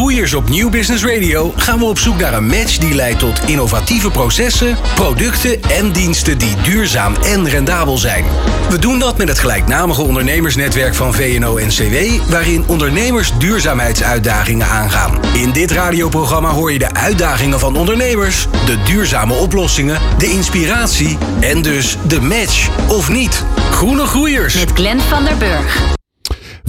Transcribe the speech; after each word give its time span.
Groeiers 0.00 0.34
op 0.34 0.48
Nieuw 0.48 0.70
Business 0.70 1.04
Radio 1.04 1.52
gaan 1.56 1.78
we 1.78 1.84
op 1.84 1.98
zoek 1.98 2.18
naar 2.18 2.34
een 2.34 2.46
match 2.46 2.78
die 2.78 2.94
leidt 2.94 3.18
tot 3.18 3.40
innovatieve 3.46 4.10
processen, 4.10 4.76
producten 4.94 5.62
en 5.62 5.92
diensten 5.92 6.38
die 6.38 6.54
duurzaam 6.62 7.14
en 7.14 7.48
rendabel 7.48 7.98
zijn. 7.98 8.24
We 8.70 8.78
doen 8.78 8.98
dat 8.98 9.18
met 9.18 9.28
het 9.28 9.38
gelijknamige 9.38 10.02
ondernemersnetwerk 10.02 10.94
van 10.94 11.14
VNO-NCW, 11.14 12.30
waarin 12.30 12.64
ondernemers 12.66 13.32
duurzaamheidsuitdagingen 13.38 14.66
aangaan. 14.66 15.18
In 15.34 15.52
dit 15.52 15.70
radioprogramma 15.70 16.50
hoor 16.50 16.72
je 16.72 16.78
de 16.78 16.94
uitdagingen 16.94 17.58
van 17.58 17.76
ondernemers, 17.76 18.46
de 18.66 18.82
duurzame 18.82 19.34
oplossingen, 19.34 20.00
de 20.18 20.30
inspiratie 20.30 21.18
en 21.40 21.62
dus 21.62 21.96
de 22.06 22.20
match 22.20 22.68
of 22.88 23.08
niet. 23.08 23.44
Groene 23.70 24.06
Groeiers. 24.06 24.54
Met 24.54 24.70
Glenn 24.74 25.00
van 25.00 25.24
der 25.24 25.36
Burg. 25.36 25.98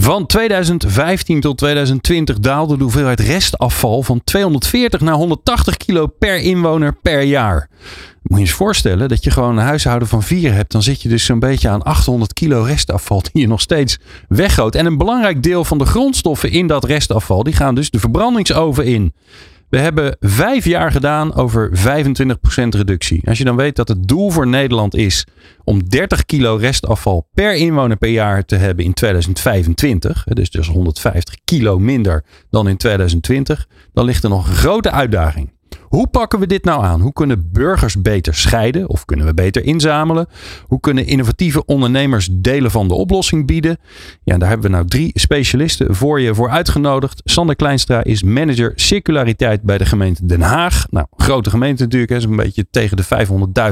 Van 0.02 0.26
2015 0.26 1.40
tot 1.40 1.58
2020 1.58 2.38
daalde 2.38 2.76
de 2.76 2.82
hoeveelheid 2.82 3.20
restafval 3.20 4.02
van 4.02 4.20
240 4.24 5.00
naar 5.00 5.14
180 5.14 5.76
kilo 5.76 6.06
per 6.06 6.36
inwoner 6.36 6.94
per 7.02 7.22
jaar. 7.22 7.68
Moet 8.22 8.38
je 8.38 8.44
eens 8.44 8.54
voorstellen 8.54 9.08
dat 9.08 9.24
je 9.24 9.30
gewoon 9.30 9.58
een 9.58 9.64
huishouden 9.64 10.08
van 10.08 10.22
vier 10.22 10.52
hebt. 10.52 10.72
Dan 10.72 10.82
zit 10.82 11.02
je 11.02 11.08
dus 11.08 11.24
zo'n 11.24 11.38
beetje 11.38 11.68
aan 11.68 11.82
800 11.82 12.32
kilo 12.32 12.62
restafval 12.62 13.22
die 13.22 13.42
je 13.42 13.48
nog 13.48 13.60
steeds 13.60 13.98
weggooit. 14.28 14.74
En 14.74 14.86
een 14.86 14.98
belangrijk 14.98 15.42
deel 15.42 15.64
van 15.64 15.78
de 15.78 15.86
grondstoffen 15.86 16.50
in 16.50 16.66
dat 16.66 16.84
restafval 16.84 17.42
die 17.42 17.54
gaan 17.54 17.74
dus 17.74 17.90
de 17.90 17.98
verbrandingsoven 17.98 18.84
in. 18.84 19.12
We 19.72 19.78
hebben 19.78 20.16
vijf 20.20 20.64
jaar 20.64 20.92
gedaan 20.92 21.34
over 21.34 21.70
25% 21.70 21.74
reductie. 22.68 23.28
Als 23.28 23.38
je 23.38 23.44
dan 23.44 23.56
weet 23.56 23.76
dat 23.76 23.88
het 23.88 24.08
doel 24.08 24.30
voor 24.30 24.46
Nederland 24.46 24.94
is 24.94 25.26
om 25.64 25.88
30 25.88 26.26
kilo 26.26 26.56
restafval 26.56 27.28
per 27.34 27.54
inwoner 27.54 27.96
per 27.96 28.08
jaar 28.08 28.44
te 28.44 28.56
hebben 28.56 28.84
in 28.84 28.92
2025, 28.92 30.24
dus 30.24 30.50
dus 30.50 30.68
150 30.68 31.36
kilo 31.44 31.78
minder 31.78 32.24
dan 32.50 32.68
in 32.68 32.76
2020, 32.76 33.68
dan 33.92 34.04
ligt 34.04 34.24
er 34.24 34.30
nog 34.30 34.48
een 34.48 34.54
grote 34.54 34.90
uitdaging. 34.90 35.52
Hoe 35.92 36.06
pakken 36.06 36.38
we 36.38 36.46
dit 36.46 36.64
nou 36.64 36.84
aan? 36.84 37.00
Hoe 37.00 37.12
kunnen 37.12 37.50
burgers 37.52 38.02
beter 38.02 38.34
scheiden 38.34 38.88
of 38.88 39.04
kunnen 39.04 39.26
we 39.26 39.34
beter 39.34 39.64
inzamelen? 39.64 40.26
Hoe 40.66 40.80
kunnen 40.80 41.06
innovatieve 41.06 41.64
ondernemers 41.64 42.28
delen 42.30 42.70
van 42.70 42.88
de 42.88 42.94
oplossing 42.94 43.46
bieden? 43.46 43.78
Ja, 44.24 44.38
daar 44.38 44.48
hebben 44.48 44.70
we 44.70 44.76
nou 44.76 44.88
drie 44.88 45.10
specialisten 45.14 45.94
voor 45.94 46.20
je 46.20 46.34
voor 46.34 46.50
uitgenodigd. 46.50 47.20
Sander 47.24 47.56
Kleinstra 47.56 48.04
is 48.04 48.22
manager 48.22 48.72
circulariteit 48.74 49.62
bij 49.62 49.78
de 49.78 49.84
gemeente 49.84 50.26
Den 50.26 50.40
Haag. 50.40 50.86
Nou, 50.90 51.06
grote 51.16 51.50
gemeente 51.50 51.82
natuurlijk, 51.82 52.12
is 52.12 52.24
een 52.24 52.36
beetje 52.36 52.66
tegen 52.70 52.96
de 52.96 53.04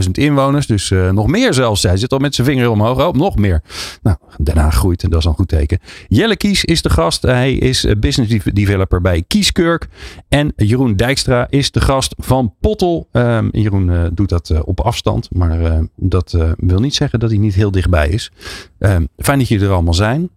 500.000 0.05 0.11
inwoners. 0.11 0.67
Dus 0.67 0.91
uh, 0.91 1.11
nog 1.11 1.27
meer 1.27 1.55
zelfs. 1.55 1.83
Hij 1.83 1.97
zit 1.97 2.13
al 2.13 2.19
met 2.19 2.35
zijn 2.35 2.47
vinger 2.47 2.71
omhoog. 2.71 3.07
Oh, 3.07 3.15
nog 3.15 3.37
meer. 3.37 3.63
Nou, 4.03 4.17
Den 4.43 4.57
Haag 4.57 4.75
groeit 4.75 5.03
en 5.03 5.11
dat 5.11 5.19
is 5.19 5.25
een 5.25 5.35
goed 5.35 5.49
teken. 5.49 5.79
Jelle 6.09 6.37
Kies 6.37 6.65
is 6.65 6.83
de 6.83 6.91
gast. 6.91 7.23
Hij 7.23 7.53
is 7.53 7.87
business 7.99 8.45
developer 8.53 9.01
bij 9.01 9.25
Kieskirk. 9.27 9.89
En 10.29 10.53
Jeroen 10.57 10.97
Dijkstra 10.97 11.47
is 11.51 11.71
de 11.71 11.81
gast 11.81 12.09
van 12.19 12.55
Pottel. 12.61 13.09
Um, 13.13 13.49
Jeroen 13.53 13.89
uh, 13.89 14.07
doet 14.13 14.29
dat 14.29 14.49
uh, 14.49 14.61
op 14.65 14.81
afstand, 14.81 15.29
maar 15.33 15.61
uh, 15.61 15.79
dat 15.97 16.37
wil 16.57 16.81
niet 16.81 16.95
zeggen 16.95 17.19
dat 17.19 17.31
hij 17.31 17.39
niet 17.39 17.55
heel 17.55 17.71
dichtbij 17.71 18.09
is. 18.09 18.33
Um, 18.79 19.09
fijn 19.17 19.39
dat 19.39 19.49
jullie 19.49 19.67
er 19.67 19.73
allemaal 19.73 19.95
zijn. 19.95 20.31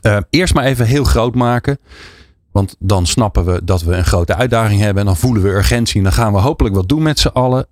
Ehm, 0.00 0.22
eerst 0.30 0.54
maar 0.54 0.64
even 0.64 0.86
heel 0.86 1.04
groot 1.04 1.34
maken. 1.34 1.78
Want 2.52 2.76
dan 2.78 3.06
snappen 3.06 3.44
we 3.44 3.60
dat 3.64 3.82
we 3.82 3.94
een 3.94 4.04
grote 4.04 4.34
uitdaging 4.34 4.80
hebben. 4.80 5.00
En 5.00 5.06
dan 5.06 5.16
voelen 5.16 5.42
we 5.42 5.48
urgentie. 5.48 5.96
En 5.96 6.02
dan 6.02 6.12
gaan 6.12 6.32
we 6.32 6.38
hopelijk 6.38 6.74
wat 6.74 6.88
doen 6.88 7.02
met 7.02 7.18
z'n 7.18 7.28
allen. 7.28 7.66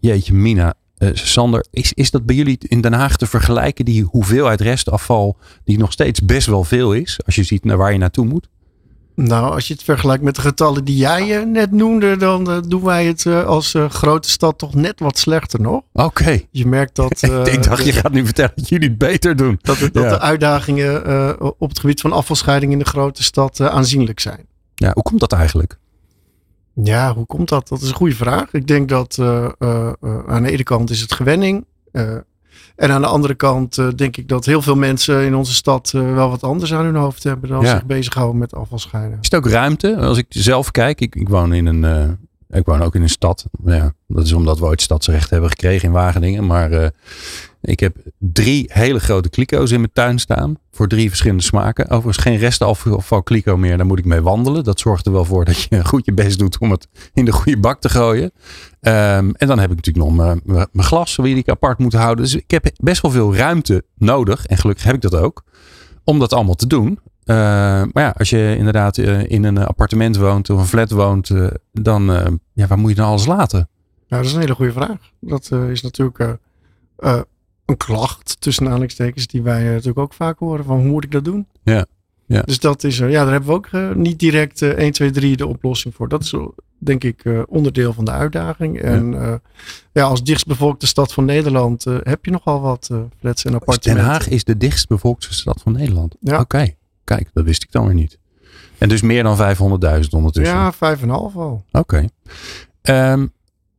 jeetje, 0.00 0.34
Mina, 0.34 0.74
Sander, 1.12 1.66
is, 1.70 1.92
is 1.92 2.10
dat 2.10 2.26
bij 2.26 2.36
jullie 2.36 2.58
in 2.60 2.80
Den 2.80 2.92
Haag 2.92 3.16
te 3.16 3.26
vergelijken? 3.26 3.84
Die 3.84 4.02
hoeveelheid 4.02 4.60
restafval, 4.60 5.36
die 5.64 5.78
nog 5.78 5.92
steeds 5.92 6.24
best 6.24 6.46
wel 6.46 6.64
veel 6.64 6.92
is. 6.92 7.20
Als 7.26 7.34
je 7.34 7.42
ziet 7.42 7.64
naar 7.64 7.76
waar 7.76 7.92
je 7.92 7.98
naartoe 7.98 8.26
moet. 8.26 8.48
Nou, 9.16 9.54
als 9.54 9.68
je 9.68 9.74
het 9.74 9.82
vergelijkt 9.82 10.22
met 10.22 10.34
de 10.34 10.40
getallen 10.40 10.84
die 10.84 10.96
jij 10.96 11.40
uh, 11.40 11.46
net 11.46 11.72
noemde, 11.72 12.16
dan 12.16 12.50
uh, 12.50 12.58
doen 12.68 12.84
wij 12.84 13.06
het 13.06 13.24
uh, 13.24 13.46
als 13.46 13.74
grote 13.88 14.30
stad 14.30 14.58
toch 14.58 14.74
net 14.74 15.00
wat 15.00 15.18
slechter 15.18 15.60
nog. 15.60 15.82
Oké. 15.92 16.04
Okay. 16.06 16.48
Je 16.50 16.66
merkt 16.66 16.96
dat. 16.96 17.22
ik 17.52 17.62
dacht, 17.62 17.84
je 17.84 17.92
gaat 17.92 18.12
nu 18.12 18.24
vertellen 18.24 18.52
dat 18.54 18.68
jullie 18.68 18.88
het 18.88 18.98
beter 18.98 19.36
doen. 19.36 19.58
Dat, 19.62 19.78
dat 19.78 19.90
ja. 19.92 20.08
de 20.08 20.20
uitdagingen 20.20 21.40
op 21.58 21.68
het 21.68 21.78
gebied 21.78 22.00
van 22.00 22.12
afvalscheiding 22.12 22.72
in 22.72 22.78
de 22.78 22.84
grote 22.84 23.22
stad 23.22 23.60
aanzienlijk 23.60 24.20
zijn. 24.20 24.46
Ja, 24.74 24.90
hoe 24.92 25.02
komt 25.02 25.20
dat 25.20 25.32
eigenlijk? 25.32 25.78
Ja, 26.82 27.14
hoe 27.14 27.26
komt 27.26 27.48
dat? 27.48 27.68
Dat 27.68 27.82
is 27.82 27.88
een 27.88 27.94
goede 27.94 28.14
vraag. 28.14 28.52
Ik 28.52 28.66
denk 28.66 28.88
dat 28.88 29.18
aan 30.26 30.42
de 30.42 30.50
ene 30.50 30.62
kant 30.62 30.90
is 30.90 31.00
het 31.00 31.12
gewenning. 31.12 31.64
En 32.76 32.90
aan 32.90 33.00
de 33.00 33.06
andere 33.06 33.34
kant 33.34 33.78
uh, 33.78 33.88
denk 33.96 34.16
ik 34.16 34.28
dat 34.28 34.44
heel 34.44 34.62
veel 34.62 34.76
mensen 34.76 35.24
in 35.24 35.34
onze 35.34 35.54
stad 35.54 35.92
uh, 35.94 36.14
wel 36.14 36.30
wat 36.30 36.42
anders 36.42 36.74
aan 36.74 36.84
hun 36.84 36.94
hoofd 36.94 37.22
hebben 37.22 37.48
dan 37.48 37.62
ja. 37.62 37.70
zich 37.70 37.84
bezighouden 37.84 38.38
met 38.38 38.54
afvalscheiden. 38.54 39.18
Is 39.20 39.30
het 39.30 39.34
ook 39.34 39.48
ruimte? 39.48 39.96
Als 39.96 40.18
ik 40.18 40.26
zelf 40.28 40.70
kijk, 40.70 41.00
ik, 41.00 41.14
ik 41.14 41.28
woon 41.28 41.52
in 41.52 41.66
een, 41.66 41.82
uh, 41.82 42.58
ik 42.58 42.66
woon 42.66 42.82
ook 42.82 42.94
in 42.94 43.02
een 43.02 43.08
stad. 43.08 43.44
Ja, 43.64 43.92
dat 44.06 44.24
is 44.24 44.32
omdat 44.32 44.58
we 44.58 44.64
ooit 44.64 44.82
stadsrecht 44.82 45.30
hebben 45.30 45.50
gekregen 45.50 45.88
in 45.88 45.94
Wageningen. 45.94 46.46
Maar 46.46 46.92
ik 47.64 47.80
heb 47.80 47.96
drie 48.18 48.70
hele 48.72 49.00
grote 49.00 49.28
kliko's 49.28 49.70
in 49.70 49.80
mijn 49.80 49.92
tuin 49.92 50.18
staan. 50.18 50.56
Voor 50.70 50.88
drie 50.88 51.08
verschillende 51.08 51.42
smaken. 51.42 51.84
Overigens 51.88 52.16
geen 52.16 52.36
restafval 52.36 53.22
kliko 53.22 53.56
meer. 53.56 53.76
Daar 53.76 53.86
moet 53.86 53.98
ik 53.98 54.04
mee 54.04 54.20
wandelen. 54.20 54.64
Dat 54.64 54.80
zorgt 54.80 55.06
er 55.06 55.12
wel 55.12 55.24
voor 55.24 55.44
dat 55.44 55.62
je 55.62 55.84
goed 55.84 56.04
je 56.04 56.12
best 56.12 56.38
doet 56.38 56.58
om 56.58 56.70
het 56.70 56.88
in 57.12 57.24
de 57.24 57.32
goede 57.32 57.58
bak 57.58 57.80
te 57.80 57.88
gooien. 57.88 58.32
Um, 58.80 59.34
en 59.34 59.46
dan 59.46 59.58
heb 59.58 59.70
ik 59.70 59.76
natuurlijk 59.76 60.06
nog 60.06 60.40
mijn, 60.42 60.68
glas 60.76 61.16
die 61.16 61.36
ik 61.36 61.48
apart 61.48 61.78
moet 61.78 61.92
houden. 61.92 62.24
Dus 62.24 62.34
ik 62.34 62.50
heb 62.50 62.70
best 62.76 63.02
wel 63.02 63.10
veel 63.10 63.36
ruimte 63.36 63.84
nodig. 63.96 64.46
En 64.46 64.56
gelukkig 64.56 64.84
heb 64.84 64.94
ik 64.94 65.00
dat 65.00 65.14
ook. 65.14 65.44
Om 66.04 66.18
dat 66.18 66.32
allemaal 66.32 66.54
te 66.54 66.66
doen. 66.66 66.88
Uh, 67.24 67.36
maar 67.92 68.02
ja, 68.02 68.14
als 68.18 68.30
je 68.30 68.54
inderdaad 68.58 68.96
uh, 68.96 69.30
in 69.30 69.44
een 69.44 69.58
appartement 69.58 70.16
woont 70.16 70.50
of 70.50 70.58
een 70.58 70.66
flat 70.66 70.90
woont. 70.90 71.28
Uh, 71.28 71.46
dan 71.72 72.04
ja, 72.52 72.66
waar 72.66 72.78
moet 72.78 72.90
je 72.90 72.96
dan 72.96 73.06
alles 73.06 73.26
laten? 73.26 73.68
Nou, 74.08 74.22
dat 74.22 74.24
is 74.24 74.32
een 74.32 74.40
hele 74.40 74.54
goede 74.54 74.72
vraag. 74.72 74.98
Dat 75.20 75.50
is 75.70 75.82
natuurlijk 75.82 76.38
een 77.64 77.76
klacht, 77.76 78.36
tussen 78.40 78.66
aanhalingstekens, 78.66 79.26
die 79.26 79.42
wij 79.42 79.64
natuurlijk 79.64 79.98
ook 79.98 80.14
vaak 80.14 80.38
horen. 80.38 80.64
Van 80.64 80.76
hoe 80.76 80.86
moet 80.86 81.04
ik 81.04 81.10
dat 81.10 81.24
doen? 81.24 81.46
Ja. 81.62 81.86
Ja. 82.26 82.42
Dus 82.42 82.58
dat 82.60 82.84
is 82.84 83.00
er. 83.00 83.10
Ja, 83.10 83.22
daar 83.22 83.32
hebben 83.32 83.50
we 83.50 83.56
ook 83.56 83.68
uh, 83.72 83.94
niet 83.94 84.18
direct 84.18 84.60
uh, 84.60 84.68
1, 84.68 84.92
2, 84.92 85.10
3 85.10 85.36
de 85.36 85.46
oplossing 85.46 85.94
voor. 85.94 86.08
Dat 86.08 86.22
is 86.22 86.34
denk 86.78 87.04
ik 87.04 87.24
uh, 87.24 87.42
onderdeel 87.46 87.92
van 87.92 88.04
de 88.04 88.10
uitdaging. 88.10 88.80
En 88.80 89.12
ja, 89.12 89.40
ja 89.92 90.04
als 90.04 90.22
dichtstbevolkte 90.22 90.86
stad 90.86 91.12
van 91.12 91.24
Nederland 91.24 91.84
heb 91.84 92.24
je 92.24 92.30
nogal 92.30 92.60
wat 92.60 92.90
flats 93.18 93.44
en 93.44 93.54
appartementen. 93.54 94.04
Den 94.04 94.12
Haag 94.12 94.28
is 94.28 94.44
de 94.44 94.56
dichtstbevolkte 94.56 95.34
stad 95.34 95.60
van 95.62 95.72
Nederland. 95.72 96.14
Ja. 96.20 96.32
Oké, 96.32 96.42
okay. 96.42 96.76
kijk, 97.04 97.30
dat 97.32 97.44
wist 97.44 97.62
ik 97.62 97.72
dan 97.72 97.84
weer 97.84 97.94
niet. 97.94 98.18
En 98.78 98.88
dus 98.88 99.02
meer 99.02 99.22
dan 99.22 99.36
500.000 99.36 100.08
ondertussen. 100.10 100.56
Ja, 100.56 100.74
5,5 100.74 100.80
al. 101.06 101.64
Oké. 101.72 102.08
Okay. 102.82 103.12
Um, 103.12 103.32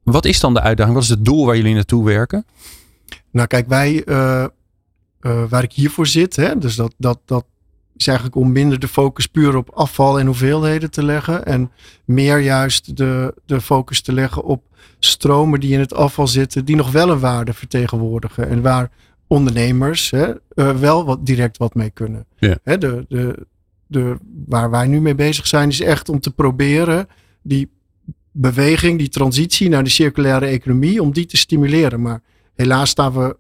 wat 0.04 0.26
is 0.26 0.40
dan 0.40 0.54
de 0.54 0.62
uitdaging? 0.62 0.96
Wat 0.96 1.04
is 1.04 1.10
het 1.10 1.26
doel 1.26 1.46
waar 1.46 1.56
jullie 1.56 1.74
naartoe 1.74 2.06
werken? 2.06 2.46
Nou, 3.36 3.48
kijk, 3.48 3.68
wij, 3.68 4.04
uh, 4.06 4.46
uh, 5.22 5.44
waar 5.50 5.64
ik 5.64 5.72
hiervoor 5.72 6.08
zit, 6.08 6.36
hè, 6.36 6.58
dus 6.58 6.76
dat, 6.76 6.94
dat, 6.98 7.20
dat 7.26 7.46
is 7.96 8.08
eigenlijk 8.08 8.38
om 8.38 8.52
minder 8.52 8.80
de 8.80 8.88
focus 8.88 9.28
puur 9.28 9.56
op 9.56 9.70
afval 9.70 10.20
en 10.20 10.26
hoeveelheden 10.26 10.92
te 10.92 11.04
leggen. 11.04 11.46
En 11.46 11.72
meer 12.06 12.40
juist 12.40 12.98
de, 12.98 13.34
de 13.46 13.62
focus 13.62 14.02
te 14.02 14.14
leggen 14.14 14.44
op 14.44 14.64
stromen 15.00 15.60
die 15.60 15.74
in 15.74 15.80
het 15.80 15.94
afval 15.94 16.28
zitten, 16.28 16.66
die 16.66 16.76
nog 16.76 16.92
wel 16.92 17.10
een 17.10 17.20
waarde 17.20 17.54
vertegenwoordigen. 17.54 18.50
En 18.50 18.62
waar 18.62 18.92
ondernemers 19.28 20.12
hè, 20.12 20.28
uh, 20.56 20.78
wel 20.78 21.06
wat, 21.06 21.26
direct 21.26 21.58
wat 21.58 21.76
mee 21.76 21.90
kunnen. 21.90 22.26
Ja. 22.38 22.58
Hè, 22.64 22.78
de, 22.78 23.06
de, 23.10 23.46
de, 23.88 24.18
waar 24.46 24.70
wij 24.70 24.88
nu 24.88 25.02
mee 25.02 25.16
bezig 25.16 25.48
zijn, 25.48 25.70
is 25.70 25.82
echt 25.82 26.10
om 26.10 26.20
te 26.20 26.32
proberen 26.32 27.08
die 27.42 27.70
beweging, 28.32 29.00
die 29.00 29.10
transitie 29.10 29.70
naar 29.70 29.84
de 29.84 29.90
circulaire 29.90 30.46
economie, 30.46 31.02
om 31.02 31.14
die 31.14 31.26
te 31.26 31.38
stimuleren. 31.38 32.02
Maar 32.02 32.22
helaas 32.56 32.90
staan 32.90 33.14
we 33.14 33.38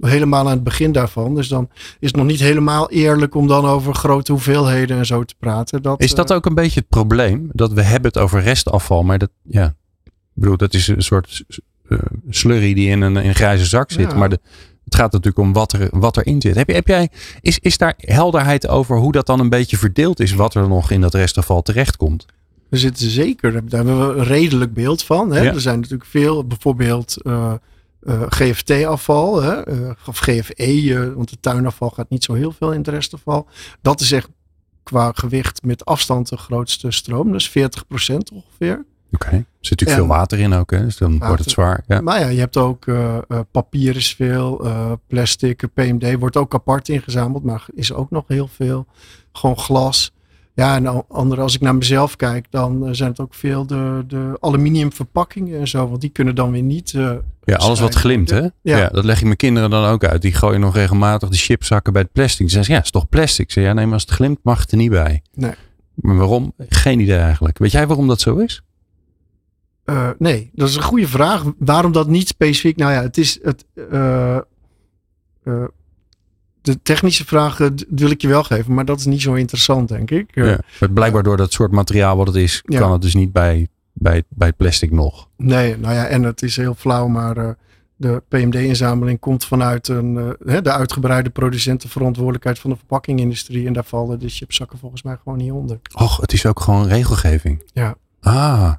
helemaal 0.00 0.44
aan 0.44 0.50
het 0.50 0.64
begin 0.64 0.92
daarvan. 0.92 1.34
Dus 1.34 1.48
dan 1.48 1.68
is 1.98 2.08
het 2.08 2.16
nog 2.16 2.26
niet 2.26 2.40
helemaal 2.40 2.90
eerlijk 2.90 3.34
om 3.34 3.46
dan 3.46 3.66
over 3.66 3.94
grote 3.94 4.32
hoeveelheden 4.32 4.98
en 4.98 5.06
zo 5.06 5.24
te 5.24 5.34
praten. 5.38 5.82
Dat, 5.82 6.00
is 6.00 6.14
dat 6.14 6.32
ook 6.32 6.46
een 6.46 6.54
beetje 6.54 6.80
het 6.80 6.88
probleem? 6.88 7.48
Dat 7.52 7.72
we 7.72 7.82
hebben 7.82 8.10
het 8.12 8.22
over 8.22 8.40
restafval, 8.40 9.02
maar 9.02 9.18
dat, 9.18 9.30
ja, 9.42 9.74
ik 10.04 10.12
bedoel, 10.32 10.56
dat 10.56 10.74
is 10.74 10.88
een 10.88 11.02
soort 11.02 11.44
uh, 11.88 11.98
slurry 12.28 12.74
die 12.74 12.88
in 12.88 13.00
een, 13.00 13.16
in 13.16 13.28
een 13.28 13.34
grijze 13.34 13.64
zak 13.64 13.90
zit. 13.90 14.10
Ja. 14.10 14.16
Maar 14.16 14.28
de, 14.28 14.40
het 14.84 14.94
gaat 14.94 15.12
natuurlijk 15.12 15.46
om 15.46 15.52
wat, 15.52 15.72
er, 15.72 15.88
wat 15.90 16.16
erin 16.16 16.40
zit. 16.40 16.54
Heb, 16.54 16.68
heb 16.68 16.86
jij, 16.86 17.08
is, 17.40 17.58
is 17.58 17.78
daar 17.78 17.94
helderheid 17.96 18.68
over 18.68 18.96
hoe 18.96 19.12
dat 19.12 19.26
dan 19.26 19.40
een 19.40 19.48
beetje 19.48 19.76
verdeeld 19.76 20.20
is, 20.20 20.34
wat 20.34 20.54
er 20.54 20.68
nog 20.68 20.90
in 20.90 21.00
dat 21.00 21.14
restafval 21.14 21.62
terechtkomt? 21.62 22.26
Er 22.70 22.78
zitten 22.78 23.10
zeker, 23.10 23.52
daar 23.52 23.84
hebben 23.84 24.08
we 24.08 24.14
een 24.14 24.24
redelijk 24.24 24.74
beeld 24.74 25.02
van. 25.02 25.32
Hè? 25.32 25.44
Er 25.44 25.60
zijn 25.60 25.80
natuurlijk 25.80 26.10
veel, 26.10 26.46
bijvoorbeeld 26.46 27.16
uh, 27.22 27.52
uh, 28.06 28.22
GFT-afval? 28.28 29.44
Uh, 29.44 29.90
of 30.06 30.18
GFE, 30.18 31.12
want 31.14 31.30
het 31.30 31.42
tuinafval 31.42 31.90
gaat 31.90 32.10
niet 32.10 32.24
zo 32.24 32.32
heel 32.32 32.52
veel 32.52 32.72
in 32.72 32.78
het 32.78 32.88
restafval. 32.88 33.48
Dat 33.82 34.00
is 34.00 34.12
echt 34.12 34.28
qua 34.82 35.12
gewicht 35.14 35.62
met 35.62 35.84
afstand 35.84 36.28
de 36.28 36.36
grootste 36.36 36.90
stroom, 36.90 37.32
dus 37.32 37.48
40% 37.48 37.52
ongeveer. 38.34 38.84
Oké, 39.12 39.30
er 39.30 39.44
zit 39.60 39.70
natuurlijk 39.70 39.98
veel 39.98 40.16
water 40.16 40.38
in 40.38 40.52
ook, 40.52 40.70
hè? 40.70 40.84
dus 40.84 40.96
dan 40.96 41.18
wordt 41.18 41.38
het 41.38 41.50
zwaar. 41.50 41.84
Ja. 41.86 42.00
Maar 42.00 42.20
ja, 42.20 42.28
je 42.28 42.38
hebt 42.38 42.56
ook 42.56 42.86
uh, 42.86 43.18
papier 43.50 43.96
is 43.96 44.14
veel, 44.14 44.68
plastic, 45.06 45.72
PMD 45.74 46.18
wordt 46.18 46.36
ook 46.36 46.54
apart 46.54 46.88
ingezameld, 46.88 47.44
maar 47.44 47.66
is 47.74 47.92
ook 47.92 48.10
nog 48.10 48.24
heel 48.26 48.48
veel. 48.48 48.86
Gewoon 49.32 49.58
glas. 49.58 50.12
Ja, 50.54 50.76
en 50.76 51.08
andere, 51.08 51.40
als 51.40 51.54
ik 51.54 51.60
naar 51.60 51.74
mezelf 51.74 52.16
kijk, 52.16 52.46
dan 52.50 52.94
zijn 52.94 53.10
het 53.10 53.20
ook 53.20 53.34
veel 53.34 53.66
de, 53.66 54.04
de 54.06 54.36
aluminium 54.40 54.92
verpakkingen 54.92 55.60
en 55.60 55.68
zo, 55.68 55.88
want 55.88 56.00
die 56.00 56.10
kunnen 56.10 56.34
dan 56.34 56.50
weer 56.50 56.62
niet. 56.62 56.94
Ja, 57.44 57.56
alles 57.56 57.80
wat 57.80 57.94
glimt, 57.94 58.30
hè? 58.30 58.40
Ja. 58.40 58.50
ja. 58.62 58.88
dat 58.88 59.04
leg 59.04 59.18
ik 59.18 59.24
mijn 59.24 59.36
kinderen 59.36 59.70
dan 59.70 59.84
ook 59.84 60.04
uit. 60.04 60.22
Die 60.22 60.32
gooien 60.32 60.60
nog 60.60 60.74
regelmatig 60.74 61.28
de 61.28 61.36
chipzakken 61.36 61.92
bij 61.92 62.02
het 62.02 62.12
plastic. 62.12 62.48
Ze 62.48 62.54
zeggen, 62.54 62.72
ja, 62.72 62.78
het 62.78 62.86
is 62.86 62.92
toch 62.92 63.08
plastic? 63.08 63.52
Ze 63.52 63.60
ja, 63.60 63.72
nee, 63.72 63.84
maar 63.84 63.94
als 63.94 64.02
het 64.02 64.10
glimt, 64.10 64.38
mag 64.42 64.60
het 64.60 64.70
er 64.70 64.76
niet 64.76 64.90
bij. 64.90 65.22
Nee. 65.34 65.54
Maar 65.94 66.16
waarom? 66.16 66.52
Geen 66.68 67.00
idee 67.00 67.18
eigenlijk. 67.18 67.58
Weet 67.58 67.72
jij 67.72 67.86
waarom 67.86 68.08
dat 68.08 68.20
zo 68.20 68.36
is? 68.36 68.62
Uh, 69.84 70.10
nee, 70.18 70.50
dat 70.54 70.68
is 70.68 70.76
een 70.76 70.82
goede 70.82 71.08
vraag. 71.08 71.44
Waarom 71.58 71.92
dat 71.92 72.08
niet 72.08 72.28
specifiek? 72.28 72.76
Nou 72.76 72.92
ja, 72.92 73.02
het 73.02 73.18
is 73.18 73.38
het. 73.42 73.64
Uh, 73.74 74.38
uh, 75.44 75.64
de 76.60 76.82
technische 76.82 77.24
vragen 77.24 77.74
wil 77.88 78.10
ik 78.10 78.20
je 78.20 78.28
wel 78.28 78.42
geven, 78.44 78.74
maar 78.74 78.84
dat 78.84 78.98
is 78.98 79.04
niet 79.04 79.22
zo 79.22 79.34
interessant, 79.34 79.88
denk 79.88 80.10
ik. 80.10 80.30
Ja, 80.34 80.58
blijkbaar 80.92 81.22
door 81.22 81.36
dat 81.36 81.52
soort 81.52 81.72
materiaal 81.72 82.16
wat 82.16 82.26
het 82.26 82.36
is, 82.36 82.62
ja. 82.64 82.78
kan 82.78 82.92
het 82.92 83.02
dus 83.02 83.14
niet 83.14 83.32
bij, 83.32 83.68
bij, 83.94 84.22
bij 84.28 84.52
plastic 84.52 84.90
nog. 84.90 85.28
Nee, 85.36 85.76
nou 85.78 85.94
ja, 85.94 86.06
en 86.06 86.22
het 86.22 86.42
is 86.42 86.56
heel 86.56 86.74
flauw, 86.74 87.06
maar 87.08 87.56
de 87.96 88.22
PMD-inzameling 88.28 89.20
komt 89.20 89.44
vanuit 89.44 89.88
een, 89.88 90.36
de 90.38 90.72
uitgebreide 90.72 91.30
producentenverantwoordelijkheid 91.30 92.58
van 92.58 92.70
de 92.70 92.76
verpakkingindustrie. 92.76 93.66
En 93.66 93.72
daar 93.72 93.84
vallen 93.84 94.18
de 94.18 94.28
chipzakken 94.28 94.78
volgens 94.78 95.02
mij 95.02 95.16
gewoon 95.22 95.38
niet 95.38 95.52
onder. 95.52 95.80
Och, 95.94 96.16
het 96.16 96.32
is 96.32 96.46
ook 96.46 96.60
gewoon 96.60 96.86
regelgeving. 96.86 97.62
Ja. 97.72 97.96
Ah, 98.20 98.72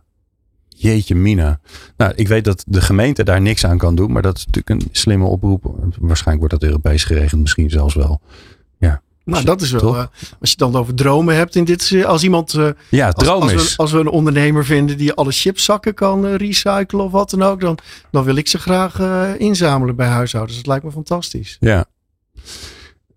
Jeetje 0.77 1.15
mina. 1.15 1.59
Nou, 1.97 2.13
ik 2.15 2.27
weet 2.27 2.43
dat 2.43 2.63
de 2.67 2.81
gemeente 2.81 3.23
daar 3.23 3.41
niks 3.41 3.65
aan 3.65 3.77
kan 3.77 3.95
doen, 3.95 4.11
maar 4.11 4.21
dat 4.21 4.37
is 4.37 4.45
natuurlijk 4.45 4.83
een 4.83 4.89
slimme 4.91 5.25
oproep. 5.25 5.63
Waarschijnlijk 5.99 6.47
wordt 6.47 6.61
dat 6.61 6.63
Europees 6.63 7.03
geregeld, 7.03 7.41
misschien 7.41 7.69
zelfs 7.69 7.95
wel. 7.95 8.21
Nou, 9.25 9.43
dat 9.43 9.61
is 9.61 9.71
wel. 9.71 9.95
Uh, 9.95 9.97
als 9.99 10.09
je 10.39 10.47
het 10.49 10.57
dan 10.57 10.75
over 10.75 10.95
dromen 10.95 11.35
hebt 11.35 11.55
in 11.55 11.63
dit. 11.63 12.03
Als 12.05 12.23
iemand. 12.23 12.53
Uh, 12.53 12.69
ja, 12.89 13.11
droom 13.11 13.41
als, 13.41 13.51
is. 13.51 13.75
We, 13.75 13.81
als 13.81 13.91
we 13.91 13.99
een 13.99 14.07
ondernemer 14.07 14.65
vinden 14.65 14.97
die 14.97 15.13
alle 15.13 15.31
chipzakken 15.31 15.93
kan 15.93 16.25
recyclen 16.25 17.05
of 17.05 17.11
wat 17.11 17.29
dan 17.29 17.43
ook, 17.43 17.61
dan, 17.61 17.77
dan 18.11 18.23
wil 18.23 18.35
ik 18.35 18.47
ze 18.47 18.59
graag 18.59 18.99
inzamelen 19.37 19.95
bij 19.95 20.07
huishoudens. 20.07 20.57
Dat 20.57 20.67
lijkt 20.67 20.83
me 20.83 20.91
fantastisch. 20.91 21.57
Ja. 21.59 21.85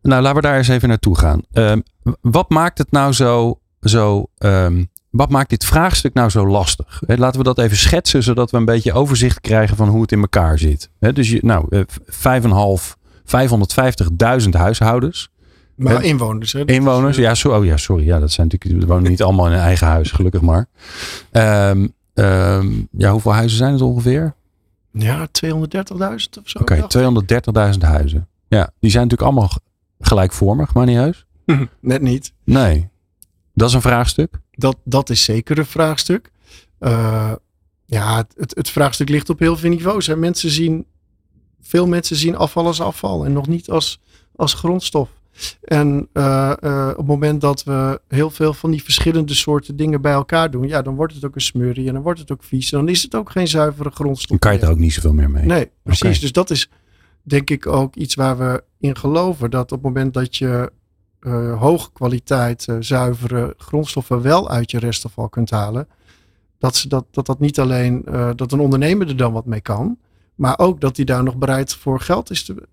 Nou, 0.02 0.22
laten 0.22 0.37
we 0.37 0.46
daar 0.46 0.56
eens 0.56 0.69
even 0.69 0.88
naartoe 0.88 1.19
gaan. 1.19 1.43
Ehm, 1.52 1.81
wat 2.20 2.50
maakt 2.50 2.78
het 2.78 2.90
nou 2.90 3.12
zo. 3.12 3.61
zo 3.81 4.26
um, 4.38 4.88
wat 5.11 5.31
maakt 5.31 5.50
dit 5.50 5.64
vraagstuk 5.64 6.14
nou 6.14 6.31
zo 6.31 6.46
lastig? 6.46 7.02
Laten 7.06 7.38
we 7.38 7.44
dat 7.44 7.58
even 7.58 7.76
schetsen, 7.76 8.22
zodat 8.22 8.50
we 8.50 8.56
een 8.56 8.64
beetje 8.64 8.93
overzicht 8.93 9.40
krijgen 9.40 9.76
van 9.76 9.88
hoe 9.88 10.00
het 10.00 10.12
in 10.12 10.20
elkaar 10.20 10.58
zit. 10.58 10.90
Dus 10.99 11.31
je, 11.31 11.38
nou, 11.43 11.84
5.500, 11.84 12.96
550.000 14.43 14.49
huishoudens. 14.50 15.31
Maar 15.78 16.04
inwoners, 16.04 16.52
hè? 16.52 16.64
Inwoners, 16.64 17.16
ja, 17.16 17.34
so, 17.34 17.56
oh 17.56 17.64
ja, 17.64 17.76
sorry. 17.76 18.04
Ja, 18.04 18.19
dat 18.19 18.32
zijn 18.32 18.48
natuurlijk, 18.50 18.82
we 18.82 18.92
wonen 18.92 19.10
niet 19.10 19.22
allemaal 19.22 19.46
in 19.46 19.52
een 19.52 19.58
eigen 19.58 19.86
huis, 19.86 20.10
gelukkig 20.10 20.40
maar. 20.40 20.69
Um, 21.32 21.94
um, 22.14 22.88
ja, 22.90 23.10
hoeveel 23.10 23.32
huizen 23.32 23.58
zijn 23.58 23.72
het 23.72 23.82
ongeveer? 23.82 24.34
Ja, 24.92 25.26
230.000 25.26 25.52
of 25.94 26.19
zo. 26.44 26.58
Oké, 26.58 26.84
okay, 26.84 27.72
230.000 27.75 27.78
huizen. 27.78 28.28
Ja, 28.48 28.70
die 28.80 28.90
zijn 28.90 29.02
natuurlijk 29.02 29.30
allemaal 29.30 29.50
gelijkvormig, 30.00 30.75
maar 30.75 30.86
niet 30.86 30.96
heus? 30.96 31.26
Net 31.80 32.02
niet. 32.02 32.32
Nee. 32.44 32.88
Dat 33.54 33.69
is 33.69 33.75
een 33.75 33.82
vraagstuk? 33.82 34.40
Dat, 34.50 34.76
dat 34.84 35.10
is 35.10 35.25
zeker 35.25 35.58
een 35.58 35.66
vraagstuk. 35.66 36.30
Uh, 36.80 37.32
ja, 37.84 38.26
het, 38.36 38.54
het 38.54 38.70
vraagstuk 38.70 39.08
ligt 39.08 39.30
op 39.30 39.38
heel 39.38 39.56
veel 39.56 39.70
niveaus. 39.70 40.06
Hè. 40.06 40.16
Mensen 40.16 40.50
zien, 40.50 40.86
veel 41.60 41.86
mensen 41.86 42.16
zien 42.16 42.36
afval 42.36 42.66
als 42.66 42.80
afval 42.80 43.25
en 43.25 43.32
nog 43.32 43.46
niet 43.46 43.70
als, 43.70 44.00
als 44.36 44.54
grondstof. 44.54 45.08
En 45.62 46.08
uh, 46.12 46.52
uh, 46.61 46.88
op 46.90 46.96
het 46.96 47.06
moment 47.06 47.40
dat 47.40 47.64
we 47.64 48.00
heel 48.08 48.31
veel 48.31 48.55
van 48.55 48.70
die 48.70 48.82
verschillende 48.82 49.35
soorten 49.35 49.76
dingen 49.76 50.00
bij 50.00 50.12
elkaar 50.12 50.50
doen, 50.50 50.69
ja, 50.69 50.82
dan 50.82 50.94
wordt 50.94 51.14
het 51.14 51.25
ook 51.25 51.35
een 51.35 51.40
smurrie 51.40 51.88
en 51.88 51.94
dan 51.94 52.02
wordt 52.02 52.20
het 52.20 52.32
ook 52.32 52.44
vies. 52.44 52.73
En 52.73 52.79
dan 52.79 52.88
is 52.88 53.02
het 53.02 53.14
ook 53.14 53.31
geen 53.31 53.49
zuivere 53.49 53.90
grondstof. 53.90 54.29
Dan 54.29 54.38
kan 54.38 54.52
je 54.52 54.58
er 54.67 54.70
ook 54.70 54.79
niet 54.79 54.93
zoveel 54.93 55.12
meer 55.12 55.31
mee. 55.31 55.44
Nee, 55.44 55.70
precies. 55.82 56.02
Okay. 56.02 56.19
Dus 56.20 56.32
dat 56.32 56.50
is 56.50 56.70
denk 57.23 57.50
ik 57.50 57.67
ook 57.67 57.96
iets 57.96 58.14
waar 58.14 58.38
we 58.38 58.64
in 58.79 58.96
geloven. 58.96 59.50
Dat 59.50 59.73
op 59.73 59.79
het 59.79 59.82
moment 59.82 60.14
dat 60.14 60.37
je 60.37 60.73
uh, 61.20 61.61
hoge 61.61 61.93
kwaliteit, 61.93 62.67
zuivere 62.81 63.55
grondstoffen 63.56 64.23
wel 64.23 64.50
uit 64.50 64.70
je 64.70 64.79
restafval 64.79 65.29
kunt 65.29 65.50
halen. 65.50 65.88
Dat, 66.58 66.76
ze 66.76 66.88
dat, 66.88 67.05
dat 67.11 67.26
dat 67.26 67.40
niet 67.40 67.58
alleen 67.61 68.05
dat 68.37 68.52
een 68.52 68.61
ondernemer 68.61 69.08
er 69.08 69.17
dan 69.17 69.32
wat 69.32 69.46
mee 69.46 69.61
kan. 69.61 69.99
Maar 70.38 70.58
ook 70.58 70.81
dat 70.81 70.96
hij 70.96 71.05
daar 71.05 71.23
nog 71.23 71.37
bereid, 71.37 71.75
voor 71.75 72.00
geld 72.00 72.31
is 72.31 72.44
te, 72.44 72.69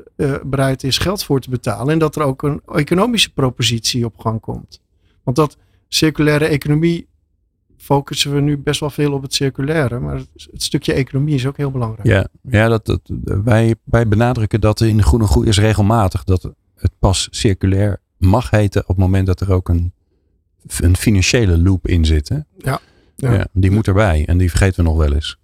bereid 0.45 0.83
is 0.83 0.97
geld 0.97 1.23
voor 1.23 1.39
te 1.39 1.50
betalen. 1.50 1.94
En 1.94 2.00
dat 2.00 2.15
er 2.15 2.21
ook 2.21 2.44
een 2.44 2.62
economische 2.65 3.33
propositie 3.33 4.06
op 4.06 4.17
gang 4.17 4.39
komt. 4.39 4.81
Want 5.23 5.38
dat 5.38 5.57
circulaire 5.88 6.45
economie 6.45 7.07
focussen 7.77 8.33
we 8.33 8.41
nu 8.41 8.57
best 8.57 8.79
wel 8.79 8.89
veel 8.89 9.13
op 9.13 9.21
het 9.21 9.33
circulaire. 9.33 10.00
Maar 10.00 10.15
het, 10.15 10.47
het 10.51 10.63
stukje 10.63 10.94
economie 10.94 11.35
is 11.35 11.47
ook 11.47 11.57
heel 11.57 11.71
belangrijk. 11.71 12.07
Ja, 12.07 12.27
ja 12.41 12.67
dat, 12.67 12.85
dat, 12.85 13.01
wij, 13.44 13.75
wij 13.83 14.07
benadrukken 14.07 14.62
dat 14.62 14.81
in 14.81 14.97
de 14.97 15.03
Groene 15.03 15.45
is 15.45 15.59
regelmatig. 15.59 16.23
Dat 16.23 16.44
het 16.75 16.91
pas 17.00 17.27
circulair 17.31 18.01
mag 18.17 18.50
heten 18.50 18.81
op 18.81 18.88
het 18.88 18.97
moment 18.97 19.27
dat 19.27 19.41
er 19.41 19.51
ook 19.51 19.69
een, 19.69 19.94
een 20.79 20.97
financiële 20.97 21.57
loop 21.57 21.88
in 21.88 22.06
zit. 22.06 22.29
Hè? 22.29 22.39
Ja, 22.57 22.79
ja. 23.15 23.33
ja. 23.33 23.47
die 23.51 23.71
moet 23.71 23.88
erbij 23.88 24.25
en 24.25 24.38
die 24.38 24.50
vergeten 24.50 24.83
we 24.83 24.89
nog 24.89 24.97
wel 24.97 25.13
eens. 25.13 25.38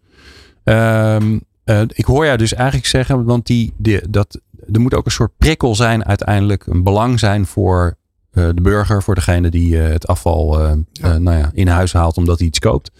Um, 0.63 1.41
uh, 1.65 1.81
ik 1.87 2.05
hoor 2.05 2.25
jou 2.25 2.37
dus 2.37 2.53
eigenlijk 2.53 2.87
zeggen, 2.87 3.25
want 3.25 3.45
die, 3.45 3.73
die, 3.77 4.09
dat, 4.09 4.39
er 4.71 4.79
moet 4.81 4.93
ook 4.93 5.05
een 5.05 5.11
soort 5.11 5.37
prikkel 5.37 5.75
zijn 5.75 6.05
uiteindelijk, 6.05 6.65
een 6.65 6.83
belang 6.83 7.19
zijn 7.19 7.45
voor 7.45 7.97
uh, 8.33 8.49
de 8.53 8.61
burger, 8.61 9.03
voor 9.03 9.15
degene 9.15 9.49
die 9.49 9.75
uh, 9.75 9.87
het 9.87 10.07
afval 10.07 10.59
ja. 10.91 11.17
nou 11.17 11.37
ja, 11.37 11.51
in 11.53 11.67
huis 11.67 11.93
haalt 11.93 12.17
omdat 12.17 12.37
hij 12.37 12.47
iets 12.47 12.59
koopt, 12.59 12.91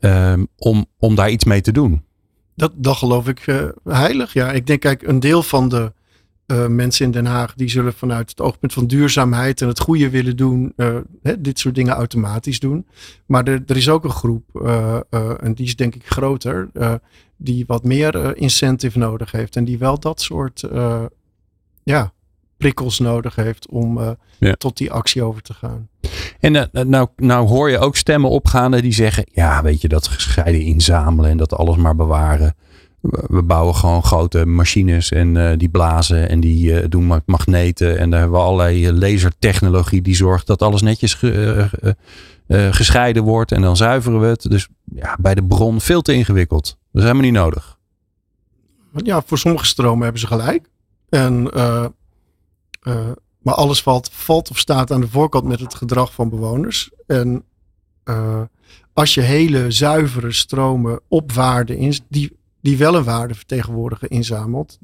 um, 0.00 0.48
om, 0.56 0.86
om 0.98 1.14
daar 1.14 1.30
iets 1.30 1.44
mee 1.44 1.60
te 1.60 1.72
doen. 1.72 2.02
Dat, 2.54 2.72
dat 2.76 2.96
geloof 2.96 3.28
ik 3.28 3.44
heilig. 3.84 4.32
Ja, 4.32 4.52
ik 4.52 4.66
denk, 4.66 4.80
kijk, 4.80 5.02
een 5.02 5.20
deel 5.20 5.42
van 5.42 5.68
de 5.68 5.92
uh, 6.52 6.66
mensen 6.66 7.04
in 7.04 7.10
Den 7.10 7.26
Haag 7.26 7.54
die 7.54 7.68
zullen 7.68 7.92
vanuit 7.92 8.30
het 8.30 8.40
oogpunt 8.40 8.72
van 8.72 8.86
duurzaamheid 8.86 9.60
en 9.60 9.68
het 9.68 9.80
goede 9.80 10.10
willen 10.10 10.36
doen, 10.36 10.72
uh, 10.76 10.96
hè, 11.22 11.40
dit 11.40 11.58
soort 11.58 11.74
dingen 11.74 11.94
automatisch 11.94 12.60
doen. 12.60 12.86
Maar 13.26 13.46
er, 13.46 13.62
er 13.66 13.76
is 13.76 13.88
ook 13.88 14.04
een 14.04 14.10
groep, 14.10 14.44
uh, 14.62 14.98
en 15.42 15.54
die 15.54 15.66
is 15.66 15.76
denk 15.76 15.94
ik 15.94 16.06
groter, 16.06 16.68
die 17.36 17.64
wat 17.66 17.84
meer 17.84 18.36
incentive 18.36 18.98
nodig 18.98 19.32
heeft 19.32 19.56
en 19.56 19.64
die 19.64 19.78
wel 19.78 19.98
dat 19.98 20.20
soort 20.20 20.68
ja, 21.82 22.12
prikkels 22.56 22.98
nodig 22.98 23.34
heeft 23.34 23.68
om 23.68 24.16
ja. 24.38 24.52
tot 24.52 24.76
die 24.76 24.90
actie 24.90 25.22
over 25.22 25.42
te 25.42 25.54
gaan. 25.54 25.88
En 26.40 26.70
nou, 26.72 27.08
nou 27.16 27.48
hoor 27.48 27.70
je 27.70 27.78
ook 27.78 27.96
stemmen 27.96 28.30
opgaan 28.30 28.72
die 28.72 28.92
zeggen, 28.92 29.24
ja 29.32 29.62
weet 29.62 29.80
je, 29.80 29.88
dat 29.88 30.08
gescheiden 30.08 30.62
inzamelen 30.62 31.30
en 31.30 31.36
dat 31.36 31.52
alles 31.52 31.76
maar 31.76 31.96
bewaren 31.96 32.54
we 33.00 33.42
bouwen 33.42 33.74
gewoon 33.74 34.02
grote 34.02 34.46
machines 34.46 35.10
en 35.10 35.34
uh, 35.34 35.50
die 35.56 35.68
blazen 35.68 36.28
en 36.28 36.40
die 36.40 36.72
uh, 36.72 36.84
doen 36.88 37.22
magneten. 37.26 37.98
En 37.98 38.10
daar 38.10 38.20
hebben 38.20 38.38
we 38.38 38.44
allerlei 38.44 38.92
lasertechnologie 38.92 40.02
die 40.02 40.14
zorgt 40.14 40.46
dat 40.46 40.62
alles 40.62 40.82
netjes 40.82 41.14
ge, 41.14 41.68
gescheiden 42.70 43.22
wordt. 43.22 43.52
En 43.52 43.62
dan 43.62 43.76
zuiveren 43.76 44.20
we 44.20 44.26
het. 44.26 44.50
Dus 44.50 44.68
ja, 44.94 45.16
bij 45.20 45.34
de 45.34 45.44
bron 45.44 45.80
veel 45.80 46.02
te 46.02 46.12
ingewikkeld. 46.12 46.64
Dat 46.64 47.02
is 47.02 47.02
helemaal 47.02 47.22
niet 47.22 47.32
nodig. 47.32 47.78
Ja, 48.92 49.22
voor 49.26 49.38
sommige 49.38 49.66
stromen 49.66 50.02
hebben 50.02 50.20
ze 50.20 50.26
gelijk. 50.26 50.70
En, 51.08 51.42
maar 53.42 53.54
alles 53.54 53.82
valt, 53.82 54.10
valt 54.12 54.50
of 54.50 54.58
staat 54.58 54.92
aan 54.92 55.00
de 55.00 55.08
voorkant 55.08 55.44
met 55.44 55.60
het 55.60 55.74
gedrag 55.74 56.12
van 56.12 56.28
bewoners. 56.28 56.90
En 57.06 57.44
als 58.92 59.14
je 59.14 59.20
hele 59.20 59.70
zuivere 59.70 60.32
stromen 60.32 61.00
op 61.08 61.32
waarde 61.32 61.78
in, 61.78 61.98
die 62.08 62.37
die 62.60 62.76
wel 62.76 62.94
een 62.94 63.04
waarde 63.04 63.34
vertegenwoordigen 63.34 64.08
inzamelt. 64.08 64.78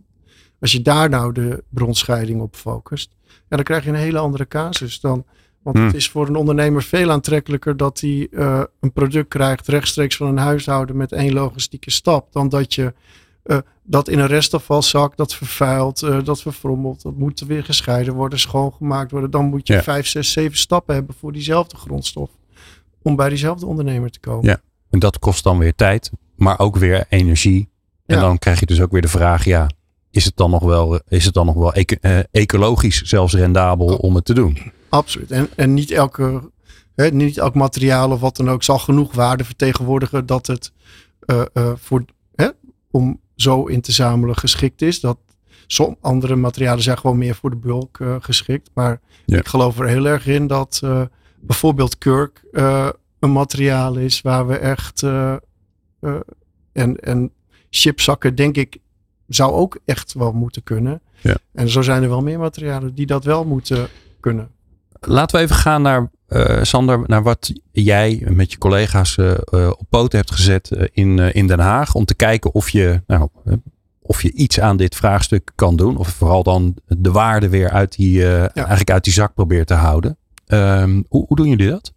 Als 0.60 0.72
je 0.72 0.82
daar 0.82 1.08
nou 1.08 1.32
de 1.32 1.64
bronscheiding 1.68 2.40
op 2.40 2.56
focust, 2.56 3.14
ja, 3.26 3.56
dan 3.56 3.62
krijg 3.62 3.84
je 3.84 3.90
een 3.90 3.96
hele 3.96 4.18
andere 4.18 4.48
casus 4.48 5.00
dan. 5.00 5.24
Want 5.62 5.76
hmm. 5.76 5.86
het 5.86 5.94
is 5.94 6.10
voor 6.10 6.28
een 6.28 6.36
ondernemer 6.36 6.82
veel 6.82 7.10
aantrekkelijker 7.10 7.76
dat 7.76 8.00
hij 8.00 8.28
uh, 8.30 8.62
een 8.80 8.92
product 8.92 9.28
krijgt 9.28 9.68
rechtstreeks 9.68 10.16
van 10.16 10.26
een 10.26 10.36
huishouden 10.36 10.96
met 10.96 11.12
één 11.12 11.32
logistieke 11.32 11.90
stap, 11.90 12.32
dan 12.32 12.48
dat 12.48 12.74
je 12.74 12.94
uh, 13.44 13.58
dat 13.82 14.08
in 14.08 14.18
een 14.18 14.26
restafvalzak, 14.26 15.16
dat 15.16 15.34
vervuilt, 15.34 16.02
uh, 16.02 16.24
dat 16.24 16.42
verfrommelt. 16.42 17.02
Dat 17.02 17.16
moet 17.16 17.40
weer 17.40 17.64
gescheiden 17.64 18.14
worden, 18.14 18.38
schoongemaakt 18.38 19.10
worden. 19.10 19.30
Dan 19.30 19.44
moet 19.44 19.66
je 19.66 19.74
ja. 19.74 19.82
vijf, 19.82 20.06
zes, 20.06 20.32
zeven 20.32 20.58
stappen 20.58 20.94
hebben 20.94 21.14
voor 21.18 21.32
diezelfde 21.32 21.76
grondstof. 21.76 22.30
Om 23.02 23.16
bij 23.16 23.28
diezelfde 23.28 23.66
ondernemer 23.66 24.10
te 24.10 24.20
komen. 24.20 24.44
Ja, 24.44 24.60
en 24.90 24.98
dat 24.98 25.18
kost 25.18 25.44
dan 25.44 25.58
weer 25.58 25.74
tijd, 25.74 26.10
maar 26.36 26.58
ook 26.58 26.76
weer 26.76 27.06
energie. 27.08 27.68
En 28.06 28.16
ja. 28.16 28.22
dan 28.22 28.38
krijg 28.38 28.60
je 28.60 28.66
dus 28.66 28.80
ook 28.80 28.92
weer 28.92 29.02
de 29.02 29.08
vraag, 29.08 29.44
ja, 29.44 29.70
is 30.10 30.24
het 30.24 30.36
dan 30.36 30.50
nog 30.50 30.62
wel, 30.62 31.00
is 31.08 31.24
het 31.24 31.34
dan 31.34 31.46
nog 31.46 31.54
wel 31.54 31.72
eco 31.72 31.96
uh, 32.00 32.18
ecologisch 32.30 33.02
zelfs 33.02 33.34
rendabel 33.34 33.86
oh. 33.86 34.02
om 34.02 34.14
het 34.14 34.24
te 34.24 34.34
doen? 34.34 34.58
Absoluut. 34.88 35.30
En, 35.30 35.48
en 35.56 35.74
niet, 35.74 35.90
elke, 35.90 36.50
hè, 36.94 37.10
niet 37.10 37.38
elk 37.38 37.54
materiaal 37.54 38.10
of 38.10 38.20
wat 38.20 38.36
dan 38.36 38.50
ook 38.50 38.62
zal 38.62 38.78
genoeg 38.78 39.14
waarde 39.14 39.44
vertegenwoordigen 39.44 40.26
dat 40.26 40.46
het 40.46 40.72
uh, 41.26 41.42
uh, 41.54 41.72
voor, 41.76 42.04
hè, 42.34 42.48
om 42.90 43.20
zo 43.36 43.64
in 43.64 43.80
te 43.80 43.92
zamelen 43.92 44.36
geschikt 44.36 44.82
is. 44.82 45.00
Dat 45.00 45.18
sommige 45.66 45.98
andere 46.00 46.36
materialen 46.36 46.82
zijn 46.82 46.98
gewoon 46.98 47.18
meer 47.18 47.34
voor 47.34 47.50
de 47.50 47.56
bulk 47.56 47.98
uh, 47.98 48.16
geschikt. 48.20 48.70
Maar 48.74 49.00
ja. 49.24 49.38
ik 49.38 49.48
geloof 49.48 49.78
er 49.78 49.86
heel 49.86 50.06
erg 50.06 50.26
in 50.26 50.46
dat 50.46 50.82
bijvoorbeeld 51.40 51.98
kurk 51.98 52.44
een 53.18 53.32
materiaal 53.32 53.96
is 53.96 54.20
waar 54.20 54.46
we 54.46 54.56
echt 54.56 55.02
en, 56.72 56.96
en 56.96 57.30
chipzakken 57.70 58.34
denk 58.34 58.56
ik 58.56 58.78
zou 59.28 59.52
ook 59.52 59.78
echt 59.84 60.12
wel 60.12 60.32
moeten 60.32 60.62
kunnen. 60.62 61.00
Ja. 61.20 61.36
En 61.52 61.68
zo 61.68 61.82
zijn 61.82 62.02
er 62.02 62.08
wel 62.08 62.22
meer 62.22 62.38
materialen 62.38 62.94
die 62.94 63.06
dat 63.06 63.24
wel 63.24 63.44
moeten 63.44 63.88
kunnen. 64.20 64.48
Laten 65.00 65.36
we 65.36 65.42
even 65.42 65.56
gaan 65.56 65.82
naar, 65.82 66.10
uh, 66.28 66.62
Sander, 66.62 67.02
naar 67.06 67.22
wat 67.22 67.52
jij 67.72 68.26
met 68.28 68.52
je 68.52 68.58
collega's 68.58 69.16
uh, 69.16 69.34
uh, 69.50 69.68
op 69.68 69.86
poten 69.88 70.18
hebt 70.18 70.30
gezet 70.30 70.90
in, 70.92 71.18
in 71.18 71.46
Den 71.46 71.58
Haag. 71.60 71.94
Om 71.94 72.04
te 72.04 72.14
kijken 72.14 72.54
of 72.54 72.68
je, 72.68 73.02
nou, 73.06 73.28
of 74.02 74.22
je 74.22 74.32
iets 74.32 74.60
aan 74.60 74.76
dit 74.76 74.94
vraagstuk 74.96 75.52
kan 75.54 75.76
doen. 75.76 75.96
Of 75.96 76.08
vooral 76.08 76.42
dan 76.42 76.76
de 76.86 77.10
waarde 77.10 77.48
weer 77.48 77.70
uit 77.70 77.96
die, 77.96 78.18
ja. 78.18 78.54
eigenlijk 78.54 78.90
uit 78.90 79.04
die 79.04 79.12
zak 79.12 79.34
probeert 79.34 79.66
te 79.66 79.74
houden. 79.74 80.16
Um, 80.46 81.04
hoe, 81.08 81.26
hoe 81.26 81.36
doen 81.36 81.48
jullie 81.48 81.70
dat? 81.70 81.92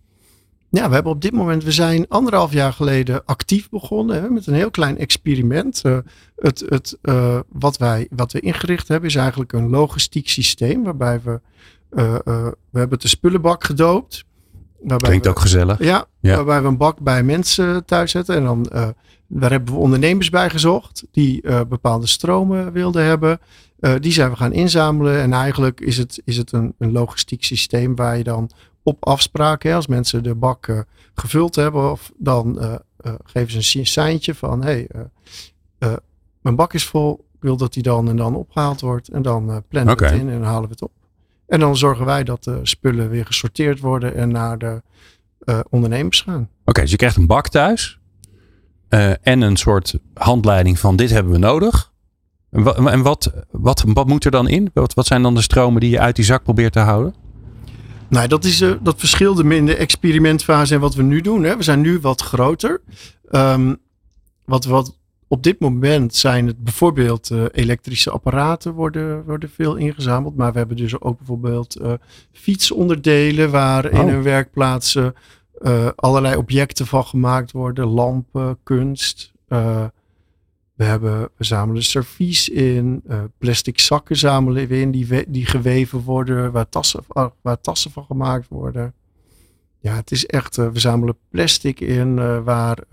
Ja, 0.70 0.88
we 0.88 0.94
hebben 0.94 1.12
op 1.12 1.22
dit 1.22 1.32
moment, 1.32 1.64
we 1.64 1.72
zijn 1.72 2.06
anderhalf 2.08 2.54
jaar 2.54 2.74
geleden 2.74 3.26
actief 3.26 3.70
begonnen 3.70 4.22
hè, 4.22 4.30
met 4.30 4.48
een 4.48 4.54
heel 4.54 4.72
klein 4.72 4.98
experiment. 4.98 5.82
Uh, 5.86 5.98
het, 6.36 6.64
het, 6.70 6.98
uh, 7.02 7.40
wat, 7.50 7.78
wij, 7.78 8.08
wat 8.12 8.32
we 8.32 8.40
ingericht 8.40 8.88
hebben 8.88 9.10
is 9.10 9.16
eigenlijk 9.16 9.54
een 9.54 9.70
logistiek 9.70 10.30
systeem 10.30 10.84
waarbij 10.84 11.22
we, 11.24 11.40
uh, 11.92 12.16
we 12.70 12.80
hebben 12.80 12.92
het 12.92 13.02
de 13.02 13.08
spullenbak 13.08 13.64
gedoopt. 13.64 14.26
Klinkt 14.98 15.26
we, 15.26 15.32
ook 15.32 15.40
gezellig. 15.40 15.84
Ja, 15.84 16.06
ja, 16.20 16.36
waarbij 16.36 16.62
we 16.62 16.68
een 16.68 16.78
bak 16.78 17.00
bij 17.00 17.24
mensen 17.24 17.86
thuis 17.86 18.12
zetten 18.12 18.36
en 18.36 18.44
dan 18.44 18.70
daar 19.28 19.52
hebben 19.52 19.74
we 19.74 19.80
ondernemers 19.80 20.30
bij 20.30 20.50
gezocht 20.50 21.06
die 21.12 21.42
bepaalde 21.68 22.08
stromen 22.08 22.72
wilden 22.72 23.04
hebben. 23.04 23.40
die 24.00 24.12
zijn 24.12 24.30
we 24.30 24.36
gaan 24.36 24.54
inzamelen 24.54 25.22
en 25.22 25.34
eigenlijk 25.34 25.80
is 25.82 25.98
het, 25.98 26.22
is 26.26 26.38
het 26.38 26.52
een, 26.52 26.74
een 26.78 26.92
logistiek 26.92 27.44
systeem 27.44 27.96
waar 27.96 28.18
je 28.18 28.24
dan 28.24 28.52
op 28.88 29.06
afspraken. 29.06 29.76
Als 29.76 29.88
mensen 29.88 30.24
de 30.24 30.36
bak 30.36 30.68
uh, 30.68 30.80
gevuld 31.14 31.56
hebben, 31.56 31.92
of 31.92 32.12
dan 32.18 32.58
uh, 32.60 32.76
uh, 33.06 33.14
geven 33.24 33.64
ze 33.64 33.80
een 33.80 33.86
seintje 33.86 34.36
van: 34.36 34.64
hé, 34.64 34.86
hey, 35.80 35.98
mijn 36.42 36.56
bak 36.56 36.74
is 36.74 36.86
vol. 36.86 37.26
Ik 37.34 37.44
wil 37.44 37.58
dat 37.58 37.74
die 37.74 37.84
dan 37.84 38.10
en 38.10 38.16
dan 38.16 38.36
opgehaald 38.36 38.82
wordt. 38.82 39.08
En 39.08 39.22
dan 39.22 39.64
plannen 39.68 39.94
okay. 39.94 40.10
we 40.10 40.16
het 40.16 40.24
in 40.24 40.30
en 40.34 40.44
halen 40.44 40.64
we 40.64 40.70
het 40.70 40.82
op. 40.82 40.92
En 41.48 41.60
dan 41.60 41.78
zorgen 41.78 42.06
wij 42.06 42.24
dat 42.24 42.44
de 42.44 42.60
spullen 42.64 43.10
weer 43.10 43.26
gesorteerd 43.26 43.80
worden 43.80 44.16
en 44.16 44.32
naar 44.32 44.58
de 44.58 44.82
ondernemers 45.70 46.22
gaan. 46.22 46.42
Oké, 46.42 46.50
okay, 46.66 46.84
dus 46.84 46.92
je 46.92 46.98
krijgt 46.98 47.16
een 47.16 47.28
bak 47.28 47.50
thuis. 47.50 48.00
en 49.22 49.42
een 49.42 49.56
soort 49.56 50.00
handleiding 50.14 50.80
van 50.80 50.96
dit 50.96 51.10
hebben 51.10 51.32
we 51.32 51.38
nodig. 51.38 51.92
En, 52.50 52.64
wat, 52.64 52.78
en 52.78 53.02
wat, 53.02 53.34
wat, 53.52 53.84
wat 53.88 54.08
moet 54.08 54.26
er 54.26 54.32
dan 54.32 54.48
in? 54.48 54.70
Wat, 54.74 54.94
wat 54.94 55.06
zijn 55.06 55.22
dan 55.22 55.36
de 55.36 55.42
stromen 55.42 55.82
die 55.82 55.90
je 55.90 56.00
uit 56.00 56.16
die 56.16 56.26
zak 56.26 56.44
probeert 56.44 56.74
te 56.74 56.80
houden? 56.80 57.14
Nou, 58.10 58.28
dat, 58.28 58.46
is, 58.46 58.62
uh, 58.62 58.72
dat 58.82 59.00
verschilde 59.00 59.56
in 59.56 59.66
de 59.66 59.76
experimentfase 59.76 60.74
en 60.74 60.80
wat 60.80 60.96
we 60.96 61.04
nu 61.04 61.22
doen. 61.22 61.44
Hè. 61.44 61.58
We 61.58 61.64
zijn 61.64 61.82
nu 61.82 62.00
wat 62.00 62.22
groter. 62.22 62.82
Um, 63.32 63.78
wat, 64.46 64.66
wat 64.66 64.98
op 65.28 65.44
dit 65.44 65.60
moment 65.60 66.16
zijn 66.16 66.48
het 66.48 66.64
bijvoorbeeld 66.64 67.30
uh, 67.32 67.44
elektrische 67.52 68.12
apparaten 68.12 68.74
worden, 68.74 69.24
worden 69.26 69.50
veel 69.50 69.76
ingezameld. 69.76 70.36
Maar 70.36 70.52
we 70.52 70.58
hebben 70.58 70.78
dus 70.78 71.02
ook 71.02 71.18
bijvoorbeeld 71.18 71.82
uh, 71.82 71.94
fietsonderdelen 72.32 73.52
waar 73.52 73.86
oh. 73.86 74.00
in 74.00 74.08
een 74.08 74.24
werkplaats 74.24 74.98
allerlei 75.96 76.36
objecten 76.36 76.88
van 76.88 77.06
gemaakt 77.06 77.52
worden. 77.52 77.88
Lampen, 77.88 78.58
kunst. 78.64 79.32
We, 80.78 80.84
hebben, 80.84 81.30
we 81.38 81.44
zamelen 81.44 81.84
servies 81.84 82.50
in, 82.50 83.04
uh, 83.10 83.24
plastic 83.38 83.80
zakken 83.80 84.16
zamelen 84.16 84.68
we 84.68 84.80
in 84.80 84.92
die, 84.92 85.26
die 85.28 85.46
geweven 85.46 86.00
worden, 86.00 86.52
waar 86.52 86.70
tassen, 86.70 87.04
waar 87.42 87.62
tassen 87.62 87.92
van 87.92 88.04
gemaakt 88.04 88.48
worden. 88.48 88.94
Ja, 89.80 89.96
het 89.96 90.12
is 90.12 90.26
echt, 90.26 90.58
uh, 90.58 90.70
we 90.70 90.80
zamelen 90.80 91.18
plastic 91.30 91.80
in 91.80 92.18
uh, 92.18 92.44
waar 92.44 92.84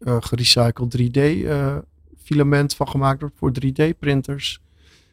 gerecycled 0.00 0.96
3D 0.98 1.20
filament 2.22 2.74
van 2.74 2.88
gemaakt 2.88 3.20
wordt 3.20 3.38
voor 3.38 3.52
3D 3.64 3.98
printers. 3.98 4.60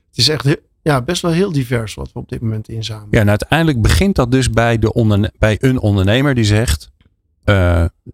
Het 0.07 0.17
is 0.17 0.29
echt 0.29 0.57
ja, 0.81 1.01
best 1.01 1.21
wel 1.21 1.31
heel 1.31 1.51
divers 1.51 1.93
wat 1.93 2.12
we 2.13 2.19
op 2.19 2.29
dit 2.29 2.41
moment 2.41 2.69
inzamelen. 2.69 3.07
Ja, 3.12 3.19
en 3.19 3.29
uiteindelijk 3.29 3.81
begint 3.81 4.15
dat 4.15 4.31
dus 4.31 4.50
bij, 4.50 4.79
de 4.79 5.31
bij 5.39 5.57
een 5.60 5.79
ondernemer 5.79 6.36
die 6.36 6.43
zegt, 6.43 6.91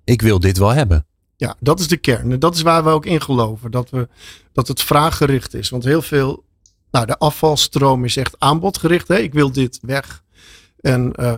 ik 0.03 0.21
wil 0.21 0.39
dit 0.39 0.57
wel 0.57 0.73
hebben. 0.73 1.05
Ja, 1.39 1.55
dat 1.59 1.79
is 1.79 1.87
de 1.87 1.97
kern. 1.97 2.31
En 2.31 2.39
dat 2.39 2.55
is 2.55 2.61
waar 2.61 2.83
we 2.83 2.89
ook 2.89 3.05
in 3.05 3.21
geloven. 3.21 3.71
Dat, 3.71 3.89
we, 3.89 4.07
dat 4.51 4.67
het 4.67 4.81
vraaggericht 4.81 5.53
is. 5.53 5.69
Want 5.69 5.83
heel 5.83 6.01
veel, 6.01 6.43
nou, 6.91 7.05
de 7.05 7.17
afvalstroom 7.17 8.05
is 8.05 8.17
echt 8.17 8.35
aanbodgericht. 8.39 9.07
Hè? 9.07 9.17
Ik 9.17 9.33
wil 9.33 9.51
dit 9.51 9.79
weg. 9.81 10.23
En 10.79 11.13
uh, 11.19 11.25
uh, 11.27 11.33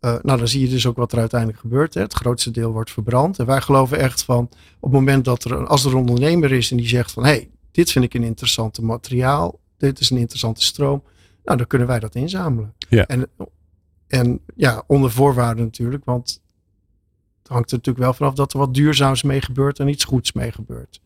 nou, 0.00 0.38
dan 0.38 0.48
zie 0.48 0.60
je 0.60 0.68
dus 0.68 0.86
ook 0.86 0.96
wat 0.96 1.12
er 1.12 1.18
uiteindelijk 1.18 1.60
gebeurt. 1.60 1.94
Hè? 1.94 2.00
Het 2.00 2.14
grootste 2.14 2.50
deel 2.50 2.72
wordt 2.72 2.90
verbrand. 2.90 3.38
En 3.38 3.46
wij 3.46 3.60
geloven 3.60 3.98
echt 3.98 4.24
van, 4.24 4.44
op 4.44 4.52
het 4.80 4.92
moment 4.92 5.24
dat 5.24 5.44
er, 5.44 5.66
als 5.66 5.84
er 5.84 5.90
een 5.90 5.98
ondernemer 5.98 6.52
is 6.52 6.70
en 6.70 6.76
die 6.76 6.88
zegt 6.88 7.12
van, 7.12 7.24
hé, 7.24 7.30
hey, 7.30 7.50
dit 7.70 7.90
vind 7.90 8.04
ik 8.04 8.14
een 8.14 8.22
interessante 8.22 8.82
materiaal. 8.82 9.60
Dit 9.78 10.00
is 10.00 10.10
een 10.10 10.16
interessante 10.16 10.62
stroom. 10.62 11.02
Nou, 11.44 11.58
dan 11.58 11.66
kunnen 11.66 11.88
wij 11.88 12.00
dat 12.00 12.14
inzamelen. 12.14 12.74
Ja. 12.88 13.06
En, 13.06 13.28
en 14.06 14.40
ja, 14.56 14.82
onder 14.86 15.10
voorwaarden 15.10 15.64
natuurlijk. 15.64 16.04
Want 16.04 16.42
hangt 17.48 17.70
er 17.70 17.76
natuurlijk 17.76 18.04
wel 18.04 18.14
vanaf 18.14 18.34
dat 18.34 18.52
er 18.52 18.58
wat 18.58 18.74
duurzaams 18.74 19.22
mee 19.22 19.40
gebeurt 19.40 19.78
en 19.78 19.88
iets 19.88 20.04
goeds 20.04 20.32
mee 20.32 20.52
gebeurt. 20.52 21.00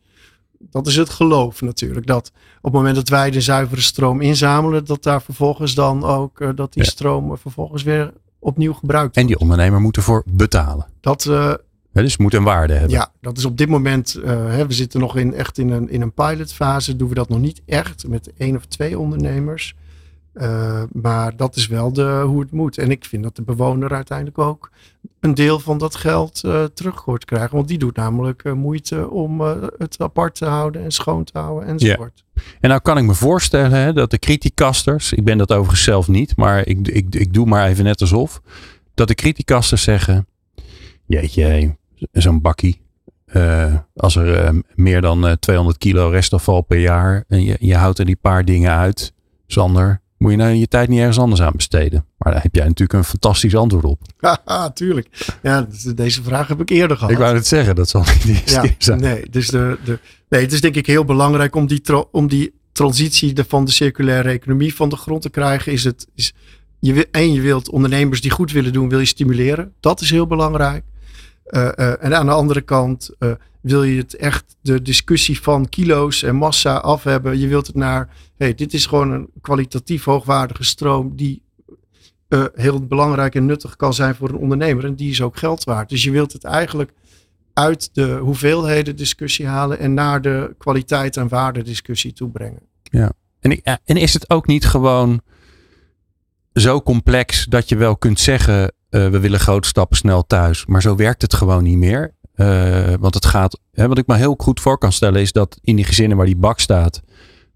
Dat 0.59 0.87
is 0.87 0.95
het 0.95 1.09
geloof 1.09 1.61
natuurlijk. 1.61 2.05
Dat 2.07 2.31
op 2.57 2.63
het 2.63 2.73
moment 2.73 2.95
dat 2.95 3.09
wij 3.09 3.31
de 3.31 3.41
zuivere 3.41 3.81
stroom 3.81 4.21
inzamelen, 4.21 4.85
dat 4.85 5.03
daar 5.03 5.21
vervolgens 5.21 5.75
dan 5.75 6.03
ook 6.03 6.39
uh, 6.39 6.49
dat 6.55 6.73
die 6.73 6.83
ja. 6.83 6.89
stroom 6.89 7.37
vervolgens 7.37 7.83
weer 7.83 8.13
opnieuw 8.39 8.73
gebruikt 8.73 9.03
wordt. 9.03 9.17
En 9.17 9.25
die 9.25 9.39
ondernemer 9.39 9.81
moet 9.81 9.95
ervoor 9.95 10.23
betalen. 10.25 10.87
Dat, 11.01 11.25
uh, 11.25 11.53
ja, 11.91 12.01
dus 12.01 12.17
moet 12.17 12.33
een 12.33 12.43
waarde 12.43 12.73
hebben. 12.73 12.91
Ja, 12.91 13.11
dat 13.21 13.37
is 13.37 13.45
op 13.45 13.57
dit 13.57 13.69
moment, 13.69 14.15
uh, 14.17 14.25
hè, 14.25 14.67
we 14.67 14.73
zitten 14.73 14.99
nog 14.99 15.17
in, 15.17 15.33
echt 15.33 15.57
in 15.57 15.69
een, 15.69 15.89
in 15.89 16.01
een 16.01 16.13
pilotfase, 16.13 16.95
doen 16.95 17.09
we 17.09 17.15
dat 17.15 17.29
nog 17.29 17.39
niet 17.39 17.61
echt 17.65 18.07
met 18.07 18.33
één 18.37 18.55
of 18.55 18.65
twee 18.65 18.99
ondernemers. 18.99 19.75
Uh, 20.33 20.83
maar 20.91 21.35
dat 21.35 21.55
is 21.55 21.67
wel 21.67 21.93
de, 21.93 22.23
hoe 22.25 22.39
het 22.39 22.51
moet. 22.51 22.77
En 22.77 22.91
ik 22.91 23.05
vind 23.05 23.23
dat 23.23 23.35
de 23.35 23.41
bewoner 23.41 23.93
uiteindelijk 23.93 24.37
ook 24.37 24.69
een 25.19 25.33
deel 25.33 25.59
van 25.59 25.77
dat 25.77 25.95
geld 25.95 26.41
uh, 26.45 26.63
terug 26.63 27.01
hoort 27.01 27.25
krijgen. 27.25 27.55
Want 27.55 27.67
die 27.67 27.77
doet 27.77 27.95
namelijk 27.95 28.43
uh, 28.43 28.53
moeite 28.53 29.09
om 29.09 29.41
het 29.77 29.95
apart 29.99 30.35
te 30.35 30.45
houden 30.45 30.83
en 30.83 30.91
schoon 30.91 31.23
te 31.23 31.39
houden 31.39 31.69
enzovoort. 31.69 32.23
Ja. 32.33 32.41
En 32.59 32.69
nou 32.69 32.81
kan 32.81 32.97
ik 32.97 33.03
me 33.03 33.13
voorstellen 33.13 33.71
hè, 33.71 33.93
dat 33.93 34.11
de 34.11 34.19
criticasters, 34.19 35.13
ik 35.13 35.23
ben 35.23 35.37
dat 35.37 35.51
overigens 35.51 35.83
zelf 35.83 36.07
niet, 36.07 36.35
maar 36.35 36.67
ik, 36.67 36.87
ik, 36.87 37.15
ik 37.15 37.33
doe 37.33 37.45
maar 37.45 37.67
even 37.67 37.83
net 37.83 38.01
alsof, 38.01 38.41
dat 38.93 39.07
de 39.07 39.15
criticasters 39.15 39.83
zeggen, 39.83 40.27
jeetje, 41.05 41.75
zo'n 42.11 42.41
bakkie. 42.41 42.81
als 43.95 44.15
er 44.15 44.61
meer 44.75 45.01
dan 45.01 45.37
200 45.39 45.77
kilo 45.77 46.09
restafval 46.09 46.61
per 46.61 46.79
jaar 46.79 47.23
en 47.27 47.43
je, 47.43 47.57
je 47.59 47.75
houdt 47.75 47.99
er 47.99 48.05
die 48.05 48.19
paar 48.21 48.45
dingen 48.45 48.71
uit, 48.71 49.13
Sander, 49.47 50.01
moet 50.19 50.31
je 50.31 50.37
nou 50.37 50.53
je 50.53 50.67
tijd 50.67 50.89
niet 50.89 50.99
ergens 50.99 51.19
anders 51.19 51.41
aan 51.41 51.53
besteden? 51.55 52.05
Maar 52.17 52.33
daar 52.33 52.41
heb 52.41 52.55
jij 52.55 52.65
natuurlijk 52.65 52.99
een 52.99 53.03
fantastisch 53.03 53.55
antwoord 53.55 53.83
op. 53.83 54.01
Haha, 54.45 54.69
tuurlijk. 54.69 55.35
Ja, 55.41 55.67
deze 55.95 56.23
vraag 56.23 56.47
heb 56.47 56.61
ik 56.61 56.69
eerder 56.69 56.97
gehad. 56.97 57.11
Ik 57.11 57.17
wou 57.17 57.35
het 57.35 57.47
zeggen, 57.47 57.75
dat 57.75 57.89
zal 57.89 58.01
niet 58.01 58.21
de 58.25 58.31
eerste 58.31 58.51
ja, 58.53 58.61
keer 58.61 58.75
zijn. 58.77 58.99
Nee, 58.99 59.25
dus 59.29 59.47
de, 59.47 59.77
de, 59.83 59.99
nee, 60.29 60.41
het 60.41 60.51
is 60.51 60.61
denk 60.61 60.75
ik 60.75 60.85
heel 60.85 61.05
belangrijk 61.05 61.55
om 61.55 61.67
die, 61.67 61.81
om 62.11 62.27
die 62.27 62.53
transitie 62.71 63.33
van 63.47 63.65
de 63.65 63.71
circulaire 63.71 64.29
economie 64.29 64.75
van 64.75 64.89
de 64.89 64.95
grond 64.95 65.21
te 65.21 65.29
krijgen. 65.29 65.71
Is 65.71 65.83
het, 65.83 66.07
is, 66.15 66.33
je, 66.79 67.07
en 67.11 67.33
je 67.33 67.41
wilt 67.41 67.69
ondernemers 67.69 68.21
die 68.21 68.31
goed 68.31 68.51
willen 68.51 68.73
doen, 68.73 68.89
wil 68.89 68.99
je 68.99 69.05
stimuleren. 69.05 69.73
Dat 69.79 70.01
is 70.01 70.09
heel 70.09 70.27
belangrijk. 70.27 70.83
Uh, 71.49 71.69
uh, 71.75 72.03
en 72.03 72.17
aan 72.17 72.25
de 72.25 72.31
andere 72.31 72.61
kant 72.61 73.09
uh, 73.19 73.31
wil 73.61 73.83
je 73.83 73.97
het 73.97 74.15
echt 74.15 74.55
de 74.61 74.81
discussie 74.81 75.41
van 75.41 75.69
kilo's 75.69 76.23
en 76.23 76.35
massa 76.35 76.75
af 76.75 77.03
hebben. 77.03 77.39
Je 77.39 77.47
wilt 77.47 77.67
het 77.67 77.75
naar, 77.75 78.09
hey, 78.37 78.55
dit 78.55 78.73
is 78.73 78.85
gewoon 78.85 79.11
een 79.11 79.29
kwalitatief 79.41 80.03
hoogwaardige 80.03 80.63
stroom 80.63 81.15
die 81.15 81.41
heel 82.53 82.87
belangrijk 82.87 83.35
en 83.35 83.45
nuttig 83.45 83.75
kan 83.75 83.93
zijn 83.93 84.15
voor 84.15 84.29
een 84.29 84.37
ondernemer. 84.37 84.85
En 84.85 84.95
die 84.95 85.09
is 85.09 85.21
ook 85.21 85.37
geld 85.37 85.63
waard. 85.63 85.89
Dus 85.89 86.03
je 86.03 86.11
wilt 86.11 86.33
het 86.33 86.43
eigenlijk 86.43 86.91
uit 87.53 87.89
de 87.93 88.17
hoeveelheden 88.17 88.95
discussie 88.95 89.47
halen 89.47 89.79
en 89.79 89.93
naar 89.93 90.21
de 90.21 90.55
kwaliteit 90.57 91.17
en 91.17 91.27
waarde 91.27 91.63
discussie 91.63 92.13
toe 92.13 92.29
brengen. 92.29 92.61
Ja. 92.83 93.11
En, 93.39 93.61
en 93.85 93.97
is 93.97 94.13
het 94.13 94.29
ook 94.29 94.47
niet 94.47 94.65
gewoon 94.65 95.21
zo 96.53 96.81
complex 96.81 97.45
dat 97.45 97.69
je 97.69 97.75
wel 97.75 97.97
kunt 97.97 98.19
zeggen: 98.19 98.73
eh, 98.89 99.07
we 99.07 99.19
willen 99.19 99.39
grote 99.39 99.67
stappen 99.67 99.97
snel 99.97 100.25
thuis, 100.27 100.65
maar 100.65 100.81
zo 100.81 100.95
werkt 100.95 101.21
het 101.21 101.33
gewoon 101.33 101.63
niet 101.63 101.77
meer. 101.77 102.13
Eh, 102.33 102.93
want 102.99 103.13
het 103.13 103.25
gaat, 103.25 103.59
hè, 103.71 103.87
wat 103.87 103.97
ik 103.97 104.07
me 104.07 104.15
heel 104.15 104.35
goed 104.37 104.59
voor 104.59 104.77
kan 104.77 104.91
stellen, 104.91 105.21
is 105.21 105.31
dat 105.31 105.57
in 105.61 105.75
die 105.75 105.85
gezinnen 105.85 106.17
waar 106.17 106.25
die 106.25 106.35
bak 106.35 106.59
staat, 106.59 107.01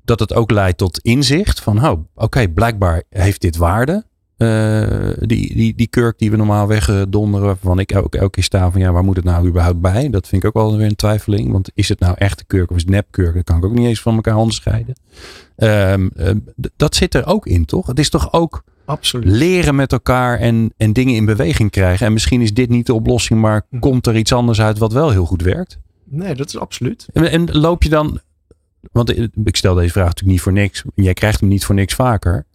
dat 0.04 0.20
het 0.20 0.34
ook 0.34 0.52
leidt 0.52 0.78
tot 0.78 1.00
inzicht 1.00 1.60
van: 1.60 1.86
oh, 1.86 2.06
oké, 2.16 2.48
blijkbaar 2.48 3.04
heeft 3.10 3.42
dit 3.42 3.58
waarde. 3.58 4.06
Eh, 4.38 5.10
die, 5.20 5.56
die, 5.56 5.76
die 5.76 5.88
kurk 5.88 6.18
die 6.18 6.32
we 6.32 6.38
normaal 6.38 6.68
wegdonderen, 6.68 7.46
waarvan 7.46 7.80
ik 7.80 7.96
ook 7.96 8.16
elke 8.16 8.30
keer 8.30 8.44
sta 8.44 8.72
van 8.72 8.82
ja, 8.82 8.92
waar 8.92 9.04
moet 9.04 9.16
het 9.16 9.26
nou 9.26 9.48
überhaupt 9.48 9.82
bij? 9.82 10.10
Dat 10.10 10.28
vind 10.28 10.44
ik 10.44 10.48
ook 10.48 10.64
wel 10.64 10.78
weer 10.78 10.88
een 10.88 10.96
twijfeling. 10.96 11.52
Want 11.52 11.72
is 11.74 11.90
het 11.90 12.00
nou 12.00 12.16
echte 12.18 12.46
kurk 12.46 12.70
of 12.70 12.76
is 12.76 12.82
het 12.82 12.92
nepkurk? 12.92 13.36
Dat 13.36 13.44
kan 13.44 13.58
ik 13.58 13.66
ook 13.66 13.74
niet 13.74 13.88
eens 13.88 14.02
van 14.02 14.16
elkaar 14.16 14.36
onderscheiden. 14.36 14.96
Ehm, 15.56 16.10
dat 16.76 16.96
zit 16.96 17.14
er 17.14 17.26
ook 17.26 17.46
in, 17.48 17.66
toch? 17.66 17.88
Het 17.88 18.00
is 18.00 18.10
toch 18.10 18.34
ook 18.34 18.64
Absoluut. 18.86 19.28
leren 19.28 19.76
met 19.76 19.92
elkaar 19.92 20.40
en, 20.40 20.74
en 20.78 20.94
dingen 20.94 21.16
in 21.16 21.26
beweging 21.26 21.72
krijgen. 21.72 22.06
En 22.06 22.14
misschien 22.14 22.42
is 22.42 22.54
dit 22.54 22.70
niet 22.70 22.86
de 22.86 22.94
oplossing, 22.94 23.42
maar 23.42 23.66
Hm. 23.70 23.80
komt 23.80 24.08
er 24.08 24.16
iets 24.18 24.34
anders 24.34 24.62
uit 24.62 24.78
wat 24.78 24.94
wel 24.94 25.10
heel 25.10 25.26
goed 25.26 25.42
werkt? 25.42 25.80
Nee, 26.04 26.36
dat 26.36 26.48
is 26.48 26.58
absoluut. 26.58 27.08
En, 27.14 27.32
en 27.32 27.52
loop 27.52 27.84
je 27.84 27.90
dan, 27.90 28.20
want 28.92 29.18
ik 29.46 29.56
stel 29.56 29.76
deze 29.76 29.92
vraag 29.92 30.06
natuurlijk 30.06 30.32
niet 30.34 30.42
voor 30.42 30.54
niks. 30.54 30.84
Jij 30.96 31.14
krijgt 31.14 31.40
hem 31.40 31.50
niet 31.50 31.66
voor 31.66 31.76
niks 31.76 31.94
vaker. 31.94 32.46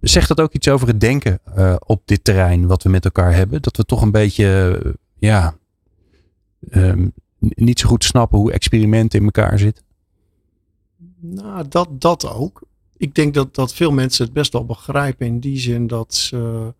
Zegt 0.00 0.28
dat 0.28 0.40
ook 0.40 0.52
iets 0.52 0.68
over 0.68 0.88
het 0.88 1.00
denken 1.00 1.40
eh, 1.54 1.74
op 1.78 2.02
dit 2.04 2.24
terrein 2.24 2.66
wat 2.66 2.82
we 2.82 2.88
met 2.88 3.04
elkaar 3.04 3.34
hebben? 3.34 3.62
Dat 3.62 3.76
we 3.76 3.84
toch 3.84 4.02
een 4.02 4.10
beetje, 4.10 4.78
eh, 4.84 4.90
ja, 5.18 5.54
ehm, 6.70 7.08
niet 7.38 7.78
zo 7.78 7.88
goed 7.88 8.04
snappen 8.04 8.38
hoe 8.38 8.52
experimenten 8.52 9.18
in 9.18 9.24
elkaar 9.24 9.58
zitten? 9.58 9.84
Nou, 11.20 11.68
dat, 11.68 11.88
dat 12.00 12.28
ook. 12.32 12.62
Ik 12.98 13.14
denk 13.14 13.34
dat, 13.34 13.54
dat 13.54 13.74
veel 13.74 13.92
mensen 13.92 14.24
het 14.24 14.32
best 14.32 14.52
wel 14.52 14.64
begrijpen 14.64 15.26
in 15.26 15.40
die 15.40 15.58
zin 15.58 15.86
dat 15.86 16.14
ze 16.14 16.72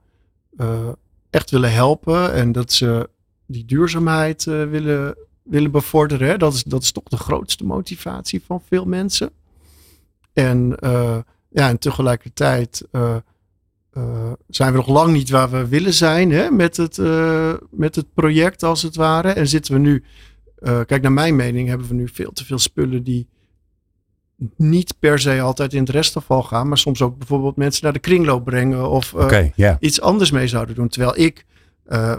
eh, 0.57 0.89
echt 1.31 1.51
willen 1.51 1.73
helpen 1.73 2.33
en 2.33 2.53
dat 2.53 2.73
ze 2.73 3.09
die 3.47 3.65
duurzaamheid 3.65 4.47
eh, 4.47 4.65
willen, 4.65 5.17
willen 5.43 5.71
bevorderen. 5.71 6.39
Dat, 6.39 6.55
is, 6.55 6.63
dat 6.63 6.83
is 6.83 6.93
toch 6.93 7.05
de 7.05 7.17
grootste 7.17 7.65
motivatie 7.65 8.43
van 8.47 8.63
veel 8.67 8.85
mensen. 8.85 9.31
En, 10.33 10.77
eh, 10.77 11.19
ja, 11.49 11.69
en 11.69 11.79
tegelijkertijd 11.79 12.85
zijn 14.49 14.73
we 14.73 14.77
nog 14.77 14.89
lang 14.89 15.13
niet 15.13 15.31
waar 15.31 15.51
we 15.51 15.69
willen 15.69 15.95
zijn 15.95 16.31
hè, 16.31 16.51
met, 16.51 16.77
het, 16.77 16.99
met 17.71 17.95
het 17.95 18.15
project 18.15 18.63
als 18.63 18.83
het 18.83 18.97
ware. 18.97 19.29
En 19.29 19.49
zitten 19.49 19.75
we 19.75 19.81
nu, 19.81 20.05
kijk 20.63 21.03
naar 21.03 21.13
mijn 21.13 21.37
mening, 21.37 21.69
hebben 21.69 21.89
we 21.89 21.95
nu 21.95 22.09
veel 22.09 22.33
te 22.33 22.45
veel 22.45 22.59
spullen 22.59 23.03
die 23.03 23.29
niet 24.57 24.95
per 24.99 25.19
se 25.19 25.41
altijd 25.41 25.73
in 25.73 25.81
het 25.81 25.89
restafval 25.89 26.43
gaan, 26.43 26.69
maar 26.69 26.79
soms 26.79 27.03
ook 27.03 27.19
bijvoorbeeld 27.19 27.57
mensen 27.57 27.85
naar 27.85 27.93
de 27.93 27.99
kringloop 27.99 28.45
brengen 28.45 28.91
of 28.91 29.15
eh, 29.15 29.75
iets 29.81 30.01
anders 30.01 30.31
mee 30.31 30.49
zouden 30.49 30.75
doen. 30.75 30.89
Terwijl 30.89 31.19
ik 31.19 31.45
eh, 31.85 32.17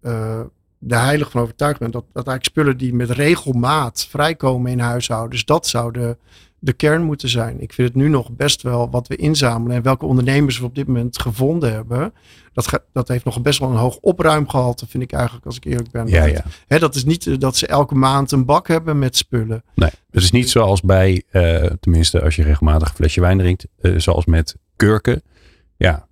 eh, 0.00 0.40
de 0.78 0.96
heilig 0.96 1.30
van 1.30 1.40
overtuigd 1.40 1.78
ben 1.78 1.90
dat, 1.90 2.04
dat 2.12 2.26
eigenlijk 2.26 2.44
spullen 2.44 2.76
die 2.76 2.94
met 2.94 3.10
regelmaat 3.10 4.06
vrijkomen 4.10 4.70
in 4.70 4.78
huishoudens, 4.78 5.44
dat 5.44 5.66
zou 5.66 6.16
de, 6.58 6.72
kern 6.72 7.02
moeten 7.02 7.28
zijn. 7.28 7.60
Ik 7.60 7.72
vind 7.72 7.88
het 7.88 7.96
nu 7.96 8.08
nog 8.08 8.30
best 8.30 8.62
wel 8.62 8.90
wat 8.90 9.08
we 9.08 9.16
inzamelen 9.16 9.76
en 9.76 9.82
welke 9.82 10.06
ondernemers 10.06 10.58
we 10.58 10.64
op 10.64 10.74
dit 10.74 10.86
moment 10.86 11.20
gevonden 11.20 11.72
hebben. 11.72 12.12
Dat, 12.52 12.66
ga- 12.68 12.84
dat 12.92 13.08
heeft 13.08 13.24
nog 13.24 13.42
best 13.42 13.58
wel 13.58 13.70
een 13.70 13.76
hoog 13.76 13.96
opruimgehalte, 14.00 14.86
vind 14.86 15.02
ik 15.02 15.12
eigenlijk, 15.12 15.46
als 15.46 15.56
ik 15.56 15.64
eerlijk 15.64 15.90
ben. 15.90 16.06
Ja, 16.06 16.24
ja. 16.68 16.78
Dat 16.78 16.94
is 16.94 17.04
niet 17.04 17.26
eh, 17.26 17.34
dat 17.38 17.56
ze 17.56 17.66
elke 17.66 17.94
maand 17.94 18.32
een 18.32 18.44
bak 18.44 18.68
hebben 18.68 18.98
met 18.98 19.16
spullen. 19.16 19.62
Nee, 19.74 19.90
het 20.10 20.22
is 20.22 20.30
niet 20.30 20.50
zoals 20.50 20.80
bij, 20.82 21.22
eh, 21.30 21.64
tenminste 21.80 22.22
als 22.22 22.36
je 22.36 22.42
regelmatig 22.42 22.88
een 22.88 22.94
flesje 22.94 23.20
wijn 23.20 23.38
drinkt, 23.38 23.66
eh, 23.80 23.92
zoals 23.96 24.24
met 24.24 24.56
kurken. 24.76 25.22
Ja, 25.76 26.07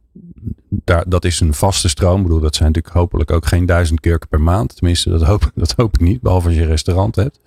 daar, 0.68 1.04
dat 1.08 1.24
is 1.24 1.40
een 1.40 1.54
vaste 1.54 1.88
stroom. 1.88 2.16
Ik 2.16 2.22
bedoel, 2.22 2.40
dat 2.40 2.56
zijn 2.56 2.68
natuurlijk 2.68 2.94
hopelijk 2.94 3.30
ook 3.30 3.46
geen 3.46 3.66
duizend 3.66 4.00
kurken 4.00 4.28
per 4.28 4.40
maand. 4.40 4.76
Tenminste, 4.76 5.10
dat 5.10 5.22
hoop, 5.22 5.50
dat 5.54 5.72
hoop 5.76 5.94
ik 5.94 6.00
niet, 6.00 6.20
behalve 6.20 6.46
als 6.46 6.56
je 6.56 6.62
een 6.62 6.68
restaurant 6.68 7.16
hebt. 7.16 7.40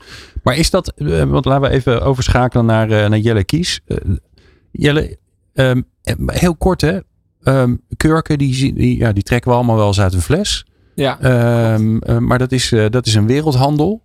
Maar 0.43 0.57
is 0.57 0.69
dat, 0.69 0.93
eh, 0.93 1.23
want 1.23 1.45
laten 1.45 1.69
we 1.69 1.75
even 1.75 2.01
overschakelen 2.01 2.65
naar, 2.65 2.91
eh, 2.91 3.09
naar 3.09 3.19
Jelle 3.19 3.43
Kies. 3.43 3.81
Eh, 3.85 3.97
Jelle, 4.71 5.17
ehm, 5.53 5.81
eh, 6.01 6.15
heel 6.25 6.55
kort 6.55 6.81
hè. 6.81 6.99
Ehm, 7.43 7.75
kurken, 7.97 8.37
die, 8.37 8.97
ja, 8.97 9.11
die 9.11 9.23
trekken 9.23 9.51
we 9.51 9.57
allemaal 9.57 9.75
wel 9.75 9.87
eens 9.87 10.01
uit 10.01 10.13
een 10.13 10.21
fles. 10.21 10.65
Ja, 10.95 11.19
Ehm, 11.19 11.97
eh, 11.97 12.17
maar 12.17 12.37
dat 12.37 12.51
is, 12.51 12.69
dat 12.89 13.05
is 13.05 13.13
een 13.13 13.27
wereldhandel. 13.27 14.01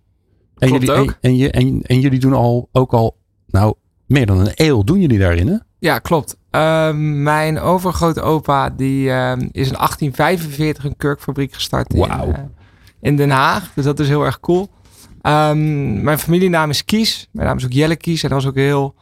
En 0.57 0.67
Klopt 0.67 0.85
jullie, 1.21 1.51
en, 1.51 1.81
en 1.81 1.99
jullie 1.99 2.19
doen 2.19 2.33
al, 2.33 2.69
ook 2.71 2.93
al, 2.93 3.17
nou, 3.47 3.73
meer 4.05 4.25
dan 4.25 4.39
een 4.39 4.51
eeuw 4.53 4.83
doen 4.83 5.01
jullie 5.01 5.19
daarin, 5.19 5.47
hè? 5.47 5.57
Ja 5.85 5.99
klopt. 5.99 6.37
Ehm, 6.49 7.23
mijn 7.23 7.59
overgrote 7.59 8.21
opa 8.21 8.69
die, 8.69 9.11
ehm, 9.11 9.47
is 9.51 9.67
in 9.67 9.77
1845 9.77 10.83
een 10.83 10.95
kurkfabriek 10.97 11.53
gestart 11.53 11.93
in, 11.93 12.03
eh, 12.03 12.27
in 13.01 13.15
Den 13.15 13.29
Haag. 13.29 13.71
Dus 13.73 13.85
dat 13.85 13.99
is 13.99 14.07
heel 14.07 14.25
erg 14.25 14.39
cool. 14.39 14.69
Ehm, 15.21 16.03
mijn 16.03 16.19
familienaam 16.19 16.69
is 16.69 16.85
Kies. 16.85 17.29
Mijn 17.31 17.47
naam 17.47 17.57
is 17.57 17.65
ook 17.65 17.71
Jelle 17.71 17.95
Kies. 17.95 18.23
En 18.23 18.29
dat 18.29 18.41
was 18.41 18.49
ook 18.49 18.57
heel 18.57 18.95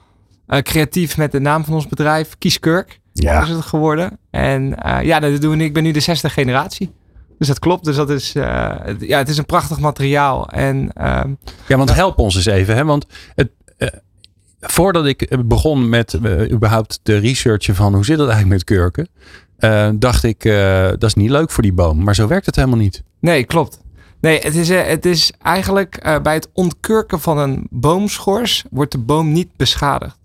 eh, 0.48 0.62
creatief 0.62 1.18
met 1.18 1.32
de 1.32 1.40
naam 1.40 1.66
van 1.66 1.74
ons 1.74 1.88
bedrijf. 1.88 2.38
Kies 2.38 2.60
Kurk 2.60 3.00
is 3.14 3.50
het 3.50 3.66
geworden. 3.66 4.20
En 4.30 4.76
eh, 4.76 5.04
ja, 5.04 5.20
dat 5.20 5.42
doen 5.42 5.58
we. 5.58 5.64
Ik 5.64 5.74
ben 5.74 5.84
nu 5.84 5.92
de 5.92 6.00
zesde 6.00 6.30
generatie. 6.30 6.94
Dus 7.38 7.48
dat 7.48 7.60
klopt. 7.60 7.86
Dus 7.86 7.96
dat 7.96 8.10
is, 8.10 8.32
ja, 8.32 9.18
het 9.18 9.30
is 9.30 9.38
een 9.38 9.46
prachtig 9.46 9.80
materiaal. 9.80 10.50
En 10.50 10.92
Ja, 11.68 11.78
want 11.78 11.94
help 11.94 12.18
ons 12.18 12.36
eens 12.36 12.46
even, 12.46 12.76
hè? 12.76 12.86
Want 12.86 13.06
het, 13.36 13.50
voordat 14.64 15.06
ik 15.06 15.38
begon 15.46 15.90
met 15.90 16.14
eh, 16.14 16.52
überhaupt 16.52 17.00
de 17.04 17.18
researchen 17.18 17.76
van 17.76 17.94
hoe 17.94 18.06
zit 18.06 18.18
het 18.18 18.30
eigenlijk 18.30 18.56
met 18.56 18.78
kurken, 18.78 19.08
eh, 19.58 19.90
dacht 19.96 20.24
ik, 20.24 20.46
eh, 20.46 20.88
dat 20.88 21.04
is 21.04 21.14
niet 21.14 21.30
leuk 21.30 21.52
voor 21.52 21.64
die 21.64 21.74
boom. 21.74 22.04
Maar 22.04 22.16
zo 22.16 22.28
werkt 22.28 22.46
het 22.46 22.56
helemaal 22.56 22.78
niet. 22.78 23.04
Nee, 23.20 23.44
klopt. 23.44 23.82
Nee, 24.22 24.40
het 24.40 24.56
is, 24.56 24.70
het 24.70 25.06
is 25.06 25.32
eigenlijk 25.42 26.20
bij 26.24 26.34
het 26.34 26.50
ontkurken 26.54 27.20
van 27.20 27.38
een 27.38 27.68
boomschors 27.70 28.64
wordt 28.72 28.92
de 28.92 28.98
boom 28.98 29.32
niet 29.32 29.50
beschadigd. 29.56 30.18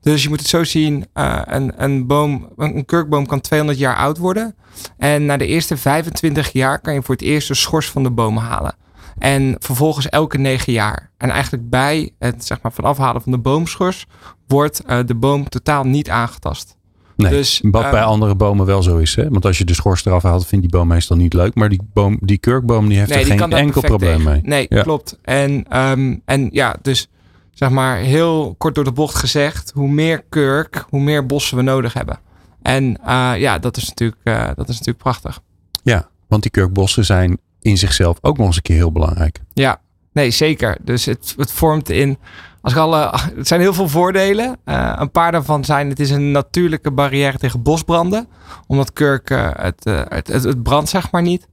Dus 0.00 0.22
je 0.22 0.28
moet 0.28 0.38
het 0.38 0.48
zo 0.48 0.64
zien, 0.64 1.06
een, 1.12 1.72
een, 1.76 2.06
boom, 2.06 2.48
een 2.56 2.84
kurkboom 2.84 3.26
kan 3.26 3.40
200 3.40 3.78
jaar 3.78 3.96
oud 3.96 4.18
worden. 4.18 4.54
En 4.98 5.26
na 5.26 5.36
de 5.36 5.46
eerste 5.46 5.76
25 5.76 6.52
jaar 6.52 6.80
kan 6.80 6.94
je 6.94 7.02
voor 7.02 7.14
het 7.14 7.24
eerst 7.24 7.48
de 7.48 7.54
schors 7.54 7.90
van 7.90 8.02
de 8.02 8.10
boom 8.10 8.36
halen. 8.36 8.74
En 9.18 9.56
vervolgens 9.58 10.08
elke 10.08 10.38
9 10.38 10.72
jaar. 10.72 11.10
En 11.16 11.30
eigenlijk 11.30 11.70
bij 11.70 12.10
het 12.18 12.44
zeg 12.44 12.62
maar, 12.62 12.72
van 12.72 12.84
afhalen 12.84 13.22
van 13.22 13.32
de 13.32 13.38
boomschors 13.38 14.06
wordt 14.46 14.84
eh, 14.84 14.98
de 15.06 15.14
boom 15.14 15.48
totaal 15.48 15.84
niet 15.84 16.10
aangetast. 16.10 16.76
Nee, 17.16 17.30
Dus, 17.30 17.60
wat 17.70 17.82
eh, 17.84 17.90
bij 17.90 18.02
andere 18.02 18.34
bomen 18.34 18.66
wel 18.66 18.82
zo 18.82 18.96
is. 18.96 19.14
Hè? 19.14 19.28
Want 19.28 19.44
als 19.44 19.58
je 19.58 19.64
de 19.64 19.74
schors 19.74 20.04
eraf 20.04 20.22
haalt, 20.22 20.46
vindt 20.46 20.64
die 20.68 20.78
boom 20.78 20.88
meestal 20.88 21.16
niet 21.16 21.32
leuk. 21.32 21.54
Maar 21.54 21.68
die, 21.68 21.80
boom, 21.92 22.18
die 22.20 22.38
kurkboom 22.38 22.88
die 22.88 22.98
heeft 22.98 23.10
Nee, 23.10 23.18
er 23.18 23.24
die 23.30 23.38
geen 23.38 23.52
enkel 23.52 23.80
probleem 23.80 24.16
tegen. 24.16 24.30
mee. 24.32 24.40
Nee, 24.42 24.66
Ja. 24.68 24.82
klopt. 24.82 25.18
En, 25.22 25.64
ehm, 25.68 26.16
en 26.24 26.48
ja, 26.52 26.76
dus 26.82 27.08
zeg 27.52 27.70
maar 27.70 27.96
heel 27.96 28.54
kort 28.58 28.74
door 28.74 28.84
de 28.84 28.92
bocht 28.92 29.14
gezegd, 29.14 29.70
hoe 29.74 29.88
meer 29.88 30.24
kurk, 30.28 30.84
hoe 30.88 31.00
meer 31.00 31.26
bossen 31.26 31.56
we 31.56 31.62
nodig 31.62 31.92
hebben. 31.92 32.18
En 32.62 32.98
eh, 33.04 33.32
ja, 33.38 33.58
dat 33.58 33.76
is, 33.76 33.88
natuurlijk, 33.88 34.24
dat 34.56 34.68
is 34.68 34.78
natuurlijk 34.78 34.98
prachtig. 34.98 35.40
Ja, 35.82 36.08
want 36.28 36.42
die 36.42 36.50
kurkbossen 36.50 37.04
zijn 37.04 37.38
in 37.66 37.78
zichzelf 37.78 38.18
ook 38.20 38.36
nog 38.38 38.46
eens 38.46 38.56
een 38.56 38.62
keer 38.62 38.76
heel 38.76 38.92
belangrijk. 38.92 39.40
Ja, 39.52 39.80
nee, 40.12 40.30
zeker. 40.30 40.76
Dus 40.82 41.04
het, 41.04 41.34
het 41.36 41.52
vormt 41.52 41.88
in. 41.90 42.18
Als 42.60 42.72
ik 42.72 42.78
alle, 42.78 43.12
het 43.36 43.46
zijn 43.46 43.60
heel 43.60 43.74
veel 43.74 43.88
voordelen. 43.88 44.56
Eh, 44.64 44.92
een 44.96 45.10
paar 45.10 45.32
daarvan 45.32 45.64
zijn: 45.64 45.88
het 45.88 46.00
is 46.00 46.10
een 46.10 46.30
natuurlijke 46.30 46.90
barrière 46.90 47.38
tegen 47.38 47.62
bosbranden. 47.62 48.28
Omdat 48.66 48.92
kurk, 48.92 49.28
het, 49.56 49.84
eh, 49.86 50.00
het, 50.08 50.26
het, 50.26 50.42
het 50.42 50.62
brandt 50.62 50.88
zeg 50.88 51.10
maar 51.10 51.22
niet. 51.22 51.48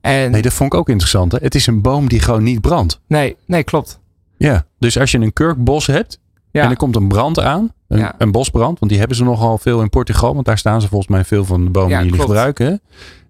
En, 0.00 0.30
Nee, 0.30 0.42
dat 0.42 0.52
vond 0.52 0.72
ik 0.72 0.78
ook 0.78 0.88
interessant. 0.88 1.32
Hè? 1.32 1.38
Het 1.40 1.54
is 1.54 1.66
een 1.66 1.80
boom 1.82 2.08
die 2.08 2.20
gewoon 2.20 2.42
niet 2.42 2.60
brandt. 2.60 3.00
nee, 3.06 3.36
nee, 3.46 3.64
klopt. 3.64 4.00
Ja, 4.36 4.64
dus 4.78 4.98
als 4.98 5.10
je 5.10 5.18
een 5.18 5.32
kurkbos 5.32 5.86
hebt 5.86 6.20
Ja, 6.50 6.62
en 6.62 6.70
er 6.70 6.76
komt 6.76 6.96
een 6.96 7.08
brand 7.08 7.40
aan, 7.40 7.72
een, 7.88 7.98
Ja. 7.98 8.14
een 8.18 8.32
bosbrand, 8.32 8.78
want 8.78 8.90
die 8.90 8.98
hebben 9.00 9.16
ze 9.16 9.24
nogal 9.24 9.58
veel 9.58 9.80
in 9.82 9.88
Portugal, 9.88 10.34
want 10.34 10.46
daar 10.46 10.58
staan 10.58 10.80
ze 10.80 10.88
volgens 10.88 11.10
mij 11.10 11.24
veel 11.24 11.44
van 11.44 11.64
de 11.64 11.70
bomen 11.70 11.90
Ja, 11.90 11.96
die 12.00 12.06
jullie 12.10 12.20
gebruiken. 12.24 12.66
hè? 12.66 12.74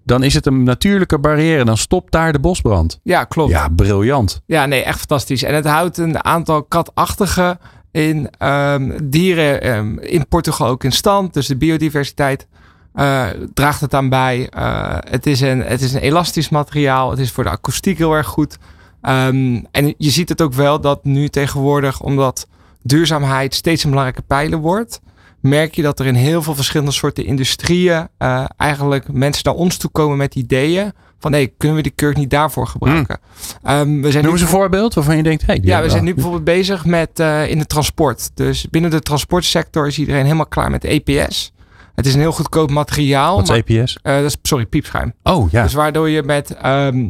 Dan 0.05 0.23
is 0.23 0.35
het 0.35 0.47
een 0.47 0.63
natuurlijke 0.63 1.19
barrière. 1.19 1.65
Dan 1.65 1.77
stopt 1.77 2.13
daar 2.13 2.33
de 2.33 2.39
bosbrand. 2.39 3.01
ja, 3.03 3.25
klopt. 3.25 3.51
Ja, 3.51 3.69
briljant. 3.69 4.43
Ja, 4.47 4.67
nee, 4.67 4.83
echt 4.83 4.99
fantastisch. 4.99 5.43
En 5.43 5.55
het 5.55 5.67
houdt 5.67 5.99
een 5.99 6.25
aantal 6.25 6.63
katachtige 6.63 7.59
in 7.91 8.31
ehm, 8.39 8.99
dieren 9.03 9.63
ehm, 9.63 9.99
in 9.99 10.29
Portugal 10.29 10.67
ook 10.69 10.85
in 10.85 10.93
stand. 10.93 11.35
Dus 11.35 11.47
de 11.47 11.57
biodiversiteit 11.57 12.47
eh, 12.95 13.27
draagt 13.55 13.81
het 13.81 13.95
aan 13.95 14.09
bij. 14.09 14.49
Eh, 14.51 14.97
het, 15.11 15.27
is 15.27 15.41
een, 15.41 15.63
het 15.63 15.81
is 15.81 15.93
een 15.93 16.01
elastisch 16.01 16.49
materiaal. 16.49 17.11
Het 17.11 17.19
is 17.19 17.31
voor 17.31 17.45
de 17.45 17.51
akoestiek 17.51 17.99
heel 17.99 18.13
erg 18.15 18.27
goed. 18.27 18.59
Ehm, 19.01 19.63
en 19.71 19.95
je 19.99 20.11
ziet 20.11 20.29
het 20.29 20.41
ook 20.41 20.53
wel 20.53 20.81
dat 20.81 21.05
nu 21.05 21.29
tegenwoordig, 21.29 22.01
omdat 22.01 22.49
duurzaamheid 22.83 23.55
steeds 23.55 23.85
een 23.85 23.91
belangrijke 23.91 24.27
pijler 24.27 24.59
wordt, 24.59 25.01
merk 25.41 25.75
je 25.75 25.83
dat 25.83 26.01
er 26.01 26.07
in 26.07 26.15
heel 26.15 26.43
veel 26.43 26.55
verschillende 26.55 26.93
soorten 26.93 27.25
industrieën 27.25 28.09
eh, 28.19 28.45
eigenlijk 28.57 29.13
mensen 29.13 29.43
naar 29.45 29.55
ons 29.55 29.77
toe 29.77 29.91
komen 29.91 30.17
met 30.17 30.35
ideeën 30.35 30.93
Van 31.19 31.31
nee, 31.31 31.55
kunnen 31.59 31.77
we 31.77 31.83
die 31.83 31.93
kurk 31.95 32.17
niet 32.17 32.31
daarvoor 32.31 32.67
gebruiken? 32.67 33.19
Ehm, 33.63 34.01
we 34.01 34.11
zijn 34.11 34.25
Noem 34.25 34.33
eens 34.33 34.43
een 34.43 34.49
voorbeeld 34.49 34.95
waarvan 34.95 35.17
je 35.17 35.23
denkt, 35.23 35.47
hey, 35.47 35.59
ja, 35.63 35.83
we 35.83 35.91
zijn 35.91 36.05
nu 36.05 36.15
bijvoorbeeld 36.15 36.45
bezig 36.45 36.85
met 36.85 37.21
eh, 37.21 37.49
in 37.49 37.59
het 37.59 37.69
transport. 37.69 38.31
Dus 38.35 38.67
binnen 38.71 38.91
de 38.91 39.01
transportsector 39.01 39.87
is 39.87 39.99
iedereen 39.99 40.23
helemaal 40.25 40.47
klaar 40.47 40.71
met 40.71 40.85
EPS. 40.85 41.53
Het 41.95 42.07
is 42.07 42.15
een 42.15 42.21
heel 42.21 42.33
goedkoop 42.33 42.71
materiaal. 42.71 43.35
Wat 43.37 43.43
is 43.43 43.49
maar- 43.49 43.59
EPS? 43.79 43.99
eh, 44.03 44.15
dat 44.15 44.25
is, 44.25 44.37
sorry, 44.43 44.67
piepschuim. 44.67 45.13
Oh 45.23 45.51
ja, 45.51 45.63
Dus 45.63 45.73
waardoor 45.75 46.09
je 46.09 46.23
met 46.23 46.55
ehm, 46.55 47.09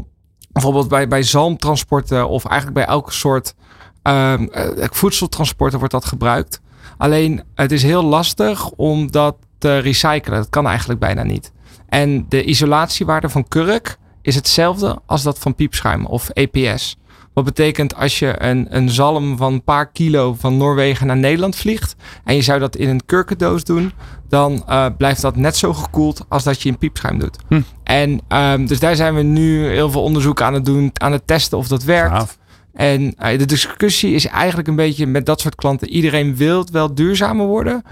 bijvoorbeeld 0.53 0.89
bij, 0.89 1.09
bij 1.09 1.23
zalmtransporten 1.23 2.29
of 2.29 2.45
eigenlijk 2.45 2.75
bij 2.77 2.87
elke 2.87 3.13
soort 3.13 3.55
eh, 4.03 4.35
voedseltransporten 4.91 5.79
wordt 5.79 5.95
dat 5.95 6.05
gebruikt. 6.05 6.61
Alleen 7.01 7.43
het 7.55 7.73
is 7.73 7.83
heel 7.83 8.03
lastig 8.03 8.71
om 8.71 9.11
dat 9.11 9.37
te 9.59 9.79
recyclen. 9.79 10.37
Dat 10.37 10.51
kan 10.51 10.67
eigenlijk 10.67 11.01
bijna 11.01 11.23
niet. 11.23 11.53
En 11.89 12.27
de 12.29 12.45
isolatiewaarde 12.45 13.29
van 13.29 13.49
kurk 13.49 13.97
is 14.23 14.35
hetzelfde 14.35 14.99
als 15.07 15.23
dat 15.23 15.39
van 15.39 15.55
piepschuim 15.55 16.07
of 16.07 16.29
EPS. 16.29 16.97
Wat 17.33 17.45
betekent 17.45 17.95
als 17.95 18.19
je 18.19 18.43
een, 18.43 18.67
een 18.77 18.89
zalm 18.89 19.37
van 19.37 19.53
een 19.53 19.65
paar 19.65 19.91
kilo 19.91 20.35
van 20.39 20.57
Noorwegen 20.57 21.07
naar 21.07 21.17
Nederland 21.17 21.57
vliegt 21.57 21.97
en 22.25 22.35
je 22.35 22.43
zou 22.43 22.59
dat 22.59 22.77
in 22.77 22.89
een 22.89 23.07
kurkendoos 23.07 23.65
doen, 23.65 23.93
dan 24.29 24.63
eh, 24.67 24.87
blijft 24.99 25.21
dat 25.21 25.37
net 25.37 25.57
zo 25.57 25.73
gekoeld 25.73 26.25
als 26.29 26.45
dat 26.45 26.63
je 26.63 26.69
in 26.69 26.79
piepschuim 26.79 27.19
doet. 27.19 27.39
Hm. 27.49 27.61
En 27.83 28.21
ehm, 28.29 28.67
dus 28.67 28.81
daar 28.81 28.97
zijn 28.97 29.15
we 29.15 29.23
nu 29.23 29.67
heel 29.67 29.91
veel 29.91 30.03
onderzoek 30.03 30.43
aan 30.43 30.55
het 30.55 30.65
doen, 30.65 30.91
aan 30.95 31.13
het 31.13 31.27
testen 31.27 31.59
of 31.59 31.69
dat 31.69 31.83
werkt. 31.83 32.39
En 32.73 33.15
eh, 33.17 33.39
de 33.39 33.45
discussie 33.45 34.15
is 34.15 34.27
eigenlijk 34.27 34.69
een 34.69 34.77
beetje 34.77 35.07
met 35.07 35.27
dat 35.27 35.41
soort 35.41 35.55
klanten. 35.55 35.89
Iedereen 35.89 36.37
wil 36.37 36.67
wel 36.73 36.95
duurzamer 36.95 37.47
worden. 37.47 37.83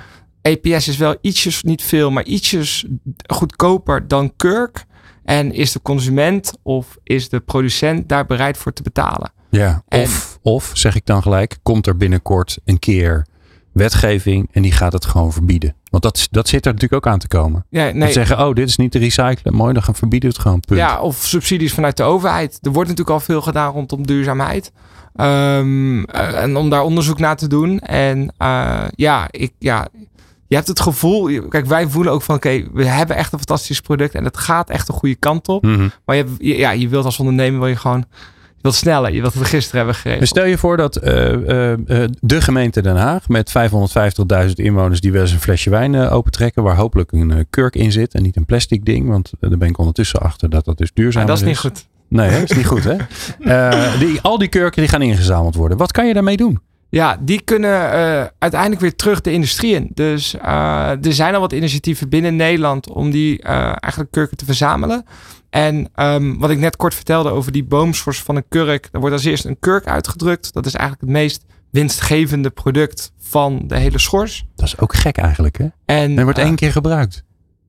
EPS 0.43 0.89
is 0.89 0.97
wel 0.97 1.17
ietsjes, 1.21 1.63
niet 1.63 1.83
veel, 1.83 2.11
maar 2.11 2.25
ietsjes 2.25 2.85
goedkoper 3.27 4.09
dan 4.09 4.33
kurk. 4.37 4.85
En 5.25 5.53
is 5.53 5.73
de 5.73 5.83
consument 5.83 6.53
of 6.63 6.97
is 7.03 7.29
de 7.29 7.41
producent 7.41 8.09
daar 8.09 8.27
bereid 8.27 8.57
voor 8.57 8.73
te 8.73 8.83
betalen? 8.83 9.33
Ja, 9.51 9.83
En- 9.89 10.03
of, 10.03 10.39
of 10.43 10.71
zeg 10.75 10.95
ik 10.95 11.07
dan 11.07 11.23
gelijk, 11.23 11.59
komt 11.63 11.87
er 11.87 11.97
binnenkort 11.97 12.59
een 12.65 12.79
keer 12.79 13.27
wetgeving 13.73 14.49
en 14.53 14.63
die 14.63 14.73
gaat 14.73 14.93
het 14.93 15.05
gewoon 15.05 15.33
verbieden. 15.33 15.75
Want 15.91 16.03
dat, 16.03 16.29
dat 16.31 16.49
zit 16.49 16.67
er 16.67 16.73
natuurlijk 16.73 17.07
ook 17.07 17.13
aan 17.13 17.19
te 17.19 17.29
komen. 17.29 17.67
Ja, 17.71 17.85
Dat 17.85 17.95
nee, 17.95 18.13
zeggen, 18.13 18.47
oh, 18.47 18.55
dit 18.55 18.69
is 18.69 18.77
niet 18.77 18.91
te 18.93 18.99
recyclen. 18.99 19.55
Mooi, 19.55 19.73
dan 19.73 19.83
gaan 19.83 19.95
verbieden 19.95 20.29
het 20.29 20.39
gewoon. 20.39 20.61
Punt. 20.61 20.81
ja, 20.81 21.01
of 21.01 21.17
subsidies 21.17 21.73
vanuit 21.73 21.97
de 21.97 22.03
overheid. 22.03 22.59
Er 22.63 22.73
wordt 22.73 22.89
natuurlijk 22.89 23.17
al 23.19 23.25
veel 23.25 23.41
gedaan 23.43 23.73
rondom 23.73 24.07
duurzaamheid. 24.07 24.73
Ehm, 25.17 26.03
eh, 26.03 26.43
en 26.43 26.57
om 26.57 26.71
daar 26.71 26.83
onderzoek 26.83 27.19
naar 27.19 27.37
te 27.37 27.47
doen. 27.49 27.79
En 27.79 28.33
eh, 28.39 28.85
ja, 28.95 29.27
ik, 29.31 29.53
ja, 29.59 29.89
je 30.47 30.55
hebt 30.55 30.69
het 30.69 30.81
gevoel. 30.81 31.49
Kijk, 31.49 31.67
wij 31.67 31.89
voelen 31.89 32.13
ook 32.13 32.23
van 32.23 32.35
oké, 32.35 32.65
we 32.73 32.85
hebben 32.85 33.17
echt 33.17 33.33
een 33.33 33.39
fantastisch 33.39 33.81
product. 33.81 34.15
En 34.15 34.25
het 34.25 34.37
gaat 34.37 34.71
echt 34.71 34.87
de 34.87 34.93
goede 34.93 35.15
kant 35.15 35.49
op. 35.49 35.63
Mhm. 35.63 35.89
Maar 36.05 36.17
je, 36.17 36.23
hebt- 36.23 36.37
je- 36.39 36.57
ja, 36.57 36.71
je 36.71 36.89
wilt 36.89 37.05
als 37.05 37.19
ondernemer 37.19 37.59
wil 37.61 37.69
je 37.69 37.77
gewoon. 37.77 38.05
Sneller. 38.75 39.13
Je 39.13 39.21
wilt 39.21 39.35
het 39.35 39.47
gisteren 39.47 39.87
hebben. 39.87 40.19
Maar 40.19 40.27
stel 40.27 40.45
je 40.45 40.59
voor 40.59 40.77
dat 40.77 40.97
eh, 40.97 41.33
eh, 41.33 41.73
eh, 41.73 42.11
de 42.21 42.41
gemeente 42.41 42.83
Den 42.83 42.97
Haag 42.97 43.29
met 43.29 43.53
550.000 44.47 44.53
inwoners 44.55 45.01
die 45.01 45.13
wel 45.13 45.23
eens 45.23 45.33
een 45.33 45.41
flesje 45.41 45.71
wijn 45.71 45.95
eh, 45.95 46.13
opentrekken, 46.13 46.63
waar 46.63 46.77
hopelijk 46.77 47.13
een 47.13 47.47
kurk 47.51 47.75
in 47.75 47.93
zit 47.93 48.15
en 48.15 48.23
niet 48.23 48.37
een 48.37 48.45
plastic 48.45 48.85
ding, 48.85 49.09
want 49.09 49.33
daar 49.41 49.59
ben 49.59 49.69
ik 49.69 49.79
ondertussen 49.79 50.21
achter 50.21 50.51
dat 50.51 50.65
dat 50.65 50.79
dus 50.79 50.93
duurzaam 50.93 51.23
Maar 51.23 51.31
dat 51.31 51.41
is 51.41 51.49
niet 51.49 51.59
goed. 51.59 51.87
Nee, 52.09 52.31
dat 52.31 52.51
is 52.51 52.57
niet 52.57 52.67
goed 52.67 52.85
hè. 52.85 52.97
Die, 54.07 54.21
al 54.21 54.39
die 54.39 54.49
kurken 54.49 54.81
die 54.81 54.91
gaan 54.91 55.03
ingezameld 55.03 55.55
worden. 55.55 55.79
Wat 55.79 55.93
kan 55.93 56.07
je 56.07 56.15
daarmee 56.15 56.37
doen? 56.37 56.61
Ja, 56.91 57.17
die 57.21 57.41
kunnen 57.41 57.71
uiteindelijk 58.39 58.81
weer 58.81 58.97
terug 58.97 59.21
de 59.21 59.33
industrie 59.33 59.75
in. 59.75 59.91
Dus 59.95 60.35
er 60.35 60.99
zijn 61.01 61.35
al 61.35 61.41
wat 61.41 61.53
initiatieven 61.53 62.09
binnen 62.09 62.37
Nederland 62.37 62.89
om 62.89 63.11
die 63.11 63.43
eigenlijk 63.43 64.11
kurken 64.11 64.37
te 64.37 64.45
verzamelen. 64.45 65.05
En 65.51 65.89
ehm, 65.95 66.39
wat 66.39 66.51
ik 66.51 66.59
net 66.59 66.77
kort 66.77 66.95
vertelde 66.95 67.31
over 67.31 67.53
die 67.53 67.65
boomschors 67.65 68.23
van 68.23 68.37
een 68.37 68.49
kurk. 68.49 68.89
Er 68.93 69.01
wordt 69.01 69.15
als 69.15 69.25
eerst 69.25 69.45
een 69.45 69.59
kurk 69.59 69.87
uitgedrukt. 69.87 70.53
Dat 70.53 70.67
is 70.67 70.75
eigenlijk 70.75 71.03
het 71.03 71.11
meest 71.11 71.45
winstgevende 71.71 72.51
product 72.51 73.13
van 73.19 73.63
de 73.67 73.77
hele 73.77 73.99
schors. 73.99 74.45
Dat 74.57 74.67
is 74.67 74.79
ook 74.79 74.95
gek 74.95 75.17
eigenlijk 75.17 75.59
hè. 75.59 75.65
En, 75.85 76.19
En 76.19 76.23
wordt 76.25 76.39
eh, 76.39 76.45
één 76.45 76.55
keer 76.55 76.73
gebruikt. 76.73 77.25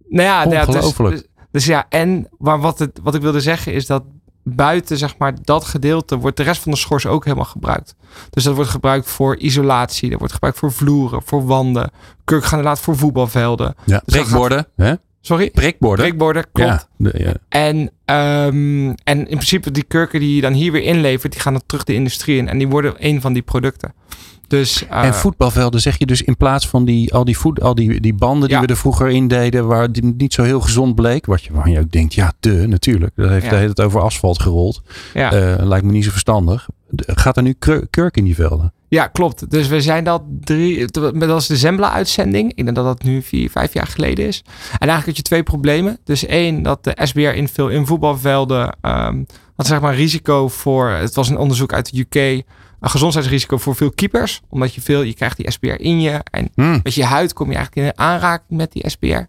nou 0.10 0.24
ja, 0.24 0.44
nou 0.44 0.56
ja, 0.56 0.66
dus- 0.66 0.76
Ongelooflijk. 0.76 1.16
Dus, 1.16 1.26
dus 1.52 1.66
ja, 1.66 1.86
en 1.90 2.28
maar 2.38 2.60
wat, 2.60 2.80
het, 2.80 3.00
wat 3.04 3.16
ik 3.16 3.22
wilde 3.22 3.42
zeggen 3.42 3.74
is 3.74 3.86
dat 3.86 4.04
buiten 4.44 4.98
zeg 4.98 5.18
maar 5.18 5.34
dat 5.44 5.66
gedeelte 5.66 6.18
wordt 6.18 6.38
de 6.38 6.44
rest 6.44 6.62
van 6.62 6.72
de 6.72 6.78
schors 6.78 7.06
ook 7.06 7.24
helemaal 7.24 7.46
gebruikt. 7.46 7.96
Dus 8.30 8.44
dat 8.44 8.56
wordt 8.56 8.70
gebruikt 8.70 9.10
voor 9.10 9.38
isolatie, 9.38 10.10
dat 10.10 10.20
wordt 10.20 10.34
gebruikt 10.34 10.60
voor 10.60 10.72
vloeren, 10.72 11.22
voor 11.26 11.46
wanden, 11.46 11.92
kurkgranulaat 12.24 12.80
voor 12.80 12.98
voetbalvelden. 12.98 13.76
Ja, 13.86 14.02
Dus. 14.06 14.16
Hè? 14.76 14.94
Sorry? 15.22 15.50
Prikborden. 15.50 16.06
Prikborden, 16.06 16.46
klopt. 16.52 16.70
Ja, 16.70 16.88
de- 16.98 17.14
ja. 17.18 17.34
En, 17.50 17.92
ehm, 18.06 18.88
en 19.04 19.18
in 19.20 19.26
principe 19.26 19.72
die 19.72 19.84
kurken 19.84 20.20
die 20.20 20.36
je 20.36 20.42
dan 20.42 20.54
hier 20.54 20.72
weer 20.72 20.84
inlevert, 20.84 21.32
die 21.32 21.42
gaan 21.42 21.54
dan 21.54 21.62
terug 21.66 21.84
de 21.84 21.94
industrie 21.94 22.38
in 22.38 22.48
en 22.48 22.58
die 22.58 22.68
worden 22.68 22.94
een 22.98 23.22
van 23.22 23.34
die 23.34 23.42
producten. 23.42 23.94
Dus 24.48 24.88
eh, 24.88 25.04
En 25.04 25.14
voetbalvelden 25.14 25.82
zeg 25.82 25.98
je 26.00 26.06
dus 26.06 26.22
in 26.22 26.38
plaats 26.38 26.68
van 26.68 26.86
die, 26.86 27.14
al, 27.14 27.26
die, 27.26 27.38
voet, 27.38 27.62
al 27.62 27.76
die, 27.76 28.00
die 28.00 28.14
banden 28.14 28.50
die 28.50 28.58
we 28.60 28.66
er 28.68 28.78
vroeger 28.78 29.10
in 29.10 29.28
deden, 29.28 29.68
waar 29.68 29.92
die 29.92 30.04
niet 30.18 30.34
zo 30.34 30.44
heel 30.44 30.62
gezond 30.62 30.96
bleek. 30.96 31.26
Wat 31.26 31.44
je, 31.44 31.54
waar 31.54 31.70
je 31.70 31.80
ook 31.80 31.92
denkt, 31.92 32.14
ja, 32.14 32.34
de 32.40 32.68
natuurlijk. 32.68 33.12
Dat 33.16 33.30
heeft 33.30 33.44
Ja. 33.44 33.50
de 33.50 33.56
hele 33.56 33.74
tijd 33.74 33.88
over 33.88 34.02
asfalt 34.02 34.42
gerold. 34.42 34.82
ja. 35.14 35.32
Eh, 35.32 35.66
lijkt 35.66 35.86
me 35.86 35.92
niet 35.92 36.04
zo 36.04 36.12
verstandig. 36.12 36.68
Gaat 36.96 37.38
er 37.38 37.44
nu 37.44 37.54
kur- 37.60 37.88
kurk 37.90 38.18
in 38.18 38.24
die 38.24 38.36
velden? 38.36 38.74
Ja, 38.90 39.08
klopt. 39.08 39.50
Dus 39.52 39.68
we 39.68 39.82
zijn 39.82 40.04
dat 40.04 40.22
drie. 40.42 40.86
Dat 40.92 41.14
was 41.26 41.48
de 41.48 41.58
Zembla-uitzending. 41.58 42.50
Ik 42.56 42.64
denk 42.64 42.76
dat 42.76 42.86
dat 42.86 43.04
nu 43.04 43.22
vier, 43.22 43.50
vijf 43.50 43.74
jaar 43.74 43.88
geleden 43.88 44.26
is. 44.28 44.42
En 44.46 44.88
eigenlijk 44.88 45.06
had 45.06 45.16
je 45.18 45.22
twee 45.22 45.44
problemen. 45.44 45.98
Dus 46.04 46.26
één, 46.26 46.64
dat 46.64 46.84
de 46.84 46.98
SBR 47.04 47.20
invul 47.20 47.70
in 47.70 47.86
voetbalvelden. 47.86 48.76
ehm 48.82 49.24
had 49.56 49.68
zeg 49.68 49.82
maar 49.82 49.96
risico 49.96 50.48
voor. 50.48 50.90
Het 50.90 51.16
was 51.16 51.30
een 51.30 51.38
onderzoek 51.38 51.74
uit 51.74 51.92
de 51.92 52.00
UK. 52.00 52.44
Een 52.80 52.90
gezondheidsrisico 52.90 53.58
voor 53.58 53.76
veel 53.76 53.92
keepers. 53.92 54.42
Omdat 54.50 54.74
je 54.74 54.82
veel. 54.82 55.02
Je 55.02 55.14
krijgt 55.14 55.38
die 55.38 55.52
SBR 55.52 55.68
in 55.68 56.02
je. 56.02 56.20
En 56.32 56.50
Hm. 56.56 56.80
met 56.84 56.94
je 56.94 57.04
huid 57.04 57.34
kom 57.34 57.50
je 57.52 57.56
eigenlijk 57.56 57.88
in 57.88 58.04
aanraking 58.04 58.60
met 58.60 58.72
die 58.72 58.90
SBR. 58.90 59.22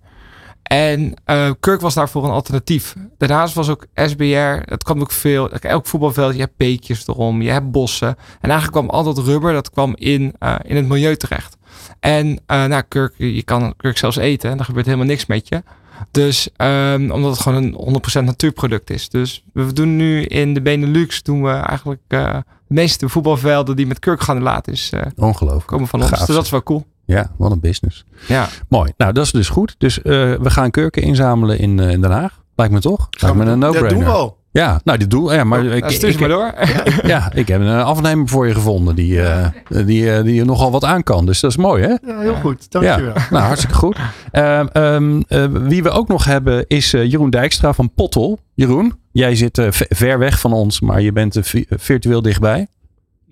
En 0.71 1.15
eh 1.25 1.51
Kirk 1.61 1.81
was 1.81 1.95
daarvoor 1.95 2.25
een 2.25 2.31
alternatief. 2.31 2.95
Daarnaast 3.19 3.55
was 3.55 3.69
ook 3.69 3.87
SBR, 3.95 4.61
het 4.65 4.83
kwam 4.83 5.01
ook 5.01 5.11
veel, 5.13 5.51
elk 5.51 5.87
voetbalveld, 5.87 6.35
je 6.35 6.41
hebt 6.41 6.57
beekjes 6.57 7.09
erom, 7.09 7.43
je 7.43 7.51
hebt 7.51 7.71
bossen. 7.71 8.09
En 8.41 8.51
eigenlijk 8.51 8.73
kwam 8.73 8.89
al 8.91 9.05
dat 9.05 9.19
rubber, 9.19 9.53
dat 9.53 9.71
kwam 9.71 9.95
in, 9.97 10.35
eh, 10.39 10.55
in 10.63 10.77
het 10.77 10.89
milieu 10.89 11.17
terecht. 11.17 11.57
En 12.01 12.41
eh 12.47 12.65
nou, 12.65 12.83
Kirk, 12.89 13.15
je 13.17 13.43
kan 13.43 13.75
Kirk 13.77 13.99
zelfs 13.99 14.17
eten 14.17 14.51
en 14.51 14.59
er 14.59 14.65
gebeurt 14.65 14.87
helemaal 14.87 15.07
niks 15.07 15.27
met 15.27 15.49
je. 15.49 15.63
Dus 16.11 16.49
ehm, 16.57 17.11
omdat 17.11 17.31
het 17.31 17.41
gewoon 17.41 17.63
een 17.63 17.75
100% 17.75 18.25
natuurproduct 18.25 18.91
is. 18.91 19.09
Dus 19.09 19.45
we 19.53 19.73
doen 19.73 19.97
nu 19.97 20.23
in 20.23 20.55
de 20.55 20.63
Benelux, 20.63 21.23
doen 21.23 21.43
we 21.43 21.51
eigenlijk 21.51 22.01
de 22.07 22.45
meeste 22.67 23.09
voetbalvelden 23.09 23.77
die 23.77 23.87
met 23.87 23.99
kurkgranulaat 23.99 24.69
is, 24.69 24.91
eh, 24.93 25.03
Ongelooflijk. 25.17 25.67
komen 25.67 25.89
van 25.89 26.01
ons. 26.01 26.09
Gaaf, 26.09 26.27
dus 26.27 26.35
dat 26.35 26.45
is 26.45 26.51
wel 26.51 26.63
cool. 26.63 26.87
Ja, 27.11 27.31
wat 27.39 27.51
een 27.51 27.61
business. 27.61 28.05
Ja. 28.29 28.49
Mooi. 28.69 28.93
Nou, 28.97 29.13
dat 29.13 29.25
is 29.25 29.33
dus 29.33 29.49
goed. 29.49 29.75
Dus 29.79 30.03
eh, 30.03 30.13
we 30.41 30.51
gaan 30.51 30.71
kurken 30.71 31.03
inzamelen 31.03 31.59
in, 31.59 31.81
eh, 31.81 31.91
in 31.91 32.01
Den 32.01 32.11
Haag. 32.11 32.39
Lijkt 32.57 32.73
me 32.75 32.81
toch? 32.81 33.09
Lijkt 33.21 33.37
me 33.37 33.45
een 33.45 33.61
Dat 33.61 33.73
no-brainer. 33.73 33.95
doen 33.95 34.05
we 34.13 34.19
al. 34.19 34.39
Ja, 34.53 34.81
nou, 34.85 34.99
dit 34.99 35.11
doe 35.11 35.33
Ja, 35.33 35.45
maar 35.45 35.65
ik, 35.65 35.81
Nou, 35.83 36.07
ik- 36.07 36.21
maar 36.21 36.29
door. 36.29 36.55
ja, 37.13 37.33
ik 37.35 37.49
heb 37.49 37.61
een 37.61 37.69
afnemer 37.83 38.29
voor 38.29 38.47
je 38.47 38.55
gevonden 38.55 38.95
die, 38.95 39.23
eh, 39.23 39.47
die, 39.87 40.13
eh, 40.15 40.23
die 40.25 40.45
nogal 40.45 40.71
wat 40.71 40.85
aan 40.85 41.03
kan. 41.03 41.27
Dus 41.27 41.41
dat 41.41 41.51
is 41.51 41.57
mooi, 41.57 41.83
hè? 41.83 41.89
Ja, 42.13 42.19
heel 42.21 42.35
goed. 42.35 42.71
Dankjewel. 42.71 43.15
Ja, 43.15 43.27
nou, 43.31 43.45
hartstikke 43.45 43.75
goed. 43.77 43.97
Ehm, 44.31 44.67
ehm, 44.73 45.21
eh, 45.29 45.45
wie 45.51 45.83
we 45.83 45.91
ook 45.91 46.09
nog 46.09 46.25
hebben 46.25 46.65
is 46.67 46.93
eh, 46.95 47.11
Jeroen 47.11 47.31
Dijkstra 47.31 47.73
van 47.73 47.95
Pottel. 47.95 48.39
Jeroen, 48.55 48.95
jij 49.13 49.35
zit 49.35 49.59
eh, 49.59 49.67
ver 49.71 50.19
weg 50.19 50.41
van 50.41 50.53
ons, 50.53 50.81
maar 50.81 51.01
je 51.01 51.13
bent 51.13 51.37
eh, 51.37 51.43
vi- 51.43 51.67
virtueel 51.69 52.23
dichtbij. 52.23 52.67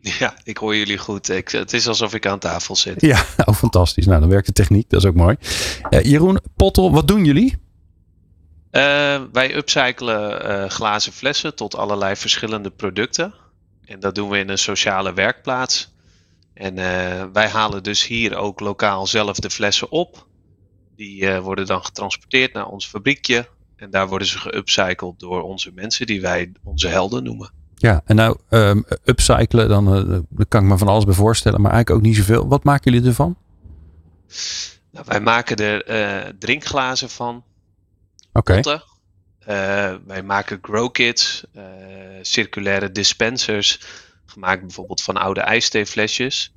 Ja, 0.00 0.34
ik 0.44 0.56
hoor 0.56 0.76
jullie 0.76 0.98
goed. 0.98 1.28
Ik, 1.28 1.48
het 1.48 1.72
is 1.72 1.88
alsof 1.88 2.14
ik 2.14 2.26
aan 2.26 2.38
tafel 2.38 2.76
zit. 2.76 3.00
Ja, 3.00 3.24
nou, 3.36 3.54
fantastisch. 3.64 4.06
Nou, 4.06 4.20
dan 4.20 4.28
werkt 4.28 4.46
de 4.46 4.52
techniek. 4.52 4.90
Dat 4.90 5.02
is 5.02 5.08
ook 5.08 5.14
mooi. 5.14 5.36
Eh, 5.90 6.02
Jeroen, 6.02 6.40
Pottel, 6.56 6.92
wat 6.92 7.08
doen 7.08 7.24
jullie? 7.24 7.56
Eh, 8.70 9.22
wij 9.32 9.54
upcyclen 9.54 10.44
eh, 10.44 10.70
glazen 10.70 11.12
flessen 11.12 11.54
tot 11.54 11.76
allerlei 11.76 12.16
verschillende 12.16 12.70
producten. 12.70 13.34
En 13.84 14.00
dat 14.00 14.14
doen 14.14 14.28
we 14.28 14.38
in 14.38 14.48
een 14.48 14.58
sociale 14.58 15.12
werkplaats. 15.12 15.96
En 16.54 16.78
eh, 16.78 17.24
wij 17.32 17.48
halen 17.48 17.82
dus 17.82 18.06
hier 18.06 18.36
ook 18.36 18.60
lokaal 18.60 19.06
zelf 19.06 19.38
de 19.38 19.50
flessen 19.50 19.90
op. 19.90 20.26
Die 20.96 21.30
eh, 21.30 21.40
worden 21.40 21.66
dan 21.66 21.84
getransporteerd 21.84 22.52
naar 22.52 22.66
ons 22.66 22.86
fabriekje. 22.86 23.48
En 23.76 23.90
daar 23.90 24.08
worden 24.08 24.28
ze 24.28 24.38
geupcycled 24.38 25.18
door 25.18 25.42
onze 25.42 25.70
mensen 25.74 26.06
die 26.06 26.20
wij 26.20 26.52
onze 26.64 26.88
helden 26.88 27.24
noemen. 27.24 27.50
Ja, 27.80 28.02
en 28.04 28.16
nou, 28.16 28.36
ehm, 28.48 28.82
upcyclen, 29.04 29.68
dan 29.68 29.94
eh, 29.94 30.18
daar 30.28 30.46
kan 30.46 30.62
ik 30.62 30.68
me 30.68 30.78
van 30.78 30.88
alles 30.88 31.04
bij 31.04 31.14
voorstellen, 31.14 31.60
maar 31.60 31.72
eigenlijk 31.72 32.00
ook 32.00 32.06
niet 32.10 32.16
zoveel. 32.16 32.48
Wat 32.48 32.64
maken 32.64 32.92
jullie 32.92 33.08
ervan? 33.08 33.36
Nou, 34.90 35.04
wij 35.08 35.20
maken 35.20 35.56
er 35.56 35.84
eh, 35.84 36.32
drinkglazen 36.38 37.10
van. 37.10 37.44
Oké. 38.32 38.60
Eh, 39.38 39.94
wij 40.06 40.22
maken 40.22 40.58
grow 40.62 40.92
kits, 40.92 41.44
eh, 41.54 41.64
circulaire 42.22 42.92
dispensers, 42.92 43.80
gemaakt 44.26 44.60
bijvoorbeeld 44.60 45.02
van 45.02 45.16
oude 45.16 45.40
ijstheeflesjes. 45.40 46.52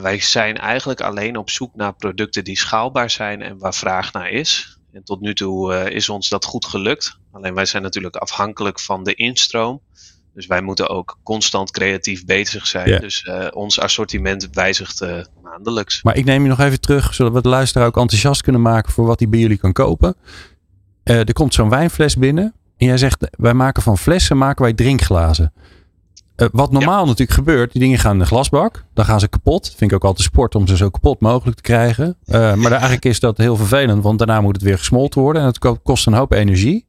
Wij 0.00 0.20
zijn 0.20 0.58
eigenlijk 0.58 1.00
alleen 1.00 1.36
op 1.36 1.50
zoek 1.50 1.74
naar 1.74 1.94
producten 1.94 2.44
die 2.44 2.58
schaalbaar 2.58 3.10
zijn 3.10 3.42
en 3.42 3.58
waar 3.58 3.74
vraag 3.74 4.12
naar 4.12 4.30
is. 4.30 4.73
En 4.94 5.04
tot 5.04 5.20
nu 5.20 5.34
toe 5.34 5.90
is 5.90 6.08
ons 6.08 6.28
dat 6.28 6.44
goed 6.44 6.66
gelukt. 6.66 7.18
Alleen 7.32 7.54
wij 7.54 7.64
zijn 7.64 7.82
natuurlijk 7.82 8.16
afhankelijk 8.16 8.80
van 8.80 9.04
de 9.04 9.14
instroom. 9.14 9.80
Dus 10.34 10.46
wij 10.46 10.62
moeten 10.62 10.88
ook 10.88 11.18
constant 11.22 11.70
creatief 11.70 12.24
bezig 12.24 12.66
zijn. 12.66 13.00
Dus 13.00 13.30
ons 13.50 13.80
assortiment 13.80 14.48
wijzigt 14.52 15.04
maandelijks. 15.42 16.02
Maar 16.02 16.16
ik 16.16 16.24
neem 16.24 16.42
je 16.42 16.48
nog 16.48 16.60
even 16.60 16.80
terug, 16.80 17.14
zodat 17.14 17.32
we 17.32 17.42
de 17.42 17.48
luisteraar 17.48 17.86
ook 17.86 17.96
enthousiast 17.96 18.42
kunnen 18.42 18.62
maken 18.62 18.92
voor 18.92 19.06
wat 19.06 19.18
hij 19.18 19.28
bij 19.28 19.38
jullie 19.38 19.58
kan 19.58 19.72
kopen. 19.72 20.16
er 21.02 21.32
komt 21.32 21.54
zo'n 21.54 21.68
wijnfles 21.68 22.16
binnen. 22.16 22.54
En 22.76 22.86
jij 22.86 22.98
zegt, 22.98 23.28
wij 23.30 23.54
maken 23.54 23.82
van 23.82 23.98
flessen 23.98 24.38
maken 24.38 24.62
wij 24.62 24.72
drinkglazen. 24.72 25.52
Uh, 26.36 26.48
wat 26.52 26.72
normaal 26.72 27.04
natuurlijk 27.04 27.38
gebeurt, 27.38 27.72
die 27.72 27.80
dingen 27.80 27.98
gaan 27.98 28.12
in 28.12 28.18
de 28.18 28.24
glasbak. 28.24 28.84
Dan 28.94 29.04
gaan 29.04 29.20
ze 29.20 29.28
kapot. 29.28 29.74
Vind 29.76 29.90
ik 29.90 29.96
ook 29.96 30.04
altijd 30.04 30.26
sport 30.26 30.54
om 30.54 30.66
ze 30.66 30.76
zo 30.76 30.90
kapot 30.90 31.20
mogelijk 31.20 31.56
te 31.56 31.62
krijgen. 31.62 32.16
Uh, 32.26 32.54
maar 32.54 32.70
eigenlijk 32.70 33.04
is 33.04 33.20
dat 33.20 33.38
heel 33.38 33.56
vervelend, 33.56 34.02
want 34.02 34.18
daarna 34.18 34.40
moet 34.40 34.54
het 34.54 34.64
weer 34.64 34.78
gesmolten 34.78 35.20
worden. 35.20 35.42
En 35.42 35.48
het 35.48 35.82
kost 35.82 36.06
een 36.06 36.12
hoop 36.12 36.32
energie. 36.32 36.86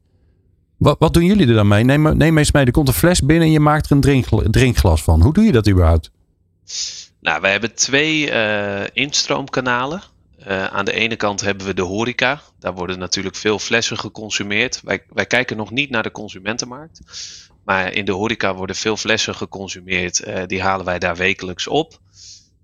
Wat, 0.76 0.96
wat 0.98 1.14
doen 1.14 1.24
jullie 1.24 1.48
er 1.48 1.54
dan 1.54 1.68
mee? 1.68 1.84
Neem, 1.84 2.16
neem 2.16 2.38
eens 2.38 2.52
mee, 2.52 2.64
er 2.64 2.72
komt 2.72 2.88
een 2.88 2.94
fles 2.94 3.20
binnen 3.20 3.46
en 3.46 3.52
je 3.52 3.60
maakt 3.60 3.86
er 3.86 3.92
een 3.92 4.00
drinkglas, 4.00 4.42
drinkglas 4.50 5.02
van. 5.02 5.22
Hoe 5.22 5.32
doe 5.32 5.44
je 5.44 5.52
dat 5.52 5.68
überhaupt? 5.68 6.10
Nou, 7.20 7.40
wij 7.40 7.50
hebben 7.50 7.74
twee 7.74 8.30
uh, 8.30 8.80
instroomkanalen. 8.92 10.02
Uh, 10.48 10.64
aan 10.64 10.84
de 10.84 10.92
ene 10.92 11.16
kant 11.16 11.40
hebben 11.40 11.66
we 11.66 11.74
de 11.74 11.82
horeca. 11.82 12.40
Daar 12.58 12.74
worden 12.74 12.98
natuurlijk 12.98 13.36
veel 13.36 13.58
flessen 13.58 13.98
geconsumeerd. 13.98 14.80
Wij, 14.84 15.02
wij 15.08 15.26
kijken 15.26 15.56
nog 15.56 15.70
niet 15.70 15.90
naar 15.90 16.02
de 16.02 16.10
consumentenmarkt. 16.10 17.00
Maar 17.66 17.92
in 17.92 18.04
de 18.04 18.12
horeca 18.12 18.54
worden 18.54 18.76
veel 18.76 18.96
flessen 18.96 19.34
geconsumeerd. 19.34 20.26
Uh, 20.26 20.42
die 20.46 20.62
halen 20.62 20.84
wij 20.84 20.98
daar 20.98 21.16
wekelijks 21.16 21.66
op. 21.66 21.98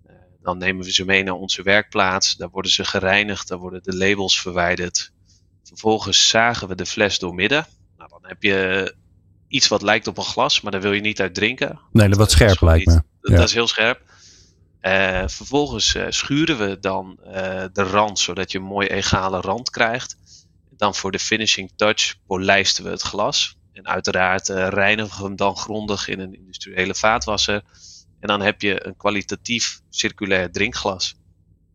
Uh, 0.06 0.12
dan 0.42 0.58
nemen 0.58 0.84
we 0.84 0.92
ze 0.92 1.04
mee 1.04 1.22
naar 1.22 1.34
onze 1.34 1.62
werkplaats. 1.62 2.36
Daar 2.36 2.50
worden 2.50 2.70
ze 2.70 2.84
gereinigd. 2.84 3.48
Daar 3.48 3.58
worden 3.58 3.82
de 3.82 3.96
labels 3.96 4.40
verwijderd. 4.40 5.12
Vervolgens 5.62 6.28
zagen 6.28 6.68
we 6.68 6.74
de 6.74 6.86
fles 6.86 7.18
doormidden. 7.18 7.66
Nou, 7.96 8.10
dan 8.10 8.20
heb 8.22 8.42
je 8.42 8.94
iets 9.48 9.68
wat 9.68 9.82
lijkt 9.82 10.06
op 10.06 10.18
een 10.18 10.24
glas, 10.24 10.60
maar 10.60 10.72
daar 10.72 10.80
wil 10.80 10.92
je 10.92 11.00
niet 11.00 11.20
uit 11.20 11.34
drinken. 11.34 11.80
Nee, 11.92 12.08
dat 12.08 12.18
wat 12.18 12.30
scherp 12.30 12.60
lijkt 12.60 12.86
me. 12.86 13.02
Dat, 13.20 13.36
dat 13.36 13.48
is 13.48 13.54
heel 13.54 13.68
scherp. 13.68 14.00
Uh, 14.82 15.22
vervolgens 15.26 15.96
schuren 16.08 16.58
we 16.58 16.78
dan 16.80 17.18
de 17.72 17.82
rand, 17.82 18.18
zodat 18.18 18.52
je 18.52 18.58
een 18.58 18.64
mooi 18.64 18.86
egale 18.86 19.40
rand 19.40 19.70
krijgt. 19.70 20.16
Dan 20.76 20.94
voor 20.94 21.10
de 21.10 21.18
finishing 21.18 21.72
touch 21.76 22.14
polijsten 22.26 22.84
we 22.84 22.90
het 22.90 23.02
glas. 23.02 23.56
En 23.72 23.86
uiteraard 23.86 24.48
reinigen 24.48 25.18
we 25.18 25.26
hem 25.26 25.36
dan 25.36 25.56
grondig 25.56 26.08
in 26.08 26.20
een 26.20 26.34
industriële 26.34 26.94
vaatwasser. 26.94 27.62
En 28.20 28.28
dan 28.28 28.40
heb 28.40 28.60
je 28.60 28.86
een 28.86 28.96
kwalitatief 28.96 29.80
circulair 29.90 30.52
drinkglas. 30.52 31.14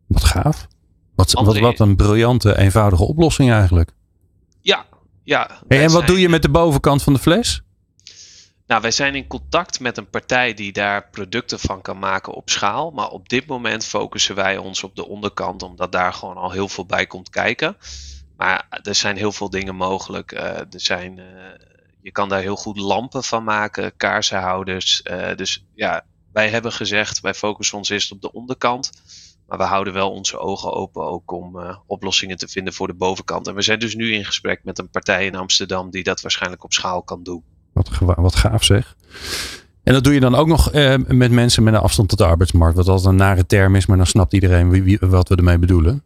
Wat 0.06 0.24
gaaf. 0.24 0.66
Wat, 1.14 1.32
wat, 1.32 1.58
wat 1.58 1.78
een 1.78 1.96
briljante, 1.96 2.58
eenvoudige 2.58 3.04
oplossing 3.04 3.50
eigenlijk. 3.50 3.90
Ja, 4.60 4.86
ja. 5.24 5.60
Hey, 5.68 5.82
en 5.82 5.92
wat 5.92 6.06
doe 6.06 6.20
je 6.20 6.28
met 6.28 6.42
de 6.42 6.50
bovenkant 6.50 7.02
van 7.02 7.12
de 7.12 7.18
fles? 7.18 7.62
Nou, 8.66 8.80
wij 8.80 8.90
zijn 8.90 9.14
in 9.14 9.26
contact 9.26 9.80
met 9.80 9.96
een 9.96 10.10
partij 10.10 10.54
die 10.54 10.72
daar 10.72 11.08
producten 11.10 11.58
van 11.58 11.80
kan 11.80 11.98
maken 11.98 12.32
op 12.32 12.50
schaal. 12.50 12.90
Maar 12.90 13.08
op 13.08 13.28
dit 13.28 13.46
moment 13.46 13.84
focussen 13.84 14.34
wij 14.34 14.56
ons 14.56 14.82
op 14.82 14.96
de 14.96 15.06
onderkant, 15.06 15.62
omdat 15.62 15.92
daar 15.92 16.12
gewoon 16.12 16.36
al 16.36 16.50
heel 16.50 16.68
veel 16.68 16.86
bij 16.86 17.06
komt 17.06 17.30
kijken. 17.30 17.76
Maar 18.36 18.80
er 18.82 18.94
zijn 18.94 19.16
heel 19.16 19.32
veel 19.32 19.50
dingen 19.50 19.74
mogelijk. 19.74 20.32
Uh, 20.32 20.40
er 20.42 20.66
zijn, 20.70 21.18
uh, 21.18 21.24
je 22.08 22.14
kan 22.14 22.28
daar 22.28 22.40
heel 22.40 22.56
goed 22.56 22.78
lampen 22.78 23.24
van 23.24 23.44
maken, 23.44 23.92
kaarsenhouders. 23.96 25.02
Uh, 25.10 25.34
dus 25.36 25.64
ja, 25.74 26.04
wij 26.32 26.48
hebben 26.48 26.72
gezegd, 26.72 27.20
wij 27.20 27.34
focussen 27.34 27.78
ons 27.78 27.88
eerst 27.88 28.12
op 28.12 28.20
de 28.20 28.32
onderkant. 28.32 28.90
Maar 29.46 29.58
we 29.58 29.64
houden 29.64 29.92
wel 29.92 30.10
onze 30.10 30.38
ogen 30.38 30.72
open 30.72 31.02
ook 31.02 31.32
om 31.32 31.78
oplossingen 31.86 32.36
te 32.36 32.48
vinden 32.48 32.72
voor 32.72 32.86
de 32.86 32.94
bovenkant. 32.94 33.46
En 33.46 33.54
we 33.54 33.62
zijn 33.62 33.78
dus 33.78 33.94
nu 33.94 34.12
in 34.12 34.24
gesprek 34.24 34.60
met 34.64 34.78
een 34.78 34.90
partij 34.90 35.26
in 35.26 35.34
Amsterdam 35.34 35.90
die 35.90 36.02
dat 36.02 36.20
waarschijnlijk 36.20 36.64
op 36.64 36.72
schaal 36.72 37.02
kan 37.02 37.22
doen. 37.22 37.42
Wat, 37.72 37.88
wat 38.16 38.36
gaaf 38.36 38.64
zeg. 38.64 38.96
En 39.82 39.92
dat 39.92 40.04
doe 40.04 40.14
je 40.14 40.20
dan 40.20 40.34
ook 40.34 40.46
nog 40.46 40.70
eh, 40.70 40.94
met 41.06 41.30
mensen 41.30 41.62
met 41.62 41.74
een 41.74 41.80
afstand 41.80 42.08
tot 42.08 42.18
de 42.18 42.24
arbeidsmarkt. 42.24 42.76
Wat 42.76 42.88
altijd 42.88 43.08
een 43.08 43.16
nare 43.16 43.46
term 43.46 43.74
is, 43.74 43.86
maar 43.86 43.96
dan 43.96 44.06
snapt 44.06 44.32
iedereen 44.32 44.70
wie, 44.70 44.98
wat 45.00 45.28
we 45.28 45.36
ermee 45.36 45.58
bedoelen. 45.58 46.02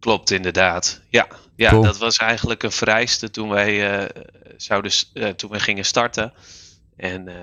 Klopt, 0.00 0.30
inderdaad. 0.30 1.00
Ja, 1.08 1.26
ja 1.56 1.70
dat 1.70 1.98
was 1.98 2.16
eigenlijk 2.16 2.62
een 2.62 2.72
vereiste 2.72 3.30
toen 3.30 3.48
wij, 3.48 4.02
uh, 4.02 4.08
zouden, 4.56 4.92
uh, 5.14 5.28
toen 5.28 5.50
wij 5.50 5.60
gingen 5.60 5.84
starten. 5.84 6.32
En 6.96 7.28
uh, 7.28 7.34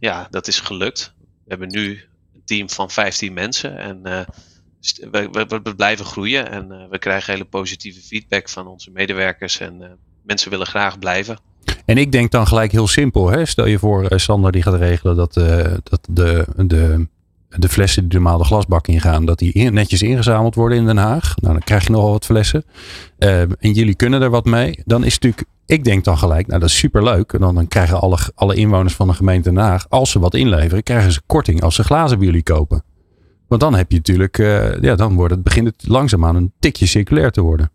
ja, 0.00 0.28
dat 0.30 0.46
is 0.46 0.60
gelukt. 0.60 1.12
We 1.20 1.48
hebben 1.48 1.68
nu 1.68 1.90
een 2.34 2.42
team 2.44 2.70
van 2.70 2.90
15 2.90 3.32
mensen. 3.32 3.78
En 3.78 4.02
we, 4.02 5.28
we, 5.32 5.60
we, 5.62 5.74
blijven 5.74 6.04
groeien. 6.04 6.50
En 6.50 6.88
we 6.90 6.98
krijgen 6.98 7.32
hele 7.32 7.44
positieve 7.44 8.00
feedback 8.00 8.48
van 8.48 8.66
onze 8.66 8.90
medewerkers. 8.90 9.60
En 9.60 9.98
mensen 10.22 10.50
willen 10.50 10.66
graag 10.66 10.98
blijven. 10.98 11.38
En 11.84 11.98
ik 11.98 12.12
denk 12.12 12.30
dan 12.30 12.46
gelijk 12.46 12.72
heel 12.72 12.88
simpel. 12.88 13.30
Hè? 13.30 13.44
Stel 13.44 13.66
je 13.66 13.78
voor, 13.78 14.20
Sander 14.20 14.52
die 14.52 14.62
gaat 14.62 14.74
regelen 14.74 15.16
dat, 15.16 15.36
uh, 15.36 15.74
dat 15.82 16.06
de, 16.08 16.46
de, 16.56 17.06
de 17.58 17.68
flessen 17.68 18.02
die 18.08 18.12
normaal 18.12 18.38
de 18.38 18.44
glasbak 18.44 18.88
ingaan, 18.88 19.24
dat 19.24 19.38
die 19.38 19.70
netjes 19.70 20.02
ingezameld 20.02 20.54
worden 20.54 20.78
in 20.78 20.86
Den 20.86 20.96
Haag. 20.96 21.34
Nou, 21.36 21.52
dan 21.52 21.62
krijg 21.62 21.84
je 21.84 21.90
nogal 21.90 22.10
wat 22.10 22.24
flessen. 22.24 22.64
Uh, 23.18 23.40
en 23.40 23.72
jullie 23.72 23.94
kunnen 23.94 24.22
er 24.22 24.30
wat 24.30 24.44
mee. 24.44 24.82
Dan 24.84 25.04
is 25.04 25.18
natuurlijk, 25.18 25.44
ik 25.66 25.84
denk 25.84 26.04
dan 26.04 26.18
gelijk, 26.18 26.46
nou 26.46 26.60
dat 26.60 26.68
is 26.68 26.78
superleuk. 26.78 27.32
En 27.32 27.40
dan, 27.40 27.54
dan 27.54 27.68
krijgen 27.68 28.00
alle, 28.00 28.18
alle 28.34 28.54
inwoners 28.54 28.94
van 28.94 29.08
de 29.08 29.14
gemeente 29.14 29.52
Den 29.52 29.62
Haag, 29.62 29.86
als 29.88 30.10
ze 30.10 30.18
wat 30.18 30.34
inleveren, 30.34 30.82
krijgen 30.82 31.12
ze 31.12 31.20
korting 31.26 31.62
als 31.62 31.74
ze 31.74 31.84
glazen 31.84 32.18
bij 32.18 32.26
jullie 32.26 32.42
kopen. 32.42 32.84
Want 33.48 33.60
dan 33.60 33.74
heb 33.74 33.90
je 33.90 33.96
natuurlijk, 33.96 34.36
ja, 34.80 34.94
dan 34.94 35.14
wordt 35.14 35.34
het, 35.34 35.42
begint 35.42 35.66
het 35.66 35.88
langzaamaan 35.88 36.36
een 36.36 36.52
tikje 36.58 36.86
circulair 36.86 37.30
te 37.30 37.40
worden. 37.40 37.70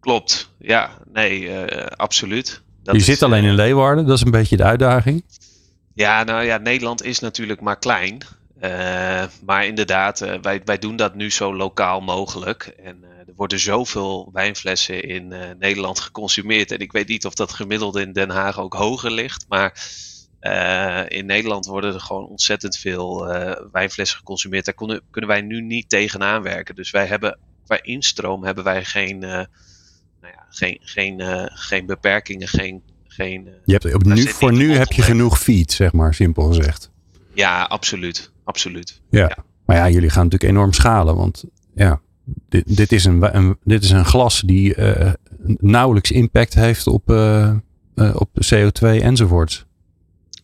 Klopt, 0.00 0.50
ja, 0.58 0.90
nee, 1.12 1.50
absoluut. 1.96 2.62
Dat 2.84 2.94
je 2.94 3.02
zit 3.02 3.22
alleen 3.22 3.42
in 3.42 3.48
eh, 3.48 3.54
Leeuwarden, 3.54 4.06
dat 4.06 4.16
is 4.16 4.24
een 4.24 4.30
beetje 4.30 4.56
de 4.56 4.62
uitdaging. 4.62 5.24
Ja, 5.94 6.22
nou 6.22 6.44
ja, 6.44 6.56
Nederland 6.56 7.02
is 7.02 7.18
natuurlijk 7.18 7.60
maar 7.60 7.78
klein. 7.78 8.18
Uh, 8.64 9.24
maar 9.44 9.66
inderdaad, 9.66 10.20
uh, 10.20 10.34
wij, 10.42 10.60
wij 10.64 10.78
doen 10.78 10.96
dat 10.96 11.14
nu 11.14 11.30
zo 11.30 11.54
lokaal 11.54 12.00
mogelijk. 12.00 12.74
En 12.82 12.98
uh, 13.02 13.08
er 13.08 13.34
worden 13.36 13.58
zoveel 13.58 14.30
wijnflessen 14.32 15.02
in 15.02 15.34
Nederland 15.58 16.00
geconsumeerd. 16.00 16.70
En 16.72 16.78
ik 16.78 16.92
weet 16.92 17.08
niet 17.08 17.26
of 17.26 17.34
dat 17.34 17.52
gemiddeld 17.52 17.96
in 17.96 18.12
Den 18.12 18.30
Haag 18.30 18.60
ook 18.60 18.74
hoger 18.74 19.10
ligt. 19.10 19.44
Maar 19.48 19.82
in 21.08 21.26
Nederland 21.26 21.66
worden 21.66 21.94
er 21.94 22.00
gewoon 22.00 22.26
ontzettend 22.26 22.76
veel 22.76 23.26
wijnflessen 23.72 24.18
geconsumeerd. 24.18 24.64
Daar 24.64 24.74
kunnen, 24.74 25.02
kunnen 25.10 25.30
wij 25.30 25.40
nu 25.40 25.60
niet 25.60 25.88
tegenaan 25.88 26.42
werken. 26.42 26.74
Dus 26.74 26.90
wij 26.90 27.06
hebben 27.06 27.38
qua 27.64 27.82
instroom 27.82 28.44
hebben 28.44 28.64
wij 28.64 28.84
geen 28.84 29.18
nou 29.18 29.46
ja, 30.20 30.46
geen, 30.48 30.78
geen, 30.80 31.20
geen 31.52 31.86
beperkingen, 31.86 32.48
geen. 32.48 32.82
geen 33.06 33.48
je 33.64 33.72
hebt, 33.72 33.94
op 33.94 34.04
nu, 34.04 34.28
voor 34.28 34.52
nu 34.52 34.72
heb 34.72 34.92
je 34.92 35.02
genoeg 35.02 35.40
feed, 35.40 35.72
zeg 35.72 35.92
maar, 35.92 36.14
simpel 36.14 36.46
gezegd. 36.46 36.90
Ja, 37.34 37.62
absoluut. 37.62 38.32
Absoluut. 38.44 39.00
Ja. 39.10 39.20
ja. 39.20 39.44
Maar 39.66 39.76
ja, 39.76 39.88
jullie 39.88 40.10
gaan 40.10 40.24
natuurlijk 40.24 40.52
enorm 40.52 40.72
schalen. 40.72 41.16
Want 41.16 41.44
ja, 41.74 42.00
dit, 42.48 42.76
dit, 42.76 42.92
is, 42.92 43.04
een, 43.04 43.36
een 43.36 43.58
dit 43.64 43.82
is 43.82 43.90
een 43.90 44.04
glas 44.04 44.40
die 44.40 44.76
uh, 44.76 45.12
nauwelijks 45.58 46.10
impact 46.10 46.54
heeft 46.54 46.86
op, 46.86 47.08
op 48.14 48.28
CO2 48.54 48.80
enzovoorts. 48.80 49.64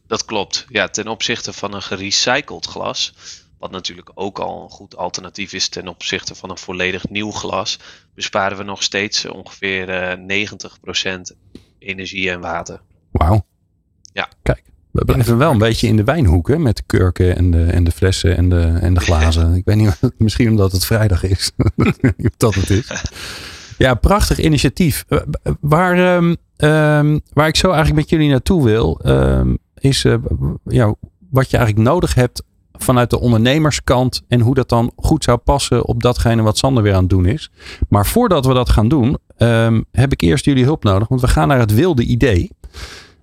Dat 0.07 0.25
klopt. 0.25 0.67
Ja, 0.69 0.89
ten 0.89 1.09
opzichte 1.09 1.53
van 1.53 1.75
een 1.75 1.83
gerecycled 1.83 2.67
glas 2.67 3.15
wat 3.61 3.71
natuurlijk 3.71 4.11
ook 4.15 4.39
al 4.39 4.63
een 4.63 4.71
goed 4.71 4.97
alternatief 4.97 5.53
is 5.53 5.69
ten 5.69 5.89
opzichte 5.89 6.35
van 6.35 6.51
een 6.51 6.59
volledig 6.59 7.09
nieuw 7.09 7.31
glas, 7.31 7.79
besparen 8.15 8.57
we 8.57 8.63
nog 8.63 8.83
steeds 8.83 9.27
ongeveer 9.27 9.89
uh, 9.89 10.13
eh, 10.13 10.49
90% 11.33 11.37
energie 11.79 12.31
en 12.31 12.41
water. 12.41 12.81
Wauw. 13.11 13.47
Ja. 14.13 14.29
Kijk, 14.43 14.70
we 14.93 15.05
blijven 15.05 15.39
wel 15.39 15.51
een 15.51 15.59
beetje 15.59 15.87
in 15.87 15.97
de 15.97 16.05
wijnhoeken 16.05 16.63
met 16.63 16.77
de 16.77 16.83
kurken 16.87 17.37
en 17.37 17.51
de, 17.51 17.65
en 17.65 17.85
de 17.85 17.91
flessen 17.91 18.37
en 18.37 18.49
de, 18.49 18.61
en 18.81 18.95
de 18.95 19.01
glazen. 19.01 19.55
ik 19.61 19.65
weet 19.65 19.77
niet, 19.77 19.99
misschien 20.19 20.49
omdat 20.49 20.73
het 20.73 20.87
vrijdag 20.87 21.23
is. 21.23 21.53
dat 22.37 22.55
het 22.55 22.71
is. 22.71 22.91
Ja, 23.79 23.95
prachtig 23.95 24.39
initiatief. 24.39 25.05
Eh, 25.09 25.19
waar, 25.61 26.17
um, 26.17 26.37
um, 26.57 27.21
waar 27.33 27.49
ik 27.49 27.57
zo 27.57 27.67
eigenlijk 27.67 28.01
met 28.01 28.11
jullie 28.11 28.31
naartoe 28.31 28.65
wil, 28.65 29.01
um, 29.07 29.59
is 29.79 30.05
uh, 30.05 30.15
ja, 30.65 30.95
wat 31.31 31.51
je 31.51 31.57
eigenlijk 31.57 31.89
nodig 31.89 32.15
hebt 32.15 32.43
vanuit 32.73 33.11
de 33.11 33.21
ondernemerskant 33.21 34.23
en 34.29 34.41
hoe 34.41 34.55
dat 34.55 34.69
dan 34.69 34.93
goed 34.97 35.25
zou 35.25 35.39
passen 35.39 35.87
op 35.87 36.03
datgene 36.03 36.43
wat 36.43 36.59
Sander 36.59 36.83
weer 36.83 36.95
aan 36.95 37.01
het 37.01 37.11
doen 37.11 37.27
is. 37.27 37.51
Maar 37.89 38.07
voordat 38.07 38.47
we 38.47 38.55
dat 38.55 38.71
gaan 38.71 38.89
doen, 38.89 39.19
heb 39.91 40.13
ik 40.13 40.21
eerst 40.21 40.45
jullie 40.45 40.65
hulp 40.65 40.85
nodig, 40.85 41.09
want 41.09 41.21
we 41.21 41.29
gaan 41.29 41.49
naar 41.49 41.59
het 41.59 41.75
wilde 41.75 42.03
idee. 42.03 42.51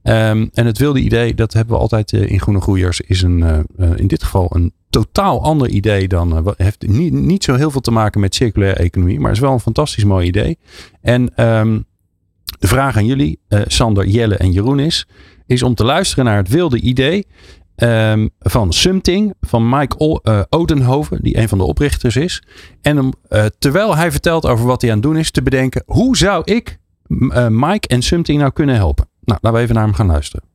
Um, 0.07 0.49
en 0.53 0.65
het 0.65 0.77
wilde 0.77 0.99
idee, 0.99 1.33
dat 1.33 1.53
hebben 1.53 1.75
we 1.75 1.81
altijd 1.81 2.11
uh, 2.11 2.31
in 2.31 2.39
Groene 2.39 2.61
Groeiers, 2.61 3.01
is 3.01 3.21
een, 3.21 3.39
uh, 3.39 3.89
in 3.95 4.07
dit 4.07 4.23
geval 4.23 4.47
een 4.49 4.73
totaal 4.89 5.43
ander 5.43 5.69
idee 5.69 6.07
dan, 6.07 6.53
heeft 6.57 6.87
niet, 6.87 7.13
niet 7.13 7.43
zo 7.43 7.55
heel 7.55 7.71
veel 7.71 7.81
te 7.81 7.91
maken 7.91 8.19
met 8.19 8.35
circulaire 8.35 8.79
economie, 8.79 9.19
maar 9.19 9.31
is 9.31 9.39
wel 9.39 9.53
een 9.53 9.59
fantastisch 9.59 10.03
mooi 10.03 10.27
idee. 10.27 10.57
En 11.01 11.45
um, 11.45 11.85
de 12.59 12.67
vraag 12.67 12.97
aan 12.97 13.05
jullie, 13.05 13.39
Sander, 13.49 14.07
Jelle 14.07 14.35
en 14.35 14.51
Jeroen 14.51 14.79
is, 14.79 15.07
is 15.45 15.63
om 15.63 15.75
te 15.75 15.83
luisteren 15.83 16.25
naar 16.25 16.37
het 16.37 16.49
wilde 16.49 16.79
idee 16.79 17.27
ehm, 17.75 18.27
van 18.39 18.73
Sumting, 18.73 19.33
van 19.41 19.69
Mike 19.69 19.97
o 19.97 20.19
Odenhoven, 20.49 21.19
die 21.21 21.37
een 21.37 21.49
van 21.49 21.57
de 21.57 21.63
oprichters 21.63 22.15
is. 22.15 22.43
En 22.81 22.97
uh, 23.29 23.45
terwijl 23.59 23.95
hij 23.95 24.11
vertelt 24.11 24.45
over 24.45 24.65
wat 24.65 24.81
hij 24.81 24.89
aan 24.91 24.97
het 24.97 25.05
doen 25.05 25.17
is, 25.17 25.31
te 25.31 25.41
bedenken: 25.41 25.83
hoe 25.85 26.17
zou 26.17 26.41
ik 26.43 26.79
Mike 27.49 27.87
en 27.87 28.01
Sumting 28.01 28.39
nou 28.39 28.51
kunnen 28.51 28.75
helpen? 28.75 29.06
Nou, 29.27 29.39
laten 29.41 29.57
we 29.57 29.63
even 29.63 29.75
naar 29.75 29.83
hem 29.83 29.93
gaan 29.93 30.07
luisteren. 30.07 30.45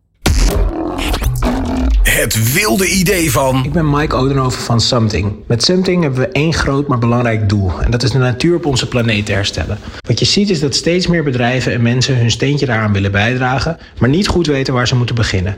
Het 2.03 2.53
wilde 2.53 2.91
idee 2.91 3.31
van. 3.31 3.65
Ik 3.65 3.73
ben 3.73 3.91
Mike 3.91 4.17
Odenhoven 4.17 4.63
van 4.63 4.81
Something. 4.81 5.35
Met 5.47 5.63
Something 5.63 6.03
hebben 6.03 6.21
we 6.21 6.29
één 6.29 6.55
groot 6.55 6.87
maar 6.87 6.99
belangrijk 6.99 7.49
doel. 7.49 7.83
En 7.83 7.91
dat 7.91 8.03
is 8.03 8.11
de 8.11 8.19
natuur 8.19 8.57
op 8.57 8.67
onze 8.67 8.89
planeet 8.89 9.27
te 9.27 9.33
herstellen. 9.33 9.79
Wat 10.01 10.19
je 10.19 10.25
ziet 10.25 10.51
is 10.51 10.61
dat 10.61 10.75
steeds 10.75 11.07
meer 11.07 11.25
bedrijven 11.25 11.73
en 11.73 11.83
mensen 11.83 12.17
hun 12.17 12.31
steentje 12.31 12.67
daaraan 12.67 12.93
willen 12.93 13.13
bijdragen, 13.13 13.79
maar 13.99 14.09
niet 14.09 14.29
goed 14.29 14.47
weten 14.47 14.75
waar 14.75 14.89
ze 14.89 14.97
moeten 14.97 15.15
beginnen. 15.15 15.57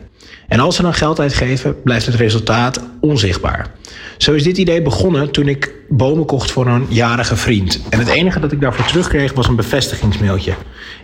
En 0.48 0.61
als 0.61 0.76
ze 0.76 0.83
dan 0.83 0.94
geld 0.94 1.20
uitgeven, 1.20 1.83
blijft 1.83 2.07
het 2.07 2.14
resultaat 2.14 2.80
onzichtbaar. 3.00 3.70
Zo 4.18 4.33
is 4.33 4.42
dit 4.42 4.59
idee 4.59 4.83
begonnen 4.83 5.30
toen 5.30 5.48
ik 5.48 5.72
bomen 5.88 6.24
kocht 6.24 6.50
voor 6.50 6.66
een 6.66 6.87
jarige 6.88 7.37
vriend. 7.37 7.80
En 7.90 7.98
het 7.98 8.09
enige 8.09 8.40
dat 8.40 8.52
ik 8.52 8.61
daarvoor 8.61 8.85
terugkreeg 8.85 9.33
was 9.33 9.48
een 9.48 9.57
bevestigingsmailtje. 9.57 10.54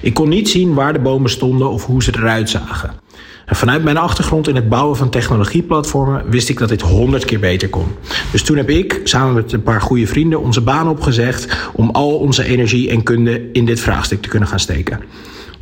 Ik 0.00 0.14
kon 0.14 0.28
niet 0.28 0.48
zien 0.48 0.74
waar 0.74 0.92
de 0.92 0.98
bomen 0.98 1.30
stonden 1.30 1.70
of 1.70 1.86
hoe 1.86 2.02
ze 2.02 2.12
eruit 2.16 2.50
zagen. 2.50 2.90
En 3.46 3.56
vanuit 3.56 3.82
mijn 3.82 3.96
achtergrond 3.96 4.48
in 4.48 4.54
het 4.54 4.68
bouwen 4.68 4.96
van 4.96 5.10
technologieplatformen 5.10 6.30
wist 6.30 6.48
ik 6.48 6.58
dat 6.58 6.68
dit 6.68 6.80
honderd 6.80 7.24
keer 7.24 7.40
beter 7.40 7.68
kon. 7.68 7.86
Dus 8.32 8.42
toen 8.42 8.56
heb 8.56 8.70
ik 8.70 9.00
samen 9.04 9.34
met 9.34 9.52
een 9.52 9.62
paar 9.62 9.80
goede 9.80 10.06
vrienden 10.06 10.40
onze 10.40 10.60
baan 10.60 10.88
opgezegd 10.88 11.56
om 11.72 11.90
al 11.90 12.18
onze 12.18 12.44
energie 12.44 12.90
en 12.90 13.02
kunde 13.02 13.48
in 13.52 13.64
dit 13.64 13.80
vraagstuk 13.80 14.22
te 14.22 14.28
kunnen 14.28 14.48
gaan 14.48 14.60
steken. 14.60 15.00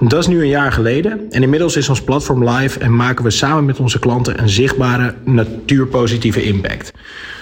Dat 0.01 0.19
is 0.19 0.27
nu 0.27 0.41
een 0.41 0.49
jaar 0.49 0.73
geleden 0.73 1.31
en 1.31 1.43
inmiddels 1.43 1.77
is 1.77 1.89
ons 1.89 2.03
platform 2.03 2.49
live 2.49 2.79
en 2.79 2.97
maken 2.97 3.25
we 3.25 3.31
samen 3.31 3.65
met 3.65 3.81
onze 3.81 3.99
klanten 3.99 4.41
een 4.41 4.49
zichtbare 4.49 5.15
natuurpositieve 5.25 6.43
impact. 6.43 6.93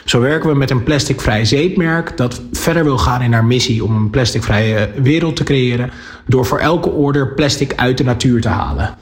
Zo 0.04 0.20
werken 0.20 0.50
we 0.50 0.56
met 0.56 0.70
een 0.70 0.82
plasticvrij 0.82 1.44
zeepmerk 1.44 2.16
dat 2.16 2.42
verder 2.52 2.84
wil 2.84 2.98
gaan 2.98 3.22
in 3.22 3.32
haar 3.32 3.44
missie 3.44 3.84
om 3.84 3.96
een 3.96 4.10
plasticvrije 4.10 4.88
wereld 5.02 5.36
te 5.36 5.44
creëren 5.44 5.90
door 6.26 6.46
voor 6.46 6.58
elke 6.58 6.90
order 6.90 7.34
plastic 7.34 7.72
uit 7.74 7.98
de 7.98 8.04
natuur 8.04 8.40
te 8.40 8.48
halen. 8.48 8.94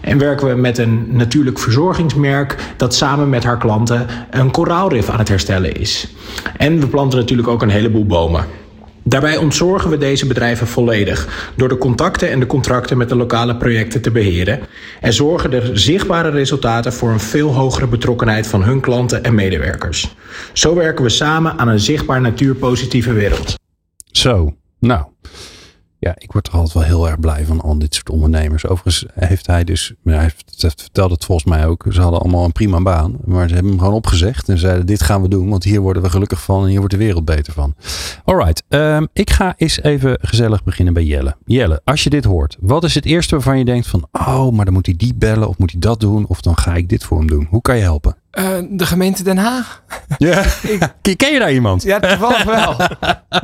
En 0.00 0.18
werken 0.18 0.48
we 0.48 0.54
met 0.54 0.78
een 0.78 1.06
natuurlijk 1.10 1.58
verzorgingsmerk 1.58 2.56
dat 2.76 2.94
samen 2.94 3.28
met 3.28 3.44
haar 3.44 3.58
klanten 3.58 4.06
een 4.30 4.50
koraalrif 4.50 5.08
aan 5.08 5.18
het 5.18 5.28
herstellen 5.28 5.74
is. 5.74 6.14
En 6.56 6.80
we 6.80 6.86
planten 6.86 7.18
natuurlijk 7.18 7.48
ook 7.48 7.62
een 7.62 7.70
heleboel 7.70 8.06
bomen. 8.06 8.61
Daarbij 9.04 9.36
ontzorgen 9.36 9.90
we 9.90 9.98
deze 9.98 10.26
bedrijven 10.26 10.66
volledig 10.66 11.52
door 11.56 11.68
de 11.68 11.78
contacten 11.78 12.30
en 12.30 12.40
de 12.40 12.46
contracten 12.46 12.96
met 12.96 13.08
de 13.08 13.16
lokale 13.16 13.56
projecten 13.56 14.02
te 14.02 14.10
beheren 14.10 14.60
en 15.00 15.12
zorgen 15.12 15.52
er 15.52 15.78
zichtbare 15.78 16.30
resultaten 16.30 16.92
voor 16.92 17.10
een 17.10 17.20
veel 17.20 17.54
hogere 17.54 17.86
betrokkenheid 17.86 18.46
van 18.46 18.62
hun 18.62 18.80
klanten 18.80 19.24
en 19.24 19.34
medewerkers. 19.34 20.14
Zo 20.52 20.74
werken 20.74 21.04
we 21.04 21.10
samen 21.10 21.58
aan 21.58 21.68
een 21.68 21.80
zichtbaar 21.80 22.20
natuurpositieve 22.20 23.12
wereld. 23.12 23.54
Zo, 24.10 24.54
nou. 24.78 25.04
Ja, 26.04 26.14
ik 26.18 26.32
word 26.32 26.46
er 26.46 26.52
altijd 26.52 26.72
wel 26.72 26.82
heel 26.82 27.08
erg 27.08 27.20
blij 27.20 27.44
van 27.44 27.60
al 27.60 27.78
dit 27.78 27.94
soort 27.94 28.10
ondernemers. 28.10 28.66
Overigens 28.66 29.06
heeft 29.14 29.46
hij 29.46 29.64
dus, 29.64 29.92
hij 30.04 30.30
vertelde 30.58 31.14
het 31.14 31.24
volgens 31.24 31.48
mij 31.48 31.66
ook, 31.66 31.86
ze 31.90 32.00
hadden 32.00 32.20
allemaal 32.20 32.44
een 32.44 32.52
prima 32.52 32.80
baan. 32.80 33.16
Maar 33.24 33.48
ze 33.48 33.54
hebben 33.54 33.72
hem 33.72 33.80
gewoon 33.80 33.94
opgezegd 33.94 34.48
en 34.48 34.58
zeiden 34.58 34.86
dit 34.86 35.02
gaan 35.02 35.22
we 35.22 35.28
doen, 35.28 35.48
want 35.48 35.64
hier 35.64 35.80
worden 35.80 36.02
we 36.02 36.10
gelukkig 36.10 36.42
van 36.42 36.62
en 36.62 36.68
hier 36.68 36.78
wordt 36.78 36.92
de 36.92 36.98
wereld 36.98 37.24
beter 37.24 37.52
van. 37.52 37.74
Alright, 38.24 38.62
um, 38.68 39.08
ik 39.12 39.30
ga 39.30 39.54
eens 39.56 39.82
even 39.82 40.18
gezellig 40.20 40.64
beginnen 40.64 40.94
bij 40.94 41.04
Jelle. 41.04 41.36
Jelle, 41.44 41.80
als 41.84 42.04
je 42.04 42.10
dit 42.10 42.24
hoort, 42.24 42.56
wat 42.60 42.84
is 42.84 42.94
het 42.94 43.04
eerste 43.04 43.34
waarvan 43.34 43.58
je 43.58 43.64
denkt 43.64 43.86
van, 43.86 44.08
oh, 44.12 44.50
maar 44.50 44.64
dan 44.64 44.74
moet 44.74 44.86
hij 44.86 44.96
die 44.96 45.14
bellen 45.14 45.48
of 45.48 45.58
moet 45.58 45.70
hij 45.70 45.80
dat 45.80 46.00
doen 46.00 46.26
of 46.26 46.40
dan 46.40 46.56
ga 46.56 46.74
ik 46.74 46.88
dit 46.88 47.04
voor 47.04 47.18
hem 47.18 47.28
doen. 47.28 47.46
Hoe 47.50 47.62
kan 47.62 47.76
je 47.76 47.82
helpen? 47.82 48.16
Uh, 48.38 48.58
de 48.70 48.86
gemeente 48.86 49.22
Den 49.22 49.38
Haag. 49.38 49.82
Ja, 50.18 50.44
ik, 51.02 51.16
ken 51.16 51.32
je 51.32 51.38
daar 51.38 51.52
iemand? 51.52 51.82
Ja, 51.82 52.00
toevallig 52.00 52.44
wel. 52.64 52.76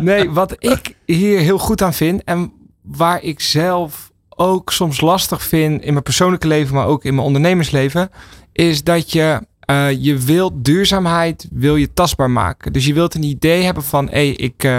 Nee, 0.01 0.31
wat 0.31 0.57
ik 0.59 0.95
hier 1.07 1.39
heel 1.39 1.59
goed 1.59 1.83
aan 1.83 1.95
vind 1.95 2.25
en 2.25 2.53
waar 2.83 3.23
ik 3.23 3.41
zelf 3.41 4.11
ook 4.29 4.73
soms 4.73 5.01
lastig 5.01 5.43
vind 5.43 5.83
in 5.83 5.93
mijn 5.93 6.05
persoonlijke 6.05 6.47
leven, 6.47 6.75
maar 6.75 6.87
ook 6.87 7.05
in 7.05 7.15
mijn 7.15 7.27
ondernemersleven, 7.27 8.11
is 8.53 8.85
dat 8.85 9.13
je 9.13 9.41
uh, 9.71 9.91
je 9.91 10.19
wilt 10.19 10.65
duurzaamheid 10.65 11.49
wil 11.51 11.77
je 11.77 11.93
tastbaar 11.93 12.31
maken. 12.31 12.73
Dus 12.73 12.87
je 12.87 12.95
wilt 12.95 13.15
een 13.15 13.23
idee 13.23 13.63
hebben 13.63 13.83
van, 13.83 14.07
hé, 14.07 14.11
hey, 14.11 14.31
ik, 14.31 14.65
uh, 14.65 14.79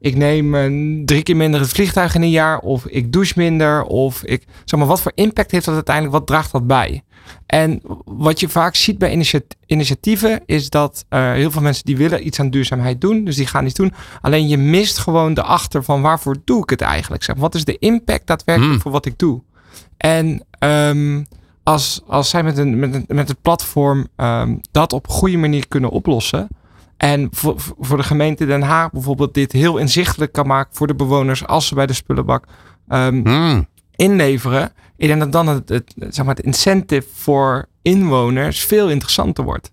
ik 0.00 0.16
neem 0.16 0.54
uh, 0.54 1.04
drie 1.04 1.22
keer 1.22 1.36
minder 1.36 1.60
het 1.60 1.70
vliegtuig 1.70 2.14
in 2.14 2.22
een 2.22 2.30
jaar, 2.30 2.58
of 2.58 2.86
ik 2.86 3.12
douche 3.12 3.32
minder, 3.36 3.82
of 3.82 4.22
ik, 4.22 4.44
zeg 4.64 4.78
maar, 4.78 4.88
wat 4.88 5.00
voor 5.00 5.12
impact 5.14 5.50
heeft 5.50 5.64
dat 5.64 5.74
uiteindelijk, 5.74 6.14
wat 6.14 6.26
draagt 6.26 6.52
dat 6.52 6.66
bij? 6.66 7.02
En 7.46 7.80
wat 8.04 8.40
je 8.40 8.48
vaak 8.48 8.74
ziet 8.74 8.98
bij 8.98 9.24
initiatieven 9.66 10.40
is 10.46 10.70
dat 10.70 11.04
uh, 11.10 11.32
heel 11.32 11.50
veel 11.50 11.62
mensen 11.62 11.84
die 11.84 11.96
willen 11.96 12.26
iets 12.26 12.40
aan 12.40 12.50
duurzaamheid 12.50 13.00
doen, 13.00 13.24
dus 13.24 13.36
die 13.36 13.46
gaan 13.46 13.64
iets 13.64 13.74
doen. 13.74 13.92
Alleen 14.20 14.48
je 14.48 14.58
mist 14.58 14.98
gewoon 14.98 15.34
de 15.34 15.42
achter 15.42 15.84
van 15.84 16.02
waarvoor 16.02 16.36
doe 16.44 16.62
ik 16.62 16.70
het 16.70 16.80
eigenlijk? 16.80 17.22
Zeg, 17.22 17.36
wat 17.36 17.54
is 17.54 17.64
de 17.64 17.78
impact 17.78 18.26
daadwerkelijk 18.26 18.72
hmm. 18.72 18.82
voor 18.82 18.92
wat 18.92 19.06
ik 19.06 19.18
doe? 19.18 19.42
En 19.96 20.44
um, 20.58 21.26
als, 21.62 22.02
als 22.06 22.30
zij 22.30 22.42
met, 22.42 22.58
een, 22.58 22.78
met, 22.78 22.94
een, 22.94 23.04
met 23.08 23.28
het 23.28 23.42
platform 23.42 24.06
um, 24.16 24.60
dat 24.70 24.92
op 24.92 25.06
een 25.06 25.12
goede 25.12 25.36
manier 25.36 25.68
kunnen 25.68 25.90
oplossen. 25.90 26.48
En 26.98 27.28
voor, 27.30 27.54
voor 27.78 27.96
de 27.96 28.02
gemeente 28.02 28.46
Den 28.46 28.62
Haag 28.62 28.90
bijvoorbeeld 28.90 29.34
dit 29.34 29.52
heel 29.52 29.76
inzichtelijk 29.78 30.32
kan 30.32 30.46
maken 30.46 30.76
voor 30.76 30.86
de 30.86 30.94
bewoners 30.94 31.46
als 31.46 31.66
ze 31.66 31.74
bij 31.74 31.86
de 31.86 31.92
spullenbak 31.92 32.44
um, 32.88 33.26
hmm. 33.26 33.66
inleveren 33.96 34.72
ik 34.98 35.08
denk 35.08 35.20
dat 35.20 35.32
dan 35.32 35.46
het, 35.46 35.68
het, 35.68 35.94
zeg 35.98 36.24
maar 36.24 36.34
het 36.34 36.44
incentive 36.44 37.08
voor 37.12 37.66
inwoners 37.82 38.64
veel 38.64 38.90
interessanter 38.90 39.44
wordt. 39.44 39.70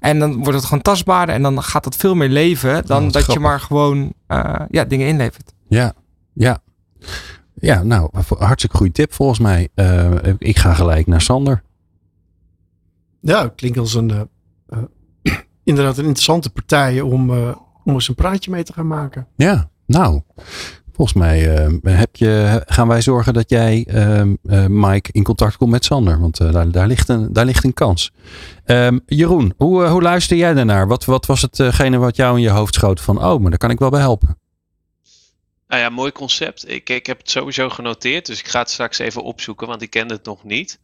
En 0.00 0.18
dan 0.18 0.36
wordt 0.36 0.54
het 0.54 0.64
gewoon 0.64 0.82
tastbaarder 0.82 1.34
en 1.34 1.42
dan 1.42 1.62
gaat 1.62 1.84
het 1.84 1.96
veel 1.96 2.14
meer 2.14 2.28
leven 2.28 2.86
dan 2.86 3.06
oh, 3.06 3.12
dat 3.12 3.22
grappig. 3.22 3.34
je 3.34 3.40
maar 3.40 3.60
gewoon 3.60 4.12
uh, 4.28 4.54
ja, 4.70 4.84
dingen 4.84 5.06
inlevert. 5.06 5.54
Ja, 5.68 5.92
ja. 6.32 6.58
Ja, 7.54 7.82
nou, 7.82 8.10
hartstikke 8.38 8.76
goede 8.76 8.92
tip 8.92 9.12
volgens 9.12 9.38
mij. 9.38 9.68
Uh, 9.74 10.10
ik 10.38 10.58
ga 10.58 10.74
gelijk 10.74 11.06
naar 11.06 11.20
Sander. 11.20 11.62
Ja, 13.20 13.52
klinkt 13.56 13.78
als 13.78 13.94
een 13.94 14.08
uh, 14.08 14.20
inderdaad 15.68 15.98
een 15.98 16.04
interessante 16.04 16.50
partij 16.50 17.00
om, 17.00 17.30
om 17.84 17.94
eens 17.94 18.08
een 18.08 18.14
praatje 18.14 18.50
mee 18.50 18.62
te 18.62 18.72
gaan 18.72 18.86
maken. 18.86 19.26
Ja, 19.36 19.70
nou. 19.86 20.22
Volgens 20.98 21.18
mij 21.18 21.68
uh, 21.68 21.96
heb 21.98 22.16
je, 22.16 22.62
gaan 22.66 22.88
wij 22.88 23.02
zorgen 23.02 23.34
dat 23.34 23.50
jij, 23.50 23.86
uh, 23.90 24.20
uh, 24.20 24.66
Mike, 24.66 25.08
in 25.12 25.22
contact 25.22 25.56
komt 25.56 25.70
met 25.70 25.84
Sander. 25.84 26.20
Want 26.20 26.36
daar, 26.36 26.70
daar, 26.70 26.86
ligt 26.86 27.08
een, 27.08 27.32
daar 27.32 27.44
ligt 27.44 27.64
een 27.64 27.74
kans. 27.74 28.12
Ehm, 28.64 28.98
Jeroen, 29.06 29.54
hoe, 29.56 29.86
hoe 29.86 30.02
luister 30.02 30.36
jij 30.36 30.54
daarnaar? 30.54 30.86
Wat, 30.86 31.04
wat 31.04 31.26
was 31.26 31.42
hetgene 31.42 31.98
wat 31.98 32.16
jou 32.16 32.36
in 32.36 32.42
je 32.42 32.50
hoofd 32.50 32.74
schoot 32.74 33.00
van, 33.00 33.24
oh, 33.24 33.40
maar 33.40 33.50
daar 33.50 33.58
kan 33.58 33.70
ik 33.70 33.78
wel 33.78 33.90
bij 33.90 34.00
helpen? 34.00 34.38
Nou 35.68 35.82
ja, 35.82 35.88
mooi 35.88 36.12
concept. 36.12 36.70
Ik, 36.70 36.90
ik 36.90 37.06
heb 37.06 37.18
het 37.18 37.30
sowieso 37.30 37.68
genoteerd, 37.68 38.26
dus 38.26 38.38
ik 38.38 38.48
ga 38.48 38.58
het 38.58 38.70
straks 38.70 38.98
even 38.98 39.22
opzoeken, 39.22 39.66
want 39.66 39.82
ik 39.82 39.90
kende 39.90 40.14
het 40.14 40.24
nog 40.24 40.44
niet. 40.44 40.78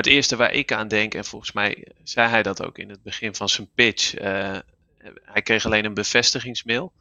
Het 0.00 0.08
eerste 0.08 0.36
waar 0.36 0.52
ik 0.52 0.72
aan 0.72 0.88
denk, 0.88 1.14
en 1.14 1.24
volgens 1.24 1.52
mij 1.52 1.86
zei 2.02 2.28
hij 2.28 2.42
dat 2.42 2.64
ook 2.64 2.78
in 2.78 2.90
het 2.90 3.02
begin 3.02 3.34
van 3.34 3.48
zijn 3.48 3.68
pitch, 3.74 4.12
hij 5.22 5.42
kreeg 5.42 5.64
alleen 5.64 5.84
een 5.84 5.94
bevestigingsmail 5.94 6.92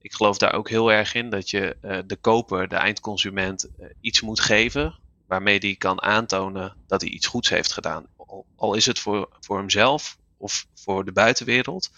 ik 0.00 0.12
geloof 0.12 0.38
daar 0.38 0.52
ook 0.52 0.68
heel 0.68 0.92
erg 0.92 1.14
in 1.14 1.30
dat 1.30 1.50
je 1.50 1.76
uh, 1.82 1.98
de 2.06 2.16
koper, 2.16 2.68
de 2.68 2.76
eindconsument, 2.76 3.68
uh, 3.80 3.86
iets 4.00 4.20
moet 4.20 4.40
geven 4.40 4.98
waarmee 5.26 5.60
die 5.60 5.76
kan 5.76 6.02
aantonen 6.02 6.76
dat 6.86 7.00
hij 7.00 7.10
iets 7.10 7.26
goeds 7.26 7.48
heeft 7.48 7.72
gedaan. 7.72 8.06
Al, 8.16 8.46
al 8.56 8.74
is 8.74 8.86
het 8.86 8.98
voor, 8.98 9.28
voor 9.40 9.58
hemzelf 9.58 10.18
of 10.36 10.66
voor 10.74 11.04
de 11.04 11.12
buitenwereld. 11.12 11.90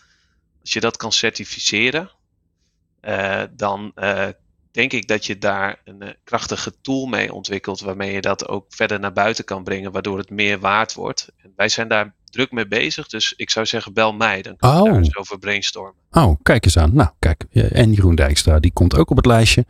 Als 0.61 0.73
je 0.73 0.81
dat 0.81 0.97
kan 0.97 1.13
certificeren, 1.13 2.11
uh, 3.03 3.43
dan 3.51 3.93
denk 4.73 4.93
ik 4.93 5.09
dat 5.09 5.27
je 5.27 5.39
daar 5.39 5.81
een 5.85 6.17
krachtige 6.25 6.73
tool 6.81 7.07
mee 7.07 7.33
ontwikkelt 7.33 7.81
waarmee 7.81 8.13
je 8.13 8.21
dat 8.21 8.49
ook 8.49 8.65
verder 8.69 9.01
naar 9.01 9.13
buiten 9.13 9.45
kan 9.45 9.65
brengen, 9.65 9.93
waardoor 9.93 10.19
het 10.19 10.31
meer 10.31 10.59
waard 10.59 10.95
wordt. 10.95 11.29
En 11.37 11.53
wij 11.57 11.69
zijn 11.69 11.89
daar 11.89 12.15
druk 12.25 12.53
mee 12.53 12.69
bezig. 12.69 13.09
Dus 13.09 13.35
ik 13.37 13.51
zou 13.51 13.67
zeggen, 13.67 13.93
bel 13.93 14.13
mij. 14.13 14.43
Dan 14.43 14.57
kunnen 14.57 14.83
we 14.83 14.89
daar 14.89 14.99
eens 14.99 15.17
over 15.17 15.39
brainstormen. 15.39 15.95
Oh, 16.11 16.41
kijk 16.43 16.65
eens 16.65 16.79
aan. 16.79 16.95
Nou, 16.95 17.11
kijk. 17.19 17.45
En 17.53 17.93
Jeroen 17.93 18.15
Dijkstra, 18.15 18.59
die 18.59 18.73
komt 18.73 18.97
ook 18.97 19.11
op 19.11 19.17
het 19.17 19.27
lijstje. 19.27 19.65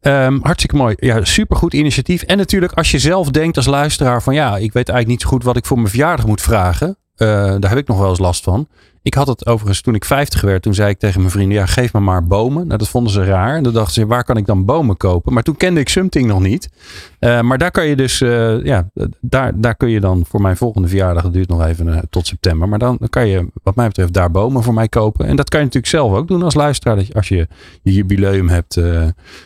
Um, 0.00 0.40
hartstikke 0.42 0.76
mooi. 0.76 0.94
Ja, 0.98 1.24
supergoed 1.24 1.74
initiatief. 1.74 2.22
En 2.22 2.36
natuurlijk, 2.36 2.72
als 2.72 2.90
je 2.90 2.98
zelf 2.98 3.30
denkt 3.30 3.56
als 3.56 3.66
luisteraar 3.66 4.22
van 4.22 4.34
ja, 4.34 4.56
ik 4.56 4.72
weet 4.72 4.88
eigenlijk 4.88 5.08
niet 5.08 5.20
zo 5.20 5.28
goed 5.28 5.44
wat 5.44 5.56
ik 5.56 5.66
voor 5.66 5.76
mijn 5.76 5.88
verjaardag 5.88 6.26
moet 6.26 6.42
vragen. 6.42 6.88
Uh, 7.16 7.28
daar 7.58 7.70
heb 7.70 7.78
ik 7.78 7.88
nog 7.88 7.98
wel 7.98 8.08
eens 8.08 8.18
last 8.18 8.44
van. 8.44 8.68
Ik 9.02 9.14
had 9.14 9.26
het 9.26 9.46
overigens 9.46 9.80
toen 9.80 9.94
ik 9.94 10.04
50 10.04 10.40
werd. 10.40 10.62
Toen 10.62 10.74
zei 10.74 10.90
ik 10.90 10.98
tegen 10.98 11.20
mijn 11.20 11.32
vrienden, 11.32 11.58
ja 11.58 11.66
geef 11.66 11.92
me 11.92 12.00
maar 12.00 12.26
bomen. 12.26 12.66
Nou, 12.66 12.78
dat 12.78 12.88
vonden 12.88 13.12
ze 13.12 13.24
raar. 13.24 13.56
En 13.56 13.62
dan 13.62 13.72
dachten 13.72 13.92
ze, 13.94 14.06
waar 14.06 14.24
kan 14.24 14.36
ik 14.36 14.46
dan 14.46 14.64
bomen 14.64 14.96
kopen? 14.96 15.32
Maar 15.32 15.42
toen 15.42 15.56
kende 15.56 15.80
ik 15.80 15.88
Sumting 15.88 16.26
nog 16.26 16.40
niet. 16.40 16.68
Uh, 17.20 17.40
maar 17.40 17.58
daar 17.58 17.70
kan 17.70 17.86
je 17.86 17.96
dus, 17.96 18.20
uh, 18.20 18.64
ja, 18.64 18.90
daar, 19.20 19.60
daar 19.60 19.74
kun 19.74 19.88
je 19.88 20.00
dan 20.00 20.24
voor 20.28 20.40
mijn 20.40 20.56
volgende 20.56 20.88
verjaardag, 20.88 21.22
dat 21.22 21.32
duurt 21.32 21.48
nog 21.48 21.66
even 21.66 21.86
uh, 21.86 21.98
tot 22.10 22.26
september. 22.26 22.68
Maar 22.68 22.78
dan, 22.78 22.98
kan 23.10 23.28
je 23.28 23.46
wat 23.62 23.74
mij 23.74 23.86
betreft 23.86 24.12
daar 24.12 24.30
bomen 24.30 24.62
voor 24.62 24.74
mij 24.74 24.88
kopen. 24.88 25.26
En 25.26 25.36
dat 25.36 25.48
kan 25.48 25.58
je 25.58 25.66
natuurlijk 25.66 25.92
zelf 25.92 26.12
ook 26.12 26.28
doen 26.28 26.42
als 26.42 26.54
luisteraar. 26.54 26.96
Dat 26.96 27.06
je, 27.06 27.14
als 27.14 27.28
je 27.28 27.48
je 27.82 27.92
jubileum 27.92 28.48
hebt, 28.48 28.80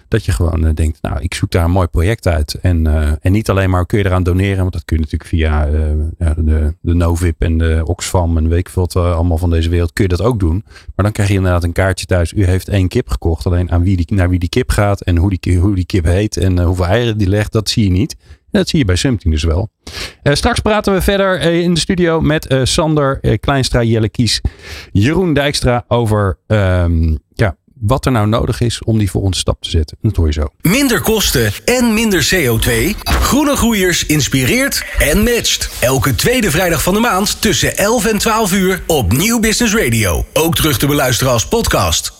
dat 0.08 0.24
je 0.24 0.32
gewoon 0.32 0.72
denkt, 0.74 1.02
nou 1.02 1.20
ik 1.20 1.34
zoek 1.34 1.50
daar 1.50 1.64
een 1.64 1.70
mooi 1.70 1.86
project 1.86 2.26
uit. 2.26 2.54
En, 2.54 2.86
en 3.20 3.32
niet 3.32 3.50
alleen 3.50 3.70
maar 3.70 3.86
kun 3.86 3.98
je 3.98 4.04
eraan 4.04 4.22
doneren. 4.22 4.60
Want 4.60 4.72
dat 4.72 4.84
kun 4.84 4.96
je 4.96 5.02
natuurlijk 5.02 5.30
via 5.30 5.66
de, 6.34 6.74
de 6.80 6.94
Novip 6.94 7.42
en 7.42 7.58
de 7.58 7.82
Oxfam 7.84 8.36
en 8.36 8.48
weet 8.48 8.68
ik 8.68 8.94
allemaal 8.94 9.38
van 9.38 9.45
deze 9.50 9.68
wereld 9.68 9.92
kun 9.92 10.04
je 10.04 10.16
dat 10.16 10.22
ook 10.22 10.40
doen. 10.40 10.64
Maar 10.66 11.04
dan 11.04 11.12
krijg 11.12 11.28
je 11.28 11.34
inderdaad 11.34 11.64
een 11.64 11.72
kaartje 11.72 12.06
thuis. 12.06 12.32
U 12.32 12.44
heeft 12.44 12.68
één 12.68 12.88
kip 12.88 13.08
gekocht. 13.08 13.46
Alleen 13.46 13.70
aan 13.70 13.82
wie 13.82 13.96
die, 13.96 14.06
naar 14.08 14.28
wie 14.28 14.38
die 14.38 14.48
kip 14.48 14.70
gaat 14.70 15.00
en 15.00 15.16
hoe 15.16 15.36
die, 15.38 15.58
hoe 15.58 15.74
die 15.74 15.86
kip 15.86 16.04
heet 16.04 16.36
en 16.36 16.56
uh, 16.56 16.64
hoeveel 16.64 16.86
eieren 16.86 17.18
die 17.18 17.28
legt, 17.28 17.52
dat 17.52 17.68
zie 17.68 17.84
je 17.84 17.90
niet. 17.90 18.16
En 18.20 18.62
dat 18.62 18.68
zie 18.68 18.78
je 18.78 18.84
bij 18.84 18.96
Something 18.96 19.32
dus 19.32 19.44
wel. 19.44 19.68
Uh, 20.22 20.34
straks 20.34 20.60
praten 20.60 20.92
we 20.92 21.00
verder 21.00 21.46
uh, 21.46 21.60
in 21.60 21.74
de 21.74 21.80
studio 21.80 22.20
met 22.20 22.58
Sander 22.62 23.38
Kleinstra, 23.38 23.82
Jelle 23.82 24.08
Kies, 24.08 24.40
Jeroen 24.92 25.34
Dijkstra 25.34 25.84
over 25.88 26.38
um, 26.46 27.18
ja, 27.34 27.56
wat 27.80 28.06
er 28.06 28.12
nou 28.12 28.26
nodig 28.26 28.60
is 28.60 28.82
om 28.82 28.98
die 28.98 29.10
volgende 29.10 29.36
stap 29.36 29.62
te 29.62 29.70
zetten. 29.70 29.96
Dat 30.00 30.16
hoor 30.16 30.26
je 30.26 30.32
zo. 30.32 30.48
Minder 30.60 31.00
kosten 31.00 31.52
en 31.64 31.94
minder 31.94 32.28
CO2. 32.34 32.98
Groene 33.02 33.56
Groeiers 33.56 34.06
inspireert 34.06 34.84
en 34.98 35.22
matcht. 35.22 35.70
Elke 35.80 36.14
tweede 36.14 36.50
vrijdag 36.50 36.82
van 36.82 36.94
de 36.94 37.00
maand 37.00 37.40
tussen 37.40 37.76
11 37.76 38.06
en 38.06 38.18
12 38.18 38.52
uur 38.52 38.82
op 38.86 39.12
Nieuw 39.12 39.40
Business 39.40 39.74
Radio. 39.74 40.24
Ook 40.32 40.54
terug 40.54 40.78
te 40.78 40.86
beluisteren 40.86 41.32
als 41.32 41.48
podcast. 41.48 42.16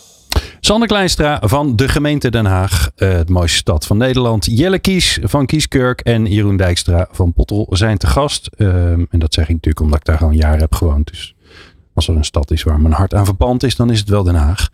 Sander 0.61 0.89
Kleinstra 0.89 1.41
van 1.45 1.77
de 1.77 1.89
gemeente 1.89 2.31
Den 2.31 2.45
Haag, 2.45 2.91
uh, 2.97 3.13
het 3.13 3.29
mooiste 3.29 3.57
stad 3.57 3.87
van 3.87 3.97
Nederland. 3.97 4.47
Jelle 4.51 4.79
Kies 4.79 5.19
van 5.23 5.47
Kieskirk 5.47 6.01
en 6.01 6.27
Jeroen 6.27 6.57
Dijkstra 6.57 7.09
van 7.11 7.33
Pottel 7.33 7.67
zijn 7.71 7.99
te 7.99 8.07
gast. 8.07 8.51
Uh, 8.57 8.69
en 8.93 9.09
dat 9.11 9.35
zeg 9.35 9.45
ik 9.45 9.55
natuurlijk 9.55 9.81
omdat 9.81 9.99
ik 9.99 10.05
daar 10.05 10.19
gewoon 10.19 10.37
jaren 10.37 10.61
heb 10.61 10.75
gewoond. 10.75 11.11
Dus 11.11 11.36
als 11.97 12.09
er 12.09 12.17
een 12.17 12.25
stad 12.25 12.51
is 12.51 12.63
waar 12.63 12.81
mijn 12.81 12.95
hart 12.95 13.15
aan 13.15 13.25
verpand 13.25 13.63
is, 13.63 13.77
dan 13.77 13.91
is 13.91 13.99
het 13.99 14.09
wel 14.09 14.23
Den 14.23 14.35
Haag. 14.35 14.71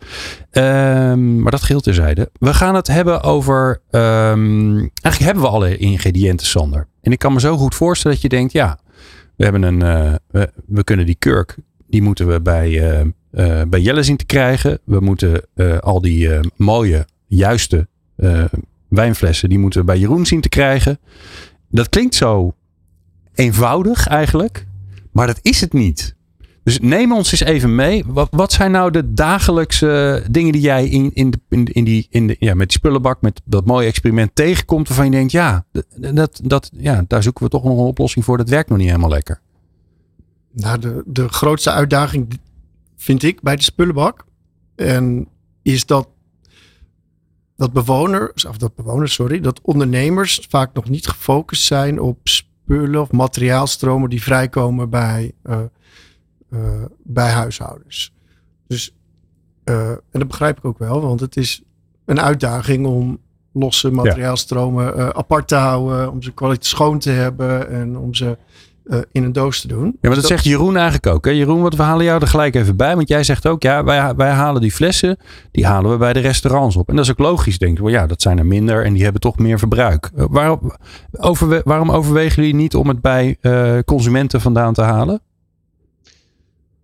Um, 0.51 1.41
maar 1.41 1.51
dat 1.51 1.61
geldt 1.61 1.83
terzijde. 1.83 2.29
We 2.39 2.53
gaan 2.53 2.75
het 2.75 2.87
hebben 2.87 3.21
over. 3.21 3.81
Um, 3.91 4.77
eigenlijk 4.77 5.19
hebben 5.19 5.43
we 5.43 5.49
alle 5.49 5.77
ingrediënten, 5.77 6.47
Sander. 6.47 6.87
En 7.01 7.11
ik 7.11 7.19
kan 7.19 7.33
me 7.33 7.39
zo 7.39 7.57
goed 7.57 7.75
voorstellen 7.75 8.17
dat 8.17 8.31
je 8.31 8.37
denkt: 8.37 8.51
ja, 8.51 8.79
we 9.35 9.43
hebben 9.43 9.63
een. 9.63 9.79
Uh, 10.31 10.43
we, 10.65 10.83
kunnen 10.83 11.05
die 11.05 11.15
kurk, 11.15 11.57
die 11.87 12.01
moeten 12.01 12.27
we 12.27 12.41
bij, 12.41 12.69
uh, 12.69 12.99
uh, 13.31 13.61
bij 13.67 13.81
Jelle 13.81 14.03
zien 14.03 14.17
te 14.17 14.25
krijgen. 14.25 14.79
We 14.83 14.99
moeten 14.99 15.47
al 15.79 16.01
die 16.01 16.29
mooie, 16.55 17.05
juiste 17.27 17.87
wijnflessen, 18.87 19.49
die 19.49 19.59
moeten 19.59 19.79
we 19.79 19.85
bij 19.85 19.99
Jeroen 19.99 20.25
zien 20.25 20.41
te 20.41 20.49
krijgen. 20.49 20.99
Dat 21.69 21.89
klinkt 21.89 22.15
zo 22.15 22.55
eenvoudig 23.33 24.07
eigenlijk, 24.07 24.65
maar 25.11 25.27
dat 25.27 25.39
is 25.41 25.61
het 25.61 25.73
niet. 25.73 26.15
Dus 26.63 26.79
neem 26.79 27.13
ons 27.13 27.31
eens 27.31 27.41
even 27.41 27.75
mee. 27.75 28.03
Wat, 28.31 28.51
zijn 28.51 28.71
nou 28.71 28.91
de 28.91 29.13
dagelijkse 29.13 30.23
dingen 30.29 30.51
die 30.51 30.61
jij 30.61 30.87
in, 30.87 31.11
in, 31.13 31.33
in, 31.49 31.83
die, 31.83 32.07
in 32.09 32.27
de, 32.27 32.35
ja, 32.39 32.53
met 32.53 32.67
die 32.67 32.77
spullenbak, 32.77 33.21
met 33.21 33.41
dat 33.45 33.65
mooie 33.65 33.87
experiment 33.87 34.35
tegenkomt, 34.35 34.87
waarvan 34.87 35.05
je 35.05 35.11
denkt, 35.11 35.31
ja, 35.31 35.65
dat, 35.97 36.39
dat, 36.43 36.69
ja, 36.73 37.03
daar 37.07 37.23
zoeken 37.23 37.43
we 37.43 37.49
toch 37.49 37.63
nog 37.63 37.77
een 37.77 37.85
oplossing 37.85 38.25
voor. 38.25 38.37
Dat 38.37 38.49
werkt 38.49 38.69
nog 38.69 38.77
niet 38.77 38.87
helemaal 38.87 39.09
lekker. 39.09 39.41
Nou, 40.51 40.79
de, 40.79 41.03
de 41.05 41.29
grootste 41.29 41.71
uitdaging 41.71 42.39
vind 42.95 43.23
ik 43.23 43.41
bij 43.41 43.55
de 43.55 43.63
spullenbak. 43.63 44.25
En 44.75 45.27
is 45.61 45.85
dat, 45.85 46.07
dat 47.55 47.73
bewoners, 47.73 48.45
of 48.45 48.57
dat 48.57 48.75
bewoners, 48.75 49.13
sorry, 49.13 49.39
dat 49.39 49.61
ondernemers 49.61 50.45
vaak 50.49 50.73
nog 50.73 50.89
niet 50.89 51.07
gefocust 51.07 51.63
zijn 51.63 51.99
op 51.99 52.19
spullen 52.23 53.01
of 53.01 53.11
materiaalstromen 53.11 54.09
die 54.09 54.23
vrijkomen 54.23 54.89
bij 54.89 55.31
uh, 55.43 55.59
uh, 56.53 56.59
bij 57.03 57.29
huishoudens. 57.29 58.13
Dus, 58.67 58.95
uh, 59.65 59.89
en 59.89 60.01
dat 60.11 60.27
begrijp 60.27 60.57
ik 60.57 60.65
ook 60.65 60.77
wel, 60.77 61.01
want 61.01 61.19
het 61.19 61.37
is 61.37 61.63
een 62.05 62.21
uitdaging 62.21 62.85
om 62.85 63.17
losse 63.53 63.91
materiaalstromen 63.91 64.97
uh, 64.97 65.09
apart 65.09 65.47
te 65.47 65.55
houden, 65.55 66.11
om 66.11 66.21
ze 66.21 66.31
kwaliteit 66.31 66.65
schoon 66.65 66.99
te 66.99 67.09
hebben 67.09 67.69
en 67.69 67.97
om 67.97 68.13
ze 68.13 68.37
in 69.11 69.23
een 69.23 69.31
doos 69.31 69.61
te 69.61 69.67
doen. 69.67 69.85
Ja, 69.85 70.09
maar 70.09 70.15
dat, 70.15 70.25
zegt 70.25 70.43
Jeroen 70.43 70.75
eigenlijk 70.75 71.07
ook. 71.07 71.25
Hè? 71.25 71.31
Jeroen, 71.31 71.61
wat 71.61 71.75
we 71.75 71.83
halen 71.83 72.05
jou 72.05 72.21
er 72.21 72.27
gelijk 72.27 72.55
even 72.55 72.75
bij. 72.75 72.95
Want 72.95 73.07
jij 73.07 73.23
zegt 73.23 73.47
ook, 73.47 73.63
ja, 73.63 73.83
wij, 73.83 74.15
wij 74.15 74.31
halen 74.31 74.61
die 74.61 74.71
flessen, 74.71 75.17
die 75.51 75.65
halen 75.65 75.91
we 75.91 75.97
bij 75.97 76.13
de 76.13 76.19
restaurants 76.19 76.75
op. 76.75 76.89
En 76.89 76.95
dat 76.95 77.05
is 77.05 77.11
ook 77.11 77.19
logisch, 77.19 77.57
denk 77.57 77.77
ik. 77.77 77.83
Well, 77.83 77.93
ja, 77.93 78.07
dat 78.07 78.21
zijn 78.21 78.37
er 78.37 78.45
minder 78.45 78.85
en 78.85 78.93
die 78.93 79.03
hebben 79.03 79.21
toch 79.21 79.37
meer 79.37 79.59
verbruik. 79.59 80.11
waarom, 80.13 80.71
overwe 81.11 81.61
waarom 81.63 81.91
overwegen 81.91 82.35
jullie 82.35 82.57
niet 82.57 82.75
om 82.75 82.87
het 82.87 83.01
bij 83.01 83.37
consumenten 83.85 84.41
vandaan 84.41 84.73
te 84.73 84.81
halen? 84.81 85.21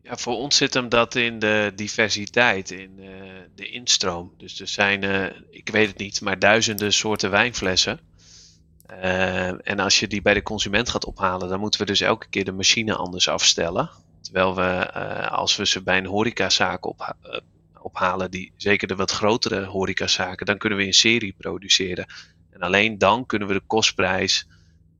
Ja, 0.10 0.18
voor 0.18 0.36
ons 0.36 0.57
zit 0.57 0.74
hem 0.74 0.89
dat 0.89 1.16
in 1.16 1.39
de 1.39 1.72
diversiteit, 1.76 2.72
in 2.72 2.95
uh, 2.99 3.07
de 3.55 3.70
instroom. 3.70 4.34
Dus 4.38 4.60
er 4.60 4.68
zijn, 4.68 5.03
uh, 5.03 5.26
ik 5.49 5.70
weet 5.70 5.88
het 5.88 5.97
niet, 5.97 6.22
maar 6.22 6.39
duizenden 6.39 6.93
soorten 6.93 7.30
wijnflessen. 7.30 7.99
Uh, 8.91 9.68
en 9.68 9.80
als 9.80 9.99
je 9.99 10.07
die 10.07 10.22
bij 10.22 10.34
de 10.34 10.41
consument 10.41 10.89
gaat 10.89 11.05
ophalen, 11.05 11.49
dan 11.49 11.60
moeten 11.60 11.80
we 11.80 11.86
dus 11.86 12.01
elke 12.01 12.30
keer 12.30 12.45
de 12.45 12.51
machine 12.51 12.95
anders 12.95 13.28
afstellen. 13.28 13.89
Terwijl 14.22 14.55
we, 14.55 14.91
als 15.30 15.55
we 15.55 15.66
ze 15.66 15.84
bij 15.84 15.97
een 15.97 16.05
horecazaak 16.05 16.86
op, 16.86 17.16
ophalen, 17.82 18.32
die 18.32 18.51
zeker 18.57 18.88
de 18.88 18.95
wat 18.95 19.12
grotere 19.12 19.66
horecazaken, 19.66 20.45
dan 20.45 20.57
kunnen 20.57 20.78
we 20.78 20.86
in 20.86 20.93
serie 20.93 21.36
produceren. 21.38 22.05
En 22.49 22.60
alleen 22.60 22.97
dan 22.97 23.26
kunnen 23.26 23.47
we 23.47 23.53
de 23.53 23.64
kostprijs 23.68 24.47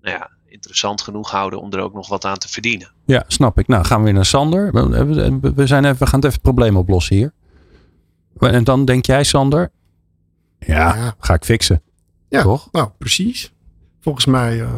nou 0.02 0.18
ja, 0.18 0.32
interessant 0.50 1.02
genoeg 1.02 1.32
houden 1.32 1.62
om 1.62 1.72
er 1.72 1.80
ook 1.80 1.94
nog 1.94 2.08
wat 2.08 2.26
aan 2.26 2.38
te 2.38 2.50
verdienen. 2.50 2.92
Ja, 3.06 3.24
snap 3.28 3.60
ik. 3.60 3.68
Nou, 3.68 3.86
gaan 3.86 3.98
we 3.98 4.04
weer 4.04 4.14
naar 4.14 4.26
Sander. 4.26 4.72
We, 5.56 5.68
zijn 5.68 5.86
even, 5.86 5.98
we 6.00 6.06
gaan 6.08 6.20
het 6.20 6.26
even 6.26 6.30
het 6.30 6.42
probleem 6.42 6.78
oplossen 6.78 7.16
hier. 7.16 7.34
En 8.40 8.64
dan 8.64 8.86
denk 8.86 9.06
jij, 9.06 9.24
Sander, 9.24 9.72
ja, 10.60 10.96
ja. 10.96 11.16
ga 11.20 11.34
ik 11.34 11.44
fixen. 11.44 11.82
Ja, 12.30 12.42
Toch? 12.42 12.68
nou 12.72 12.90
precies. 12.98 13.54
Volgens 14.00 14.26
mij 14.26 14.58
uh, 14.58 14.74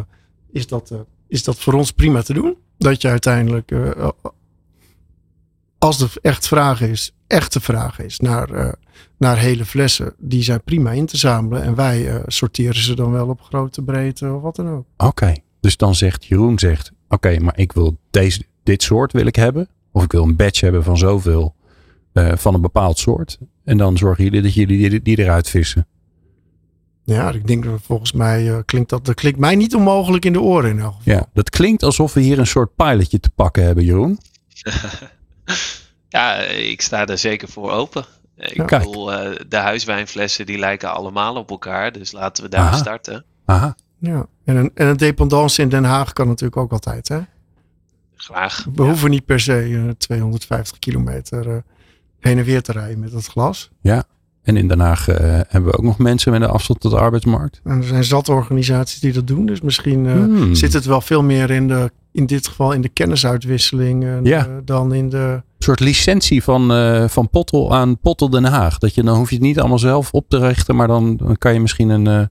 is, 0.52 0.68
dat, 0.68 0.92
uh, 0.92 1.00
is 1.28 1.44
dat 1.44 1.60
voor 1.60 1.74
ons 1.74 1.92
prima 1.92 2.22
te 2.22 2.34
doen. 2.34 2.58
Dat 2.78 3.02
je 3.02 3.08
uiteindelijk, 3.08 3.72
uh, 3.72 4.10
als 5.78 6.02
er 6.02 6.14
echt 6.22 6.48
vraag 6.48 6.82
is, 6.82 7.12
echte 7.28 7.60
vraag 7.60 8.00
is 8.00 8.20
naar, 8.20 8.76
naar 9.18 9.38
hele 9.38 9.66
flessen, 9.66 10.14
die 10.18 10.44
zijn 10.44 10.64
prima 10.64 10.92
in 10.92 11.06
te 11.06 11.18
zamelen. 11.18 11.64
En 11.64 11.76
wij 11.76 12.24
sorteren 12.26 12.82
ze 12.82 12.96
dan 12.96 13.12
wel 13.12 13.28
op 13.28 13.42
grote 13.42 13.82
breedte 13.82 14.34
of 14.34 14.42
wat 14.42 14.56
dan 14.56 14.70
ook. 14.70 14.86
Oké. 14.98 15.34
Dus 15.62 15.78
dan 15.78 15.96
zegt 15.96 16.26
Jeroen 16.26 16.60
zegt, 16.60 16.92
oké, 17.10 17.40
maar 17.40 17.58
ik 17.58 17.72
wil 17.72 17.98
deze, 18.12 18.44
dit 18.64 18.84
soort 18.84 19.12
wil 19.12 19.26
ik 19.26 19.36
hebben. 19.36 19.70
Of 19.92 20.04
ik 20.04 20.12
wil 20.12 20.24
een 20.24 20.36
batch 20.36 20.62
hebben 20.62 20.84
van 20.84 20.98
zoveel 20.98 21.56
uh, 22.14 22.32
van 22.36 22.54
een 22.54 22.62
bepaald 22.62 22.98
soort. 22.98 23.38
En 23.64 23.78
dan 23.78 23.98
zorgen 23.98 24.24
jullie 24.24 24.42
dat 24.42 24.54
jullie 24.54 24.90
die, 24.90 25.02
die 25.02 25.20
eruit 25.20 25.50
vissen. 25.50 25.88
Ja, 27.04 27.32
ik 27.32 27.48
denk 27.48 27.64
dat 27.64 27.82
volgens 27.82 28.12
mij 28.12 28.44
uh, 28.44 28.58
klinkt 28.66 28.90
dat, 28.90 29.06
dat 29.06 29.16
klinkt 29.16 29.40
mij 29.40 29.56
niet 29.56 29.76
onmogelijk 29.76 30.26
in 30.26 30.34
de 30.34 30.42
oren 30.42 30.70
in 30.70 30.80
elk 30.80 30.94
geval. 30.94 31.14
Ja, 31.14 31.30
dat 31.34 31.50
klinkt 31.50 31.84
alsof 31.84 32.14
we 32.14 32.22
hier 32.22 32.40
een 32.40 32.48
soort 32.48 32.76
pilotje 32.76 33.20
te 33.20 33.30
pakken 33.30 33.64
hebben, 33.64 33.84
Jeroen. 33.84 34.20
ja, 36.10 36.36
ik 36.44 36.82
sta 36.82 37.06
er 37.06 37.18
zeker 37.18 37.48
voor 37.48 37.72
open. 37.72 38.06
Ik 38.36 38.70
ja. 38.70 38.78
bedoel, 38.78 39.14
uh, 39.14 39.40
de 39.48 39.58
huiswijnflessen 39.58 40.46
die 40.46 40.58
lijken 40.58 40.94
allemaal 40.94 41.36
op 41.36 41.50
elkaar. 41.50 41.92
Dus 41.92 42.12
laten 42.12 42.44
we 42.44 42.50
daar 42.50 42.68
Aha. 42.68 42.78
starten. 42.78 43.26
Aha. 43.46 43.76
Ja, 44.02 44.26
en 44.44 44.56
een, 44.56 44.72
en 44.74 44.88
een 44.88 44.98
dependance 44.98 45.62
in 45.62 45.70
Den 45.70 45.84
Haag 45.84 46.14
kan 46.14 46.28
natuurlijk 46.28 46.58
ook 46.58 46.72
altijd, 46.72 47.08
hè? 47.08 47.20
Graag. 48.16 48.68
We 48.76 48.84
ja. 48.84 48.90
hoeven 48.90 49.10
niet 49.10 49.26
per 49.26 49.40
se 49.40 49.70
uh, 49.70 49.90
250 49.98 50.80
kilometer 50.80 51.48
uh, 51.48 51.56
heen 52.20 52.38
en 52.38 52.44
weer 52.44 52.62
te 52.62 52.72
rijden 52.72 53.00
met 53.00 53.12
dat 53.12 53.26
glas. 53.26 53.72
Ja, 53.82 54.04
en 54.44 54.58
in 54.58 54.68
Den 54.68 54.80
Haag 54.80 55.10
uh, 55.10 55.16
hebben 55.48 55.72
we 55.72 55.78
ook 55.78 55.84
nog 55.84 55.98
mensen 55.98 56.32
met 56.32 56.42
een 56.42 56.50
afstand 56.50 56.80
tot 56.80 56.92
de 56.92 56.98
arbeidsmarkt. 56.98 57.62
En 57.64 57.78
er 57.78 57.84
zijn 57.84 58.04
zat 58.04 58.30
organisaties 58.30 59.00
die 59.00 59.14
dat 59.14 59.28
doen. 59.28 59.46
Dus 59.46 59.62
misschien 59.62 60.10
hmm. 60.10 60.56
zit 60.56 60.74
het 60.74 60.86
wel 60.86 61.02
veel 61.02 61.24
meer 61.24 61.50
in, 61.50 61.68
de, 61.68 61.92
in 62.12 62.26
dit 62.26 62.48
geval 62.48 62.72
in 62.72 62.82
de 62.82 62.90
kennisuitwisseling 62.90 64.20
ja. 64.24 64.48
dan 64.66 64.94
in 64.94 65.10
de... 65.10 65.18
Een 65.18 65.68
soort 65.68 65.80
licentie 65.80 66.44
van, 66.44 66.70
van 67.10 67.30
Pottel 67.30 67.76
aan 67.76 68.00
Pottel 68.00 68.30
Den 68.30 68.44
Haag. 68.44 68.78
Dat 68.78 68.96
je 68.96 69.04
dan 69.04 69.18
hoef 69.18 69.30
je 69.30 69.36
het 69.36 69.44
niet 69.44 69.60
allemaal 69.60 69.80
zelf 69.80 70.12
op 70.12 70.30
te 70.30 70.38
richten, 70.38 70.76
maar 70.76 70.88
dan, 70.88 71.18
dan 71.18 71.38
kan 71.38 71.54
je 71.54 71.60
misschien 71.60 71.90
een 71.90 72.30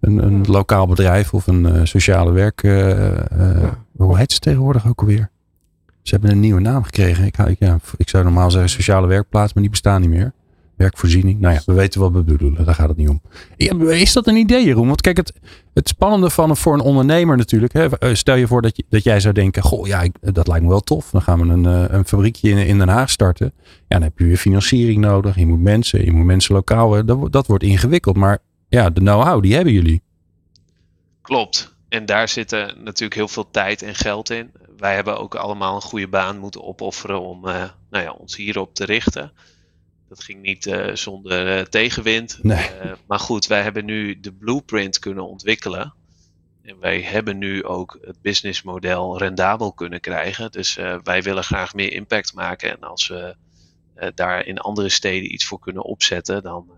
een, 0.00 0.18
een 0.26 0.44
lokaal 0.46 0.86
bedrijf 0.86 1.34
of 1.34 1.46
een 1.46 1.60
uh, 1.60 1.80
sociale 1.84 2.32
werk. 2.32 2.62
Uh, 2.62 3.10
uh, 3.10 3.72
hoe 3.96 4.18
heet 4.18 4.32
ze 4.32 4.38
tegenwoordig 4.38 4.88
ook 4.88 5.00
alweer? 5.00 5.30
Ze 6.02 6.14
hebben 6.14 6.30
een 6.30 6.40
nieuwe 6.40 6.60
naam 6.60 6.82
gekregen. 6.82 7.24
Ik, 7.24 7.38
ik, 7.38 7.56
ja, 7.58 7.78
ik 7.96 8.08
zou 8.08 8.24
normaal 8.24 8.50
zeggen 8.50 8.70
sociale 8.70 9.06
werkplaats, 9.06 9.52
maar 9.52 9.62
die 9.62 9.72
bestaan 9.72 10.00
niet 10.00 10.10
meer. 10.10 10.32
werkvoorziening. 10.76 11.40
Nou 11.40 11.54
ja, 11.54 11.60
we 11.66 11.72
weten 11.72 12.00
wat 12.00 12.12
we 12.12 12.22
bedoelen. 12.22 12.64
Daar 12.64 12.74
gaat 12.74 12.88
het 12.88 12.96
niet 12.96 13.08
om. 13.08 13.20
Is 13.88 14.12
dat 14.12 14.26
een 14.26 14.36
idee, 14.36 14.64
Jeroen? 14.64 14.86
Want 14.86 15.00
kijk, 15.00 15.16
het, 15.16 15.32
het 15.74 15.88
spannende 15.88 16.30
van 16.30 16.56
voor 16.56 16.74
een 16.74 16.80
ondernemer 16.80 17.36
natuurlijk. 17.36 17.72
Hè, 17.72 17.98
eh, 17.98 18.14
stel 18.14 18.34
je 18.34 18.46
voor 18.46 18.62
dat, 18.62 18.76
je, 18.76 18.84
dat 18.88 19.02
jij 19.02 19.20
zou 19.20 19.34
denken: 19.34 19.62
Goh, 19.62 19.86
ja, 19.86 20.02
ik, 20.02 20.16
dat 20.20 20.48
lijkt 20.48 20.62
me 20.62 20.68
wel 20.68 20.80
tof. 20.80 21.10
Dan 21.10 21.22
gaan 21.22 21.40
we 21.40 21.52
een, 21.52 21.66
eh, 21.66 21.94
een 21.96 22.04
fabriekje 22.04 22.50
in, 22.50 22.66
in 22.66 22.78
Den 22.78 22.88
Haag 22.88 23.10
starten. 23.10 23.52
Ja, 23.62 23.72
dan 23.88 24.02
heb 24.02 24.18
je 24.18 24.24
weer 24.24 24.36
financiering 24.36 25.00
nodig. 25.00 25.36
Je 25.36 25.46
moet 25.46 25.62
mensen, 25.62 26.04
je 26.04 26.12
moet 26.12 26.26
mensen 26.26 26.54
lokaal. 26.54 27.04
Dat, 27.04 27.32
dat 27.32 27.46
wordt 27.46 27.64
ingewikkeld. 27.64 28.16
Maar 28.16 28.38
ja, 28.68 28.90
de 28.90 29.00
know-how, 29.00 29.42
die 29.42 29.54
hebben 29.54 29.72
jullie. 29.72 30.02
Klopt. 31.22 31.74
En 31.88 32.06
daar 32.06 32.28
zitten 32.28 32.82
natuurlijk 32.82 33.14
heel 33.14 33.28
veel 33.28 33.50
tijd 33.50 33.82
en 33.82 33.94
geld 33.94 34.30
in. 34.30 34.52
Wij 34.76 34.94
hebben 34.94 35.18
ook 35.18 35.34
allemaal 35.34 35.74
een 35.74 35.82
goede 35.82 36.08
baan 36.08 36.38
moeten 36.38 36.62
opofferen 36.62 37.20
om 37.20 37.46
uh, 37.46 37.64
nou 37.90 38.04
ja, 38.04 38.12
ons 38.12 38.36
hierop 38.36 38.74
te 38.74 38.84
richten. 38.84 39.32
Dat 40.08 40.24
ging 40.24 40.42
niet 40.42 40.66
uh, 40.66 40.94
zonder 40.94 41.58
uh, 41.58 41.64
tegenwind. 41.64 42.38
Nee. 42.42 42.70
maar 43.06 43.18
goed, 43.18 43.46
wij 43.46 43.62
hebben 43.62 43.84
nu 43.84 44.20
de 44.20 44.32
blueprint 44.32 44.98
kunnen 44.98 45.28
ontwikkelen. 45.28 45.94
En 46.62 46.78
wij 46.78 47.00
hebben 47.00 47.38
nu 47.38 47.64
ook 47.64 47.98
het 48.00 48.20
businessmodel 48.22 49.18
rendabel 49.18 49.72
kunnen 49.72 50.00
krijgen. 50.00 50.50
Dus 50.50 50.78
wij 51.02 51.22
willen 51.22 51.44
graag 51.44 51.74
meer 51.74 51.92
impact 51.92 52.34
maken. 52.34 52.70
En 52.70 52.80
als 52.80 53.08
we 53.08 53.36
daar 54.14 54.46
in 54.46 54.58
andere 54.58 54.88
steden 54.88 55.32
iets 55.32 55.44
voor 55.44 55.58
kunnen 55.58 55.82
opzetten, 55.82 56.42
dan 56.42 56.70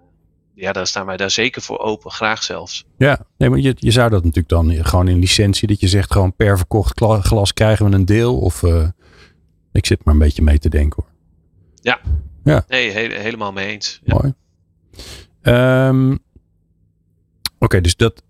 ja, 0.58 0.72
daar 0.72 0.86
staan 0.86 1.06
wij 1.06 1.16
daar 1.16 1.30
zeker 1.30 1.62
voor 1.62 1.78
open, 1.78 2.10
graag 2.10 2.42
zelfs. 2.42 2.84
Ja, 2.96 3.26
nee, 3.36 3.50
maar 3.50 3.58
je, 3.58 3.74
je 3.76 3.90
zou 3.90 4.10
dat 4.10 4.24
natuurlijk 4.24 4.48
dan 4.48 4.84
gewoon 4.84 5.08
in 5.08 5.18
licentie, 5.18 5.68
dat 5.68 5.80
je 5.80 5.88
zegt 5.88 6.12
gewoon 6.12 6.34
per 6.36 6.56
verkocht 6.56 7.00
glas 7.00 7.52
krijgen 7.52 7.90
we 7.90 7.96
een 7.96 8.04
deel. 8.04 8.38
Of 8.38 8.62
uh, 8.62 8.88
ik 9.72 9.86
zit 9.86 10.04
maar 10.04 10.14
een 10.14 10.20
beetje 10.20 10.42
mee 10.42 10.58
te 10.58 10.68
denken 10.68 11.02
hoor. 11.02 11.12
Ja, 11.74 12.00
ja. 12.44 12.64
nee, 12.68 12.90
he 12.90 13.20
helemaal 13.20 13.52
mee 13.52 13.66
eens. 13.66 14.00
Ja. 14.04 14.14
Mooi. 14.14 14.34
Um, 15.42 16.12
Oké, 16.12 17.64
okay, 17.64 17.80
dus 17.80 17.96
dat 17.96 18.22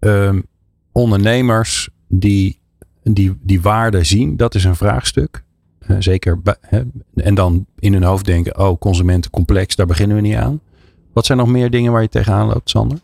um, 0.00 0.46
ondernemers 0.92 1.88
die, 2.08 2.60
die, 3.02 3.38
die 3.40 3.60
waarde 3.60 4.04
zien, 4.04 4.36
dat 4.36 4.54
is 4.54 4.64
een 4.64 4.76
vraagstuk. 4.76 5.44
Uh, 5.88 5.96
zeker, 5.98 6.40
hè, 6.60 6.82
en 7.14 7.34
dan 7.34 7.66
in 7.78 7.92
hun 7.92 8.02
hoofd 8.02 8.24
denken, 8.24 8.58
oh, 8.58 8.78
consumentencomplex, 8.78 9.76
daar 9.76 9.86
beginnen 9.86 10.16
we 10.16 10.22
niet 10.22 10.36
aan. 10.36 10.60
Wat 11.12 11.26
zijn 11.26 11.38
nog 11.38 11.48
meer 11.48 11.70
dingen 11.70 11.92
waar 11.92 12.02
je 12.02 12.08
tegenaan 12.08 12.46
loopt, 12.46 12.70
Sander? 12.70 12.98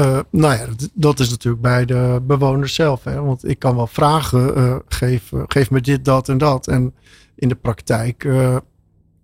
Uh, 0.00 0.18
nou 0.30 0.54
ja, 0.54 0.66
dat, 0.94 1.20
is 1.20 1.30
natuurlijk 1.30 1.62
bij 1.62 1.84
de 1.84 2.20
bewoners 2.26 2.74
zelf. 2.74 3.04
Hè? 3.04 3.22
Want 3.22 3.48
ik 3.48 3.58
kan 3.58 3.76
wel 3.76 3.86
vragen, 3.86 4.58
uh, 4.58 4.76
geef, 4.88 5.32
geef 5.46 5.70
me 5.70 5.80
dit, 5.80 6.04
dat 6.04 6.28
en 6.28 6.38
dat. 6.38 6.66
En 6.66 6.94
in 7.34 7.48
de 7.48 7.54
praktijk 7.54 8.24
uh, 8.24 8.56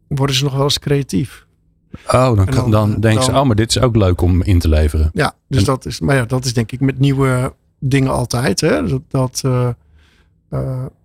worden 0.09 0.37
ze 0.37 0.45
nog 0.45 0.53
wel 0.53 0.63
eens 0.63 0.79
creatief. 0.79 1.47
Oh, 2.07 2.37
dan, 2.37 2.47
dan, 2.47 2.71
dan 2.71 3.01
denken 3.01 3.25
ze, 3.25 3.31
oh, 3.31 3.43
maar 3.43 3.57
dit 3.57 3.71
is 3.71 3.81
ook 3.81 3.97
leuk 3.97 4.21
om 4.21 4.43
in 4.43 4.59
te 4.59 4.69
leveren. 4.69 5.11
Ja, 5.13 5.35
dus 5.49 5.59
en, 5.59 5.65
dat 5.65 5.87
is, 5.87 6.01
maar 6.01 6.17
ja, 6.17 6.25
dat 6.25 6.45
is 6.45 6.55
denk 6.55 6.73
ik 6.73 6.81
met 6.81 6.99
nieuwe 6.99 7.55
dingen 7.79 8.13
altijd. 8.13 8.61
Hè? 8.61 8.87
Dat, 8.89 9.03
dat 9.09 9.43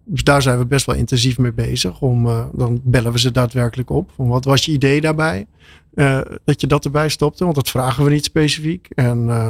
dus 0.04 0.24
daar 0.24 0.42
zijn 0.42 0.58
we 0.58 0.66
best 0.66 0.86
wel 0.86 0.96
intensief 0.96 1.38
mee 1.38 1.54
bezig. 1.54 2.02
Om, 2.02 2.24
dan 2.54 2.82
bellen 2.84 3.12
we 3.12 3.20
ze 3.20 3.32
daadwerkelijk 3.32 3.90
op. 3.90 4.12
Van 4.16 4.28
wat 4.28 4.46
was 4.46 4.66
je 4.66 4.72
idee 4.72 5.02
daarbij? 5.02 5.48
Uh, 5.94 6.22
dat 6.46 6.62
je 6.62 6.68
dat 6.68 6.86
erbij 6.86 7.10
stopte, 7.10 7.44
want 7.44 7.56
dat 7.56 7.70
vragen 7.70 8.04
we 8.04 8.10
niet 8.10 8.26
specifiek. 8.26 8.88
En, 8.96 9.26
uh, 9.28 9.50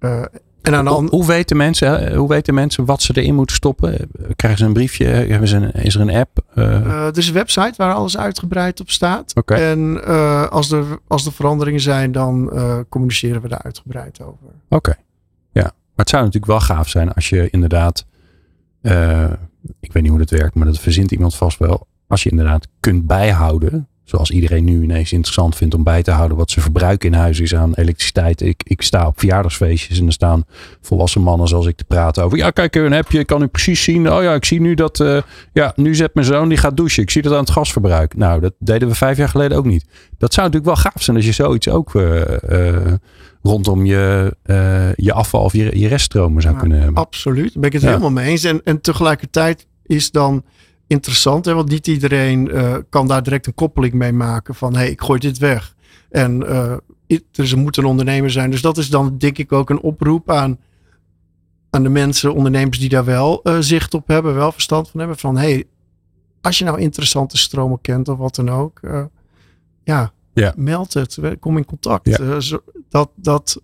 uh, 0.00 0.24
en 0.62 0.74
aan 0.74 0.86
hoe, 0.88 1.08
hoe, 1.08 1.26
weten 1.26 1.56
mensen, 1.56 2.14
hoe 2.14 2.28
weten 2.28 2.54
mensen 2.54 2.84
wat 2.84 3.02
ze 3.02 3.12
erin 3.16 3.34
moeten 3.34 3.56
stoppen? 3.56 4.10
Krijgen 4.36 4.60
ze 4.60 4.66
een 4.66 4.72
briefje? 4.72 5.04
Hebben 5.06 5.48
ze 5.48 5.56
een, 5.56 5.72
is 5.72 5.94
er 5.94 6.00
een 6.00 6.10
app? 6.10 6.44
er 6.54 7.18
is 7.18 7.28
een 7.28 7.34
website 7.34 7.74
waar 7.76 7.94
alles 7.94 8.18
uitgebreid 8.18 8.80
op 8.80 8.90
staat. 8.90 9.34
Okay. 9.34 9.70
En 9.70 10.04
als, 10.50 10.70
er, 10.70 10.84
als 11.06 11.26
er 11.26 11.32
veranderingen 11.32 11.80
zijn, 11.80 12.12
dan 12.12 12.50
communiceren 12.88 13.42
we 13.42 13.48
daar 13.48 13.62
uitgebreid 13.62 14.20
over. 14.20 14.46
Oké, 14.68 14.74
okay. 14.76 14.96
ja. 15.52 15.62
Maar 15.62 16.04
het 16.04 16.08
zou 16.08 16.24
natuurlijk 16.24 16.52
wel 16.52 16.60
gaaf 16.60 16.88
zijn 16.88 17.12
als 17.12 17.28
je 17.28 17.50
inderdaad, 17.50 18.06
ik 19.80 19.92
weet 19.92 20.02
niet 20.02 20.08
hoe 20.08 20.18
dat 20.18 20.30
werkt, 20.30 20.54
maar 20.54 20.66
dat 20.66 20.78
verzint 20.78 21.10
iemand 21.10 21.34
vast 21.34 21.58
wel. 21.58 21.86
Als 22.08 22.22
je 22.22 22.30
inderdaad 22.30 22.68
kunt 22.80 23.06
bijhouden 23.06 23.88
Zoals 24.06 24.30
iedereen 24.30 24.64
nu 24.64 24.82
ineens 24.82 25.12
interessant 25.12 25.56
vindt 25.56 25.74
om 25.74 25.82
bij 25.82 26.02
te 26.02 26.10
houden 26.10 26.36
wat 26.36 26.50
zijn 26.50 26.64
verbruik 26.64 27.04
in 27.04 27.12
huis 27.12 27.40
is 27.40 27.54
aan 27.54 27.74
elektriciteit. 27.74 28.40
Ik, 28.40 28.62
ik 28.64 28.82
sta 28.82 29.06
op 29.06 29.18
verjaardagsfeestjes 29.18 29.98
en 29.98 30.06
er 30.06 30.12
staan 30.12 30.44
volwassen 30.80 31.22
mannen 31.22 31.48
zoals 31.48 31.66
ik 31.66 31.76
te 31.76 31.84
praten 31.84 32.24
over. 32.24 32.38
Ja, 32.38 32.50
kijk, 32.50 32.74
een 32.74 32.92
appje, 32.92 33.24
kan 33.24 33.42
u 33.42 33.46
precies 33.46 33.82
zien. 33.82 34.12
Oh 34.12 34.22
ja, 34.22 34.34
ik 34.34 34.44
zie 34.44 34.60
nu 34.60 34.74
dat. 34.74 35.00
Uh, 35.00 35.22
ja, 35.52 35.72
nu 35.76 35.94
zet 35.94 36.14
mijn 36.14 36.26
zoon 36.26 36.48
die 36.48 36.58
gaat 36.58 36.76
douchen. 36.76 37.02
Ik 37.02 37.10
zie 37.10 37.22
dat 37.22 37.32
aan 37.32 37.38
het 37.38 37.50
gasverbruik. 37.50 38.16
Nou, 38.16 38.40
dat 38.40 38.52
deden 38.58 38.88
we 38.88 38.94
vijf 38.94 39.16
jaar 39.16 39.28
geleden 39.28 39.58
ook 39.58 39.64
niet. 39.64 39.84
Dat 40.18 40.34
zou 40.34 40.46
natuurlijk 40.46 40.74
wel 40.74 40.90
gaaf 40.90 41.02
zijn 41.02 41.16
als 41.16 41.26
je 41.26 41.32
zoiets 41.32 41.68
ook 41.68 41.94
uh, 41.94 42.20
uh, 42.48 42.92
rondom 43.42 43.84
je, 43.84 44.36
je 44.96 45.12
afval 45.12 45.42
of 45.42 45.52
je, 45.52 45.78
je 45.78 45.88
reststromen 45.88 46.42
zou 46.42 46.54
ja, 46.54 46.60
kunnen 46.60 46.80
hebben. 46.80 47.02
Absoluut, 47.02 47.52
daar 47.52 47.60
ben 47.60 47.64
ik 47.64 47.72
het 47.72 47.82
ja. 47.82 47.88
helemaal 47.88 48.10
mee 48.10 48.30
eens. 48.30 48.44
En, 48.44 48.60
en 48.64 48.80
tegelijkertijd 48.80 49.66
is 49.82 50.10
dan 50.10 50.44
interessant. 50.86 51.44
Hè? 51.44 51.54
Want 51.54 51.68
niet 51.68 51.86
iedereen 51.86 52.48
uh, 52.48 52.76
kan 52.88 53.06
daar 53.06 53.22
direct 53.22 53.46
een 53.46 53.54
koppeling 53.54 53.94
mee 53.94 54.12
maken 54.12 54.54
van 54.54 54.72
hé, 54.72 54.78
hey, 54.78 54.90
ik 54.90 55.00
gooi 55.00 55.20
dit 55.20 55.38
weg. 55.38 55.74
En 56.10 56.42
uh, 56.42 56.76
dus 57.30 57.52
er 57.52 57.58
moet 57.58 57.76
een 57.76 57.84
ondernemer 57.84 58.30
zijn. 58.30 58.50
Dus 58.50 58.60
dat 58.60 58.78
is 58.78 58.90
dan 58.90 59.18
denk 59.18 59.38
ik 59.38 59.52
ook 59.52 59.70
een 59.70 59.80
oproep 59.80 60.30
aan, 60.30 60.58
aan 61.70 61.82
de 61.82 61.88
mensen, 61.88 62.34
ondernemers 62.34 62.78
die 62.78 62.88
daar 62.88 63.04
wel 63.04 63.40
uh, 63.42 63.56
zicht 63.60 63.94
op 63.94 64.08
hebben, 64.08 64.34
wel 64.34 64.52
verstand 64.52 64.90
van 64.90 65.00
hebben. 65.00 65.18
Van 65.18 65.36
hé, 65.36 65.50
hey, 65.52 65.64
als 66.40 66.58
je 66.58 66.64
nou 66.64 66.80
interessante 66.80 67.36
stromen 67.36 67.80
kent 67.80 68.08
of 68.08 68.18
wat 68.18 68.34
dan 68.34 68.50
ook. 68.50 68.80
ja, 69.84 70.12
ja, 70.34 70.52
meld 70.56 70.94
het. 70.94 71.18
Kom 71.40 71.56
in 71.56 71.64
contact. 71.64 72.06
Ja. 72.06 72.40
Zo, 72.40 72.58
dat, 72.88 73.10
dat 73.14 73.60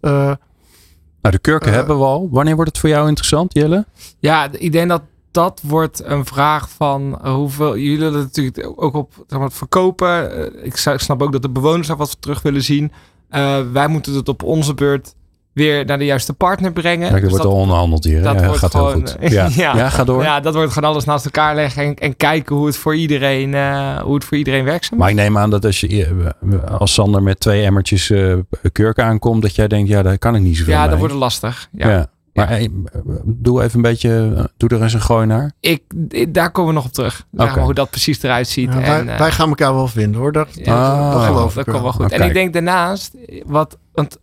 nou, 1.23 1.35
de 1.35 1.39
kurken 1.39 1.73
hebben 1.73 1.99
we 1.99 2.05
al. 2.05 2.29
Wanneer 2.31 2.55
wordt 2.55 2.71
het 2.71 2.81
voor 2.81 2.89
jou 2.89 3.09
interessant, 3.09 3.55
Jelle? 3.55 3.87
Ja, 4.19 4.49
ik 4.53 4.73
denk 4.73 4.89
dat 4.89 5.03
dat 5.33 5.61
wordt 5.65 6.03
een 6.05 6.25
vraag 6.25 6.71
van 6.71 7.29
hoeveel. 7.29 7.77
Jullie 7.77 7.99
willen 7.99 8.21
natuurlijk 8.21 8.73
ook 8.77 8.95
op 8.95 9.13
zeg 9.27 9.39
maar, 9.39 9.49
het 9.49 9.57
verkopen. 9.57 10.39
Uh, 10.39 10.65
ik 10.65 10.77
snap 10.77 11.23
ook 11.23 11.33
dat 11.33 11.43
de 11.43 11.49
bewoners 11.49 11.87
daar 11.89 11.97
wat 11.97 12.17
terug 12.21 12.43
willen 12.43 12.63
zien. 12.63 12.93
Uh, 13.31 13.59
wij 13.73 13.89
moeten 13.89 14.15
het 14.15 14.29
op 14.29 14.43
onze 14.43 14.75
beurt 14.75 15.15
weer 15.53 15.85
naar 15.85 15.99
de 15.99 16.05
juiste 16.05 16.33
partner 16.33 16.73
brengen. 16.73 17.15
Ja, 17.15 17.21
dus 17.21 17.31
wordt 17.31 17.45
al 17.45 17.53
onderhandeld 17.53 18.05
hier. 18.05 18.23
Dat 18.23 18.41
ja, 18.41 18.47
wordt 18.47 18.59
gaat 18.59 18.71
gewoon, 18.71 18.93
heel 18.93 19.01
goed. 19.01 19.33
Ja. 19.33 19.49
ja. 19.65 19.77
ja, 19.77 19.89
ga 19.89 20.05
door. 20.05 20.23
Ja, 20.23 20.41
dat 20.41 20.55
wordt 20.55 20.73
gewoon 20.73 20.91
alles 20.91 21.05
naast 21.05 21.25
elkaar 21.25 21.55
leggen 21.55 21.83
en, 21.85 21.95
en 21.95 22.17
kijken 22.17 22.57
hoe 22.57 22.67
het 22.67 22.77
voor 22.77 22.97
iedereen, 22.97 23.53
uh, 23.53 24.01
hoe 24.01 24.15
het 24.15 24.25
voor 24.25 24.37
iedereen 24.37 24.65
werkzaam 24.65 24.93
is. 24.93 24.99
Maar 24.99 25.11
ik 25.11 25.17
neem 25.17 25.39
aan 25.39 25.51
dat 25.51 25.65
als 25.65 25.81
je 25.81 26.33
als 26.79 26.93
Sander 26.93 27.23
met 27.23 27.41
twee 27.41 27.65
emmertjes 27.65 28.11
uh, 28.11 28.37
kurk 28.73 28.99
aankomt, 28.99 29.43
dat 29.43 29.55
jij 29.55 29.69
denkt, 29.69 29.89
ja, 29.89 30.03
daar 30.03 30.19
kan 30.19 30.35
ik 30.35 30.43
niet 30.43 30.57
zoveel 30.57 30.73
Ja, 30.73 30.81
mee. 30.81 30.89
dat 30.89 30.99
wordt 30.99 31.15
lastig. 31.15 31.69
Ja. 31.73 32.11
Ja. 32.33 32.43
Maar 32.43 32.49
hey, 32.49 32.69
doe 33.25 33.63
even 33.63 33.77
een 33.77 33.83
beetje, 33.83 34.51
doe 34.57 34.69
er 34.69 34.83
eens 34.83 34.93
een 34.93 35.01
gooi 35.01 35.27
naar. 35.27 35.53
Ik, 35.61 35.83
daar 36.35 36.51
komen 36.51 36.71
we 36.71 36.77
nog 36.77 36.87
op 36.87 36.93
terug. 36.93 37.27
Okay. 37.33 37.63
Hoe 37.63 37.75
dat 37.75 37.91
precies 37.91 38.23
eruit 38.23 38.49
ziet. 38.49 38.73
Ja, 38.73 38.81
en, 38.81 39.05
wij, 39.05 39.15
uh, 39.15 39.19
wij, 39.19 39.31
gaan 39.31 39.49
elkaar 39.49 39.75
wel 39.75 39.89
vinden 39.89 40.21
hoor. 40.21 40.33
Dat, 40.33 40.49
ja, 40.53 40.91
ah, 40.91 41.13
dat, 41.13 41.23
geloof 41.23 41.55
dat 41.55 41.67
ik 41.67 41.73
komt 41.73 41.85
wel 41.85 41.93
goed. 41.93 42.05
Okay. 42.05 42.19
En 42.19 42.27
ik 42.27 42.33
denk 42.33 42.53
daarnaast, 42.53 43.17
wat, 43.47 43.79
want 43.93 44.19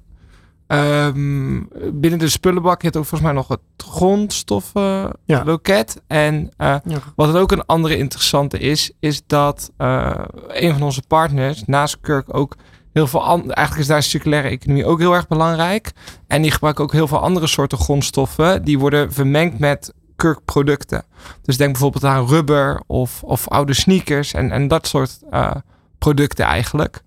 um, 0.68 1.70
binnen 1.94 2.20
de 2.20 2.30
spullenbak 2.30 2.82
heeft 2.82 2.98
ook 2.98 3.06
volgens 3.06 3.32
mij 3.32 3.40
nog 3.40 3.48
het 3.48 3.60
grondstoffenloket. 3.78 6.02
Ja. 6.08 6.10
En 6.16 6.50
uh, 6.58 6.76
wat 7.16 7.28
het 7.28 7.38
ook 7.38 7.52
een 7.52 7.66
andere 7.66 7.98
interessante 7.98 8.60
is, 8.60 8.92
is 9.00 9.22
dat 9.28 9.72
uh, 9.78 10.12
een 10.48 10.74
van 10.74 10.82
onze 10.82 11.02
partners, 11.08 11.64
naast 11.66 11.98
Kirk, 12.02 12.38
ook 12.38 12.56
heel 12.94 13.08
veel 13.08 13.24
andere, 13.24 13.54
eigenlijk 13.54 13.88
is 13.88 13.94
daar 13.94 14.04
circulaire 14.04 14.48
economie 14.48 14.86
ook 14.86 15.00
heel 15.00 15.14
erg 15.14 15.28
belangrijk. 15.28 15.92
En 16.28 16.42
die 16.42 16.52
gebruiken 16.52 16.84
ook 16.84 16.92
heel 16.92 17.08
veel 17.08 17.20
andere 17.20 17.48
soorten 17.48 17.78
grondstoffen. 17.78 18.64
Die 18.64 18.80
worden 18.80 19.14
vermengd 19.14 19.60
met 19.60 19.94
kurkproducten. 20.16 21.06
Dus 21.42 21.58
denk 21.58 21.72
bijvoorbeeld 21.72 22.04
aan 22.04 22.28
rubber 22.28 22.82
of, 22.88 23.24
of 23.24 23.48
oude 23.48 23.74
sneakers 23.74 24.34
en, 24.34 24.52
en 24.52 24.68
dat 24.68 24.88
soort 24.88 25.20
uh, 25.32 25.52
producten 25.98 26.46
eigenlijk. 26.46 27.02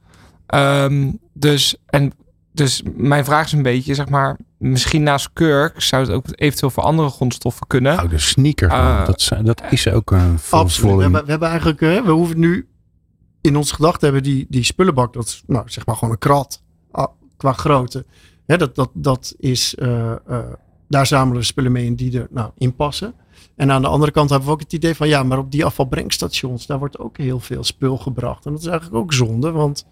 Um, 0.55 1.18
dus, 1.33 1.76
en, 1.87 2.12
dus 2.53 2.83
mijn 2.95 3.24
vraag 3.24 3.47
is 3.47 3.53
een 3.53 3.62
beetje, 3.62 3.95
zeg 3.95 4.09
maar, 4.09 4.37
misschien 4.59 5.03
naast 5.03 5.30
kurk 5.33 5.83
zou 5.83 6.03
het 6.03 6.12
ook 6.12 6.24
eventueel 6.35 6.70
voor 6.70 6.83
andere 6.83 7.09
grondstoffen 7.09 7.66
kunnen. 7.66 7.99
Oude 7.99 8.18
sneakers, 8.18 8.72
uh, 8.72 9.07
dat, 9.07 9.30
dat 9.43 9.62
is 9.70 9.89
ook 9.89 10.11
een 10.11 10.39
Absoluut. 10.51 10.97
We 10.97 11.03
hebben, 11.03 11.24
we 11.24 11.30
hebben 11.30 11.49
eigenlijk, 11.49 11.80
we 11.80 12.11
hoeven 12.11 12.39
nu 12.39 12.68
in 13.43 13.57
onze 13.57 13.74
gedachten 13.74 14.05
hebben 14.05 14.22
die, 14.22 14.47
die 14.49 14.64
spullenbak, 14.64 15.12
dat 15.12 15.24
is 15.24 15.43
nou, 15.47 15.70
zeg 15.70 15.86
maar 15.86 15.97
gewoon 15.97 16.12
een 16.12 16.18
krat 16.18 16.62
ah, 16.90 17.12
qua 17.36 17.53
grootte. 17.53 18.05
Hè, 18.47 18.57
dat, 18.57 18.74
dat, 18.74 18.90
dat 18.95 19.34
is, 19.38 19.74
uh, 19.78 20.12
uh, 20.28 20.38
daar 20.88 21.07
zamelen 21.07 21.38
we 21.38 21.47
spullen 21.47 21.72
mee 21.72 21.84
in 21.84 21.95
die 21.95 22.18
er 22.18 22.26
nou, 22.30 22.51
in 22.59 22.74
passen. 22.74 23.14
En 23.57 23.70
aan 23.70 23.82
de 23.82 23.88
andere 23.88 24.12
kant 24.12 24.30
hebben 24.30 24.49
we 24.49 24.55
ook 24.55 24.61
het 24.61 24.72
idee 24.72 24.95
van 24.95 25.09
ja, 25.09 25.22
maar 25.22 25.38
op 25.38 25.51
die 25.51 25.64
afvalbrengstations, 25.64 26.66
daar 26.66 26.78
wordt 26.78 26.99
ook 26.99 27.18
heel 27.18 27.40
veel 27.40 27.64
spul 27.64 27.99
gebracht. 27.99 28.47
En 28.47 28.53
dat 28.53 28.61
is 28.61 28.66
eigenlijk 28.66 29.03
ook 29.03 29.12
zonde, 29.12 29.51
want 29.51 29.86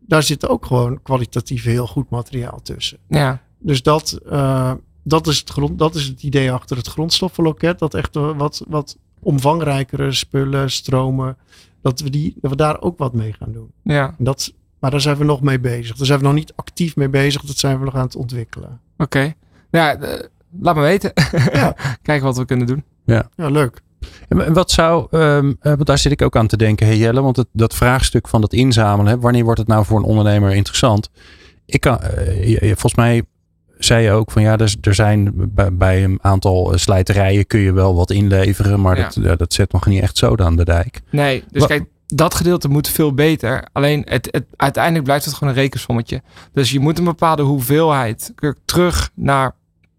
daar 0.00 0.22
zit 0.22 0.48
ook 0.48 0.66
gewoon 0.66 1.02
kwalitatief 1.02 1.64
heel 1.64 1.86
goed 1.86 2.10
materiaal 2.10 2.60
tussen. 2.62 2.98
Ja. 3.08 3.42
Dus 3.58 3.82
dat, 3.82 4.18
uh, 4.26 4.72
dat, 5.02 5.26
is 5.26 5.38
het 5.38 5.50
grond, 5.50 5.78
dat 5.78 5.94
is 5.94 6.06
het 6.06 6.22
idee 6.22 6.52
achter 6.52 6.76
het 6.76 6.86
grondstoffenloket. 6.86 7.78
Dat 7.78 7.94
echt 7.94 8.14
wat, 8.14 8.64
wat 8.68 8.96
omvangrijkere 9.20 10.12
spullen, 10.12 10.70
stromen 10.70 11.36
dat 11.82 12.00
we, 12.00 12.10
die, 12.10 12.34
dat 12.40 12.50
we 12.50 12.56
daar 12.56 12.80
ook 12.80 12.98
wat 12.98 13.12
mee 13.12 13.32
gaan 13.32 13.52
doen. 13.52 13.70
Ja, 13.82 14.14
En 14.18 14.24
dat, 14.24 14.52
maar 14.78 14.90
daar 14.90 15.00
zijn 15.00 15.16
we 15.16 15.24
nog 15.24 15.40
mee 15.40 15.60
bezig. 15.60 15.96
Daar 15.96 16.06
zijn 16.06 16.18
we 16.18 16.24
nog 16.24 16.34
niet 16.34 16.52
actief 16.56 16.96
mee 16.96 17.08
bezig. 17.08 17.42
Dat 17.42 17.56
zijn 17.56 17.78
we 17.78 17.84
nog 17.84 17.94
aan 17.94 18.04
het 18.04 18.16
ontwikkelen. 18.16 18.80
oké. 18.98 19.34
Ja, 19.70 19.96
eh, 19.96 20.24
laat 20.60 20.74
me 20.74 20.80
weten. 20.80 21.12
Ja. 21.52 21.76
Kijken 22.02 22.24
wat 22.26 22.36
we 22.36 22.44
kunnen 22.44 22.66
doen. 22.66 22.84
Ja, 23.04 23.28
leuk. 23.36 23.80
En 24.28 24.44
en 24.44 24.52
wat 24.52 24.70
zou, 24.70 25.06
ehm, 25.10 25.52
eh, 25.60 25.72
want 25.72 25.86
daar 25.86 25.98
zit 25.98 26.12
ik 26.12 26.22
ook 26.22 26.36
aan 26.36 26.46
te 26.46 26.56
denken, 26.56 26.86
hey 26.86 26.96
Jelle, 26.96 27.22
want 27.22 27.36
het, 27.36 27.46
dat 27.52 27.74
vraagstuk 27.74 28.28
van 28.28 28.40
dat 28.40 28.52
inzamelen, 28.52 29.12
hè, 29.12 29.18
wanneer 29.18 29.44
wordt 29.44 29.58
het 29.58 29.68
nou 29.68 29.84
voor 29.84 29.98
een 29.98 30.04
ondernemer 30.04 30.54
interessant? 30.54 31.10
Ik 31.66 31.80
kan, 31.80 32.00
eh, 32.00 32.60
volgens 32.60 32.94
mij 32.94 33.22
zei 33.78 34.04
je 34.04 34.10
ook 34.10 34.30
van 34.30 34.42
ja, 34.42 34.58
er, 34.58 34.74
er 34.80 34.94
zijn 34.94 35.32
bij, 35.34 35.72
bij 35.72 36.04
een 36.04 36.18
aantal 36.22 36.72
eh, 36.72 36.78
slijterijen 36.78 37.46
kun 37.46 37.60
je 37.60 37.72
wel 37.72 37.94
wat 37.94 38.10
inleveren, 38.10 38.80
maar 38.80 38.98
Ja. 38.98 39.10
dat, 39.14 39.38
dat 39.38 39.52
zet 39.52 39.72
nog 39.72 39.86
niet 39.86 40.02
echt 40.02 40.16
zoden 40.16 40.46
aan 40.46 40.56
de 40.56 40.64
dijk. 40.64 41.00
Nee, 41.10 41.44
dus 41.50 41.66
kijk, 41.66 41.84
dat 42.06 42.34
gedeelte 42.34 42.68
moet 42.68 42.88
veel 42.88 43.14
beter. 43.14 43.66
Alleen 43.72 44.02
het, 44.08 44.28
het, 44.30 44.44
uiteindelijk 44.56 45.04
blijft 45.04 45.24
het 45.24 45.34
gewoon 45.34 45.54
een 45.54 45.60
rekensommetje. 45.60 46.22
Dus 46.52 46.70
je 46.70 46.80
moet 46.80 46.98
een 46.98 47.04
bepaalde 47.04 47.42
hoeveelheid 47.42 48.32
terug 48.64 49.10
naar 49.14 49.54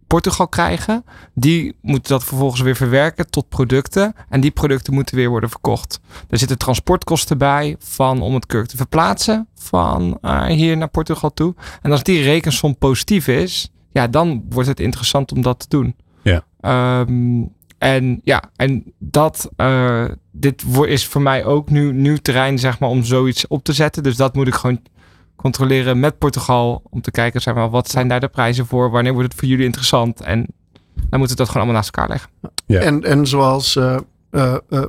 Portugal 0.09 0.47
krijgen. 0.47 1.05
Die 1.33 1.75
moeten 1.81 2.11
dat 2.11 2.23
vervolgens 2.23 2.61
weer 2.61 2.75
verwerken 2.75 3.29
tot 3.29 3.49
producten. 3.49 4.13
En 4.29 4.41
die 4.41 4.51
producten 4.51 4.93
moeten 4.93 5.15
weer 5.15 5.29
worden 5.29 5.49
verkocht. 5.49 5.99
Er 6.29 6.37
zitten 6.37 6.57
transportkosten 6.57 7.37
bij 7.37 7.75
van 7.79 8.21
om 8.21 8.33
het 8.33 8.45
kurk 8.45 8.67
te 8.67 8.77
verplaatsen 8.77 9.47
van 9.55 10.17
eh, 10.21 10.45
hier 10.45 10.77
naar 10.77 10.87
Portugal 10.87 11.33
toe. 11.33 11.55
En 11.81 11.91
als 11.91 12.03
die 12.03 12.23
rekensom 12.23 12.77
positief 12.77 13.27
is, 13.27 13.71
ja, 13.91 14.07
dan 14.07 14.45
wordt 14.49 14.69
het 14.69 14.79
interessant 14.79 15.31
om 15.31 15.41
dat 15.41 15.59
te 15.59 15.65
doen. 15.69 15.95
Ja. 16.21 16.43
Ehm, 16.61 17.43
en 17.77 18.21
ja, 18.23 18.43
en 18.55 18.93
dat, 18.97 19.49
eh, 19.55 20.05
dit 20.31 20.63
is 20.85 21.07
voor 21.07 21.21
mij 21.21 21.45
ook 21.45 21.69
nu 21.69 21.93
nieuw 21.93 22.17
terrein, 22.17 22.59
zeg 22.59 22.79
maar, 22.79 22.89
om 22.89 23.03
zoiets 23.03 23.47
op 23.47 23.63
te 23.63 23.73
zetten. 23.73 24.03
Dus 24.03 24.15
dat 24.15 24.35
moet 24.35 24.47
ik 24.47 24.53
gewoon 24.53 24.81
controleren 25.41 25.99
met 25.99 26.17
Portugal. 26.17 26.81
Om 26.89 27.01
te 27.01 27.11
kijken, 27.11 27.41
zeg 27.41 27.53
maar, 27.53 27.69
wat 27.69 27.89
zijn 27.89 28.07
daar 28.07 28.19
de 28.19 28.27
prijzen 28.27 28.65
voor? 28.65 28.91
Wanneer 28.91 29.13
wordt 29.13 29.31
het 29.31 29.39
voor 29.39 29.47
jullie 29.47 29.65
interessant? 29.65 30.21
En 30.21 30.45
dan 31.09 31.19
moeten 31.19 31.37
we 31.37 31.43
dat 31.43 31.47
gewoon 31.47 31.61
allemaal 31.63 31.81
naast 31.81 31.95
elkaar 31.95 32.09
leggen. 32.09 32.29
Ja. 32.65 32.79
En, 32.79 33.03
en 33.03 33.27
zoals 33.27 33.75
eh 33.75 33.97
eh, 34.31 34.55
eh, 34.69 34.83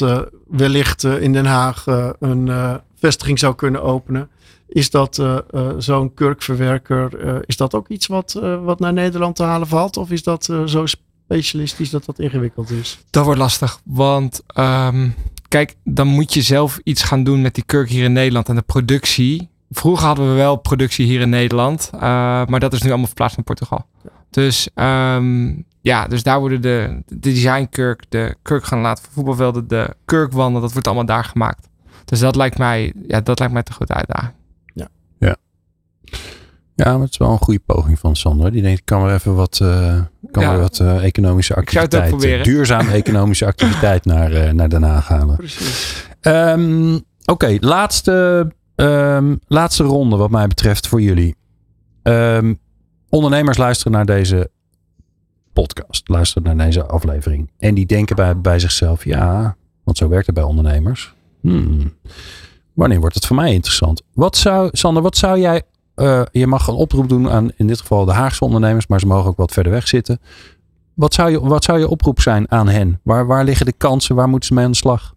eh, 0.00 0.22
wellicht 0.48 1.04
in 1.04 1.32
Den 1.32 1.46
Haag 1.46 1.86
een 2.18 2.48
eh, 2.48 2.74
vestiging 2.94 3.38
zou 3.38 3.54
kunnen 3.54 3.82
openen. 3.82 4.28
Is 4.72 4.90
dat 4.90 5.18
eh, 5.18 5.38
eh, 5.50 5.68
zo'n 5.78 6.14
kurkverwerker, 6.14 7.18
eh, 7.18 7.36
is 7.46 7.56
dat 7.56 7.74
ook 7.74 7.88
iets 7.88 8.06
wat, 8.06 8.34
eh, 8.42 8.64
wat 8.64 8.78
naar 8.78 8.92
Nederland 8.92 9.36
te 9.36 9.42
halen 9.42 9.68
valt? 9.68 9.96
Of 9.96 10.10
is 10.10 10.22
dat 10.22 10.48
eh, 10.48 10.64
zo 10.64 10.86
specialistisch 10.86 11.90
dat 11.90 12.04
dat 12.04 12.18
ingewikkeld 12.18 12.70
is? 12.70 12.98
Dat 13.10 13.24
wordt 13.24 13.40
lastig, 13.40 13.80
want 13.84 14.42
ehm, 14.46 15.08
kijk, 15.48 15.74
dan 15.84 16.06
moet 16.06 16.34
je 16.34 16.42
zelf 16.42 16.78
iets 16.82 17.02
gaan 17.02 17.24
doen 17.24 17.40
met 17.42 17.54
die 17.54 17.64
kurk 17.64 17.88
hier 17.88 18.04
in 18.04 18.12
Nederland 18.12 18.48
en 18.48 18.54
de 18.54 18.62
productie. 18.62 19.50
Vroeger 19.72 20.06
hadden 20.06 20.28
we 20.28 20.34
wel 20.34 20.56
productie 20.56 21.06
hier 21.06 21.20
in 21.20 21.28
Nederland, 21.28 21.90
eh, 21.94 22.00
maar 22.46 22.60
dat 22.60 22.72
is 22.72 22.82
nu 22.82 22.88
allemaal 22.88 23.06
verplaatst 23.06 23.36
naar 23.36 23.44
Portugal. 23.44 23.86
Dus 24.30 24.68
ehm, 24.74 25.54
ja, 25.80 26.06
dus 26.06 26.22
daar 26.22 26.40
worden 26.40 26.60
de, 26.62 27.02
de 27.06 27.18
designkurk, 27.18 28.04
de 28.08 28.34
kurk 28.42 28.64
gaan 28.64 28.80
laten 28.80 29.04
voor 29.04 29.12
voetbalvelden, 29.12 29.68
de 29.68 29.96
kurkwanden, 30.04 30.62
dat 30.62 30.72
wordt 30.72 30.86
allemaal 30.86 31.06
daar 31.06 31.24
gemaakt. 31.24 31.68
Dus 32.04 32.20
dat 32.20 32.36
lijkt 32.36 32.58
mij, 32.58 32.92
ja, 33.06 33.20
dat 33.20 33.38
lijkt 33.38 33.54
mij 33.54 33.62
te 33.62 33.72
grote 33.72 33.94
uitdaging. 33.94 34.32
Ja, 36.74 36.92
maar 36.92 37.00
het 37.00 37.10
is 37.10 37.16
wel 37.16 37.30
een 37.30 37.38
goede 37.38 37.60
poging 37.66 37.98
van 37.98 38.16
Sander. 38.16 38.52
Die 38.52 38.62
denkt, 38.62 38.78
ik 38.78 38.84
kan 38.84 39.02
weer 39.04 39.14
even 39.14 39.34
wat, 39.34 39.58
eh, 39.62 40.00
kan 40.30 40.42
Ja. 40.42 40.58
wat 40.58 40.78
eh, 40.78 41.04
economische 41.04 41.54
activiteit, 41.54 42.44
duurzame 42.44 42.90
economische 43.02 43.46
activiteit 43.46 44.04
naar, 44.04 44.32
eh, 44.32 44.52
naar 44.52 44.68
Den 44.68 44.82
Haag 44.82 45.08
halen. 45.08 45.36
Precies. 45.36 46.06
Ehm, 46.20 46.98
Oké, 47.24 47.56
laatste, 47.60 48.48
ehm, 48.82 49.36
laatste 49.46 49.82
ronde 49.82 50.16
wat 50.16 50.30
mij 50.30 50.46
betreft 50.46 50.86
voor 50.86 51.00
jullie. 51.00 51.36
Ehm, 52.02 52.54
ondernemers 53.08 53.56
luisteren 53.56 53.92
naar 53.92 54.06
deze 54.06 54.50
podcast, 55.52 56.08
luisteren 56.08 56.56
naar 56.56 56.66
deze 56.66 56.86
aflevering. 56.86 57.50
En 57.58 57.74
die 57.74 57.86
denken 57.86 58.16
bij, 58.16 58.40
bij 58.40 58.58
zichzelf, 58.58 59.04
ja, 59.04 59.56
want 59.84 59.96
zo 59.96 60.08
werkt 60.08 60.26
het 60.26 60.34
bij 60.34 60.44
ondernemers. 60.44 61.14
Hmm, 61.40 61.92
wanneer 62.72 63.00
wordt 63.00 63.14
het 63.14 63.26
voor 63.26 63.36
mij 63.36 63.52
interessant? 63.52 64.02
Wat 64.14 64.36
zou, 64.36 64.68
Sander, 64.72 65.02
wat 65.02 65.16
zou 65.16 65.40
jij, 65.40 65.62
eh, 65.94 66.22
je 66.32 66.46
mag 66.46 66.66
een 66.68 66.74
oproep 66.74 67.08
doen 67.08 67.30
aan 67.30 67.50
in 67.56 67.66
dit 67.66 67.80
geval 67.80 68.04
de 68.04 68.12
Haagse 68.12 68.44
ondernemers, 68.44 68.86
maar 68.86 69.00
ze 69.00 69.06
mogen 69.06 69.30
ook 69.30 69.36
wat 69.36 69.52
verder 69.52 69.72
weg 69.72 69.88
zitten. 69.88 70.20
Wat 70.94 71.14
zou 71.14 71.30
je, 71.30 71.40
wat 71.40 71.64
zou 71.64 71.78
je 71.78 71.88
oproep 71.88 72.20
zijn 72.20 72.50
aan 72.50 72.68
hen? 72.68 73.00
Waar, 73.02 73.26
waar 73.26 73.44
liggen 73.44 73.66
de 73.66 73.72
kansen? 73.72 74.14
Waar 74.14 74.28
moeten 74.28 74.48
ze 74.48 74.54
mee 74.54 74.64
aan 74.64 74.70
de 74.70 74.76
slag? 74.76 75.14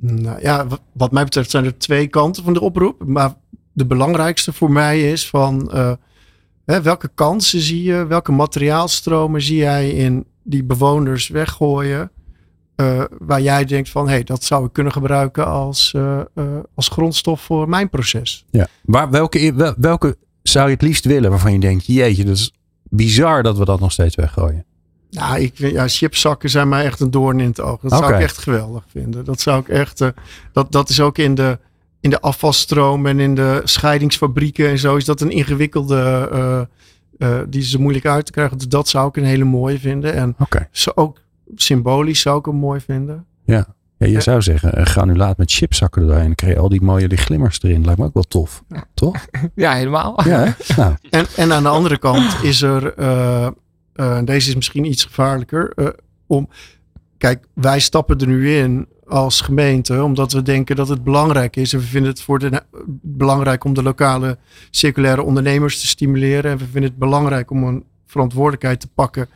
Nou 0.00 0.40
ja, 0.40 0.66
wat- 0.92 1.12
mij 1.12 1.24
betreft 1.24 1.50
zijn 1.50 1.64
er 1.64 1.78
twee 1.78 2.06
kanten 2.06 2.44
van 2.44 2.52
de 2.52 2.60
oproep. 2.60 3.04
Maar 3.06 3.34
de 3.72 3.86
belangrijkste 3.86 4.52
voor 4.52 4.70
mij 4.70 5.10
is 5.12 5.28
van 5.28 5.72
eh, 5.72 5.92
hè, 6.64 6.82
welke 6.82 7.10
kansen 7.14 7.60
zie 7.60 7.82
je, 7.82 8.06
welke 8.06 8.32
materiaalstromen 8.32 9.42
zie 9.42 9.56
jij 9.56 9.90
in 9.90 10.24
die 10.42 10.64
bewoners 10.64 11.28
weggooien. 11.28 12.10
eh, 12.76 13.02
waar 13.18 13.40
jij 13.40 13.64
denkt 13.64 13.88
van 13.88 14.04
hé, 14.06 14.12
hey, 14.12 14.24
dat 14.24 14.44
zou 14.44 14.64
ik 14.66 14.72
kunnen 14.72 14.92
gebruiken 14.92 15.46
als, 15.46 15.92
eh, 15.94 16.20
als 16.74 16.88
grondstof 16.88 17.40
voor 17.40 17.68
mijn 17.68 17.88
proces. 17.90 18.44
Ja. 18.50 18.66
Waar, 18.82 19.10
welke, 19.10 19.54
wel- 19.54 19.74
welke 19.76 20.16
zou 20.42 20.66
je 20.66 20.72
het 20.72 20.82
liefst 20.82 21.04
willen 21.04 21.30
waarvan 21.30 21.52
je 21.52 21.58
denkt, 21.60 21.86
jeetje, 21.86 22.24
dat 22.24 22.36
is 22.36 22.52
bizar 22.82 23.42
dat 23.42 23.58
we 23.58 23.64
dat 23.64 23.80
nog 23.80 23.92
steeds 23.92 24.14
weggooien? 24.16 24.64
Nou, 25.10 25.40
ik 25.40 25.52
vind, 25.54 25.72
ja, 25.72 25.88
chipzakken 25.88 26.50
zijn 26.50 26.68
mij 26.68 26.84
echt 26.84 27.00
een 27.00 27.10
doorn 27.10 27.40
in 27.40 27.48
het 27.48 27.60
oog. 27.60 27.80
Dat 27.80 27.90
zou 27.92 28.14
ik 28.14 28.20
echt 28.20 28.38
geweldig 28.38 28.84
vinden. 28.90 29.24
Dat 29.24 29.40
zou 29.40 29.60
ik 29.60 29.68
echt. 29.68 30.00
eh, 30.00 30.08
dat, 30.52 30.72
dat 30.72 30.88
is 30.88 31.00
ook 31.00 31.18
in 31.18 31.34
de, 31.34 31.58
in 32.00 32.10
de 32.10 32.20
afvalstroom 32.20 33.06
en 33.06 33.20
in 33.20 33.34
de 33.34 33.60
scheidingsfabrieken 33.64 34.68
en 34.68 34.78
zo. 34.78 34.96
Is 34.96 35.04
dat 35.04 35.20
een 35.20 35.30
ingewikkelde. 35.30 36.28
eh, 36.32 36.60
eh, 37.38 37.44
die 37.48 37.60
is 37.60 37.76
moeilijk 37.76 38.06
uit 38.06 38.26
te 38.26 38.32
krijgen. 38.32 38.58
Dus 38.58 38.68
dat 38.68 38.88
zou 38.88 39.08
ik 39.08 39.16
een 39.16 39.24
hele 39.24 39.44
mooie 39.44 39.78
vinden. 39.78 40.14
En 40.14 40.34
Oké. 40.38 40.68
zo 40.70 40.90
ook 40.94 41.18
symbolisch 41.54 42.20
zou 42.20 42.38
ik 42.38 42.44
hem 42.44 42.54
mooi 42.56 42.80
vinden. 42.80 43.24
Ja, 43.44 43.66
je 43.96 44.10
Ja. 44.10 44.20
zou 44.20 44.42
zeggen, 44.42 44.78
een 44.80 44.86
granulaat 44.86 45.36
met 45.36 45.50
chipzakken 45.52 46.02
er 46.02 46.08
doorheen. 46.08 46.26
Dan 46.26 46.34
krijg 46.34 46.54
je 46.54 46.60
al 46.60 46.68
die 46.68 46.82
mooie 46.82 47.08
die 47.08 47.18
glimmers 47.18 47.62
erin. 47.62 47.84
Lijkt 47.84 47.98
me 48.00 48.04
ook 48.06 48.14
wel 48.14 48.22
tof. 48.28 48.62
Toch? 48.94 49.16
Ja, 49.54 49.72
helemaal. 49.72 50.20
Ja, 50.28 50.56
nou, 50.76 50.94
En, 51.10 51.26
en 51.36 51.52
aan 51.52 51.62
de 51.62 51.68
andere 51.68 51.98
kant 51.98 52.36
is 52.42 52.62
er, 52.62 52.94
deze 54.24 54.48
is 54.48 54.54
misschien 54.54 54.84
iets 54.84 55.04
gevaarlijker, 55.04 55.72
eh, 55.76 55.86
om, 56.26 56.48
kijk, 57.18 57.44
wij 57.54 57.80
stappen 57.80 58.18
er 58.18 58.26
nu 58.26 58.54
in 58.56 58.86
als 59.06 59.40
gemeente, 59.40 60.02
omdat 60.02 60.32
we 60.32 60.42
denken 60.42 60.76
dat 60.76 60.88
het 60.88 61.04
belangrijk 61.04 61.56
is. 61.56 61.72
En 61.72 61.78
we 61.78 61.84
vinden 61.84 62.10
het 62.10 62.22
voor 62.22 62.38
de, 62.38 62.62
belangrijk 63.02 63.64
om 63.64 63.74
de 63.74 63.82
lokale 63.82 64.38
circulaire 64.70 65.22
ondernemers 65.22 65.80
te 65.80 65.86
stimuleren. 65.86 66.50
En 66.50 66.58
we 66.58 66.64
vinden 66.64 66.90
het 66.90 66.98
belangrijk 66.98 67.50
om 67.50 67.62
een 67.64 67.84
verantwoordelijkheid 68.06 68.80
te 68.80 68.88
pakken 68.94 69.28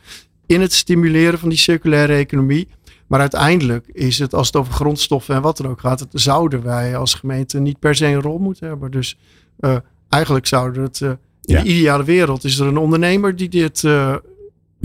in 0.45 0.61
het 0.61 0.73
stimuleren 0.73 1.39
van 1.39 1.49
die 1.49 1.57
circulaire 1.57 2.13
economie. 2.13 2.67
Maar 3.07 3.19
uiteindelijk 3.19 3.87
is 3.87 4.19
het, 4.19 4.33
als 4.33 4.47
het 4.47 4.55
over 4.55 4.73
grondstoffen 4.73 5.35
en 5.35 5.41
wat 5.41 5.57
dan 5.57 5.67
ook 5.67 5.79
gaat, 5.79 5.99
het, 5.99 6.09
zouden 6.11 6.63
wij 6.63 6.97
als 6.97 7.13
gemeente 7.13 7.59
niet 7.59 7.79
per 7.79 7.95
se 7.95 8.05
een 8.05 8.21
rol 8.21 8.37
moeten 8.37 8.67
hebben. 8.67 8.91
Dus 8.91 9.17
eh, 9.59 9.75
eigenlijk 10.09 10.45
zouden 10.47 10.83
het 10.83 11.01
eh, 11.01 11.09
in 11.09 11.17
Ja. 11.55 11.61
de 11.61 11.69
ideale 11.69 12.03
wereld 12.03 12.43
is 12.43 12.59
er 12.59 12.67
een 12.67 12.77
ondernemer 12.77 13.35
die 13.35 13.49
dit. 13.49 13.83
eh, 13.83 14.15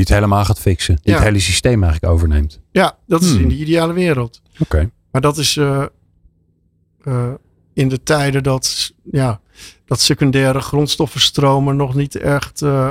die 0.00 0.14
het 0.14 0.18
helemaal 0.24 0.44
gaat 0.44 0.60
fixen. 0.60 0.94
Die 1.02 1.12
Ja. 1.12 1.14
het 1.18 1.24
hele 1.28 1.38
systeem 1.40 1.82
eigenlijk 1.82 2.12
overneemt. 2.12 2.60
ja, 2.70 2.98
dat 3.06 3.22
is 3.22 3.30
Hmm. 3.30 3.40
in 3.40 3.48
de 3.48 3.56
ideale 3.56 3.92
wereld. 3.92 4.42
Oké. 4.58 4.90
Maar 5.10 5.20
dat 5.20 5.38
is 5.38 5.56
eh, 5.56 5.84
eh, 7.04 7.32
in 7.74 7.88
de 7.88 8.02
tijden 8.02 8.42
dat, 8.42 8.92
ja, 9.10 9.40
dat 9.84 10.00
secundaire 10.00 10.60
grondstoffenstromen 10.60 11.76
nog 11.76 11.94
niet 11.94 12.14
echt. 12.16 12.62
eh, 12.62 12.90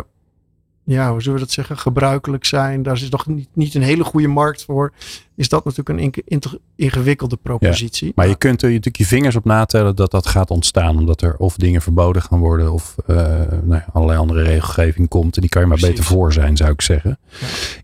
ja, 0.91 1.11
hoe 1.11 1.21
zullen 1.21 1.39
we 1.39 1.45
dat 1.45 1.53
zeggen? 1.53 1.77
Gebruikelijk 1.77 2.45
zijn. 2.45 2.83
Daar 2.83 2.93
is 2.93 3.09
nog 3.09 3.27
niet, 3.27 3.49
niet 3.53 3.75
een 3.75 3.81
hele 3.81 4.03
goede 4.03 4.27
markt 4.27 4.63
voor. 4.63 4.93
Is 5.35 5.49
dat 5.49 5.65
natuurlijk 5.65 5.89
een 5.89 5.99
inge- 5.99 6.23
inge- 6.25 6.59
ingewikkelde 6.75 7.37
propositie. 7.41 8.11
Maar 8.15 8.27
je 8.27 8.35
kunt 8.35 8.61
er 8.61 8.67
natuurlijk 8.67 8.97
je 8.97 9.05
vingers 9.05 9.35
op 9.35 9.45
natellen 9.45 9.95
dat 9.95 10.11
dat 10.11 10.27
gaat 10.27 10.49
ontstaan. 10.49 10.97
Omdat 10.97 11.21
er 11.21 11.35
of 11.37 11.55
dingen 11.55 11.81
verboden 11.81 12.21
gaan 12.21 12.39
worden. 12.39 12.71
Of 12.71 12.95
eh, 13.07 13.15
nou 13.63 13.73
ja, 13.73 13.85
allerlei 13.93 14.19
andere 14.19 14.41
regelgeving 14.43 15.07
komt. 15.07 15.35
En 15.35 15.41
die 15.41 15.49
kan 15.49 15.61
je 15.61 15.67
maar 15.67 15.77
Precies. 15.77 15.95
beter 15.95 16.13
voor 16.15 16.33
zijn, 16.33 16.57
zou 16.57 16.71
ik 16.71 16.81
zeggen. 16.81 17.19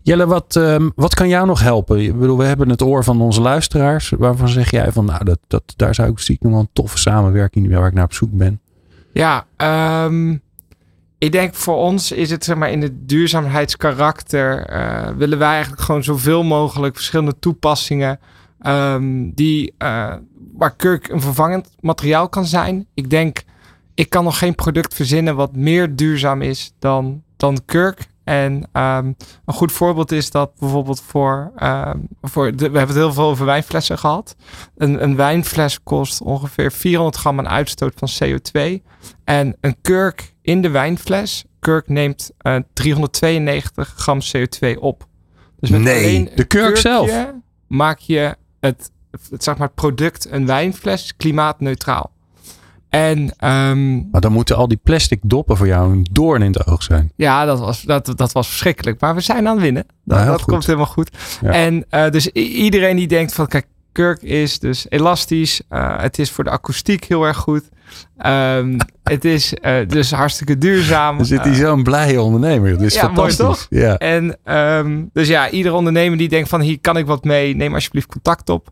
Jelle, 0.02 0.26
wat, 0.26 0.56
ehm, 0.56 0.88
wat 0.94 1.14
kan 1.14 1.28
jou 1.28 1.46
nog 1.46 1.60
helpen? 1.60 2.00
Ik 2.00 2.18
bedoel, 2.18 2.38
we 2.38 2.44
hebben 2.44 2.68
het 2.68 2.82
oor 2.82 3.04
van 3.04 3.20
onze 3.20 3.40
luisteraars. 3.40 4.10
Waarvan 4.18 4.48
zeg 4.48 4.70
jij 4.70 4.92
van, 4.92 5.04
nou, 5.04 5.24
dat, 5.24 5.38
dat, 5.46 5.62
daar 5.76 5.94
zou 5.94 6.10
ik 6.10 6.18
stiekem 6.18 6.50
wel 6.50 6.60
een 6.60 6.68
toffe 6.72 6.98
samenwerking 6.98 7.74
waar 7.74 7.88
ik 7.88 7.94
naar 7.94 8.04
op 8.04 8.12
zoek 8.12 8.30
ben. 8.32 8.60
Ja, 9.12 9.46
ehm, 9.56 10.36
ik 11.26 11.32
denk 11.32 11.54
voor 11.54 11.76
ons 11.76 12.12
is 12.12 12.30
het 12.30 12.44
zeg 12.44 12.56
maar 12.56 12.70
in 12.70 12.82
het 12.82 13.08
duurzaamheidskarakter 13.08 14.66
eh, 14.66 15.08
willen 15.16 15.38
wij 15.38 15.48
eigenlijk 15.48 15.82
gewoon 15.82 16.04
zoveel 16.04 16.42
mogelijk 16.42 16.94
verschillende 16.94 17.38
toepassingen 17.38 18.20
ehm, 18.60 19.30
die 19.34 19.74
eh, 19.78 20.14
waar 20.52 20.76
kurk 20.76 21.08
een 21.08 21.20
vervangend 21.20 21.74
materiaal 21.80 22.28
kan 22.28 22.44
zijn. 22.44 22.86
Ik 22.94 23.10
denk, 23.10 23.42
ik 23.94 24.08
kan 24.08 24.24
nog 24.24 24.38
geen 24.38 24.54
product 24.54 24.94
verzinnen 24.94 25.36
wat 25.36 25.56
meer 25.56 25.96
duurzaam 25.96 26.42
is 26.42 26.72
dan, 26.78 27.22
dan 27.36 27.58
kurk. 27.64 28.06
En 28.24 28.68
ehm, 28.72 29.12
een 29.44 29.54
goed 29.54 29.72
voorbeeld 29.72 30.12
is 30.12 30.30
dat 30.30 30.50
bijvoorbeeld 30.58 31.00
voor, 31.00 31.52
ehm, 31.56 31.98
voor 32.22 32.56
de, 32.56 32.70
we 32.70 32.78
hebben 32.78 32.96
het 32.96 33.04
heel 33.04 33.12
veel 33.12 33.28
over 33.28 33.46
wijnflessen 33.46 33.98
gehad. 33.98 34.36
Een, 34.76 35.02
een 35.02 35.16
wijnfles 35.16 35.82
kost 35.82 36.20
ongeveer 36.20 36.72
400 36.72 37.16
gram 37.16 37.38
aan 37.38 37.48
uitstoot 37.48 37.94
van 37.96 38.08
CO2. 38.08 38.82
En 39.24 39.56
een 39.60 39.76
kurk 39.82 40.34
in 40.46 40.62
de 40.62 40.70
wijnfles, 40.70 41.44
kurk 41.58 41.88
neemt 41.88 42.30
uh, 42.42 42.56
392 42.72 43.94
gram 43.96 44.18
CO2 44.20 44.78
op. 44.78 45.06
Dus 45.60 45.70
met 45.70 45.80
nee, 45.80 46.04
alleen 46.04 46.30
de 46.34 46.44
kurk 46.44 46.76
zelf 46.76 47.26
maak 47.66 47.98
je 47.98 48.36
het, 48.60 48.90
het, 49.30 49.44
zeg 49.44 49.56
maar, 49.56 49.66
het 49.66 49.76
product, 49.76 50.30
een 50.30 50.46
wijnfles, 50.46 51.16
klimaatneutraal. 51.16 52.10
En, 52.88 53.18
um, 53.50 54.08
maar 54.10 54.20
dan 54.20 54.32
moeten 54.32 54.56
al 54.56 54.68
die 54.68 54.80
plastic 54.82 55.20
doppen 55.22 55.56
voor 55.56 55.66
jou 55.66 55.92
een 55.92 56.06
doorn 56.12 56.42
in 56.42 56.52
het 56.52 56.66
oog 56.66 56.82
zijn. 56.82 57.12
Ja, 57.16 57.44
dat 57.44 57.58
was, 57.58 57.82
dat, 57.82 58.12
dat 58.16 58.32
was 58.32 58.48
verschrikkelijk. 58.48 59.00
Maar 59.00 59.14
we 59.14 59.20
zijn 59.20 59.46
aan 59.46 59.54
het 59.54 59.62
winnen. 59.62 59.86
Dat, 60.04 60.26
dat 60.26 60.44
komt 60.44 60.66
helemaal 60.66 60.86
goed. 60.86 61.10
En 61.42 61.84
uh, 61.90 62.10
dus 62.10 62.28
iedereen 62.32 62.96
die 62.96 63.08
denkt 63.08 63.34
van, 63.34 63.46
kijk, 63.46 63.66
kurk 63.96 64.22
is 64.22 64.58
dus 64.58 64.86
elastisch. 64.88 65.62
Uh, 65.70 66.00
het 66.00 66.18
is 66.18 66.30
voor 66.30 66.44
de 66.44 66.50
akoestiek 66.50 67.04
heel 67.04 67.24
erg 67.24 67.36
goed. 67.36 67.68
Um, 68.26 68.76
het 69.02 69.24
is 69.24 69.54
uh, 69.62 69.88
dus 69.88 70.10
hartstikke 70.10 70.58
duurzaam. 70.58 71.18
Er 71.18 71.24
zit 71.24 71.44
hier 71.44 71.54
zo'n 71.54 71.82
blije 71.82 72.22
ondernemer. 72.22 72.70
Dat 72.70 72.80
is 72.80 72.94
ja, 72.94 73.00
fantastisch. 73.00 73.38
Mooi 73.38 73.54
toch? 73.54 73.66
Ja. 73.70 73.96
En 73.96 74.38
um, 74.78 75.10
dus 75.12 75.28
ja, 75.28 75.50
ieder 75.50 75.72
ondernemer 75.72 76.18
die 76.18 76.28
denkt 76.28 76.48
van 76.48 76.60
hier 76.60 76.80
kan 76.80 76.96
ik 76.96 77.06
wat 77.06 77.24
mee, 77.24 77.56
neem 77.56 77.74
alsjeblieft 77.74 78.06
contact 78.06 78.48
op. 78.48 78.68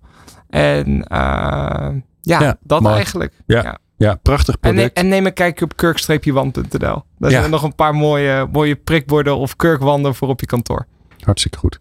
En 0.49 1.05
ja, 1.09 1.93
ja, 2.21 2.57
dat 2.63 2.87
eigenlijk. 2.87 3.33
Ja. 3.47 3.63
ja. 3.63 3.79
Ja, 3.97 4.19
prachtig 4.23 4.61
product. 4.61 4.97
En, 4.97 5.05
en 5.05 5.09
neem 5.09 5.27
een 5.27 5.33
kijkje 5.33 5.65
op 5.65 5.77
kurk-wand.nl. 5.77 7.03
Daar 7.19 7.31
zijn 7.31 7.51
nog 7.51 7.63
een 7.63 7.75
paar 7.75 7.95
mooie, 7.95 8.49
mooie 8.53 8.77
prikborden 8.77 9.37
of 9.37 9.57
kurkwanden 9.57 10.15
voor 10.15 10.29
op 10.29 10.41
je 10.41 10.47
kantoor. 10.47 10.87
Hartstikke 11.19 11.59
goed. 11.59 11.81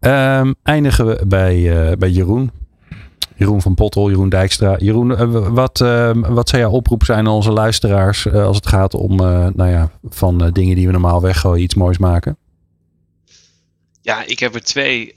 Um, 0.00 0.54
eindigen 0.62 1.06
we 1.06 1.26
bij, 1.26 1.56
uh, 1.90 1.96
bij 1.96 2.10
Jeroen. 2.10 2.50
Jeroen 3.36 3.62
van 3.62 3.74
Pottel, 3.74 4.08
Jeroen 4.08 4.28
Dijkstra. 4.28 4.76
Jeroen, 4.78 5.10
uh, 5.10 5.48
wat, 5.48 5.80
uh, 5.80 6.10
wat 6.14 6.48
zou 6.48 6.62
jouw 6.62 6.70
oproep 6.70 7.04
zijn 7.04 7.18
aan 7.18 7.32
onze 7.32 7.50
luisteraars 7.50 8.26
uh, 8.26 8.46
als 8.46 8.56
het 8.56 8.66
gaat 8.66 8.94
om, 8.94 9.16
nou 9.16 9.66
ja, 9.66 9.90
van 10.08 10.50
dingen 10.52 10.76
die 10.76 10.86
we 10.86 10.92
normaal 10.92 11.20
weggooien, 11.20 11.62
iets 11.62 11.74
moois 11.74 11.98
maken? 11.98 12.36
Ja, 14.00 14.24
ik 14.26 14.38
heb 14.38 14.54
er 14.54 14.62
twee 14.62 15.12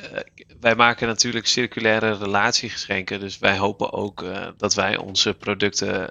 wij 0.60 0.76
maken 0.76 1.08
natuurlijk 1.08 1.48
circulaire 1.48 2.18
relatiegeschenken. 2.18 3.20
Dus 3.20 3.40
wij 3.40 3.58
hopen 3.58 3.94
ook 3.94 4.26
dat 4.58 4.74
wij 4.74 4.98
onze 4.98 5.34
producten 5.34 6.10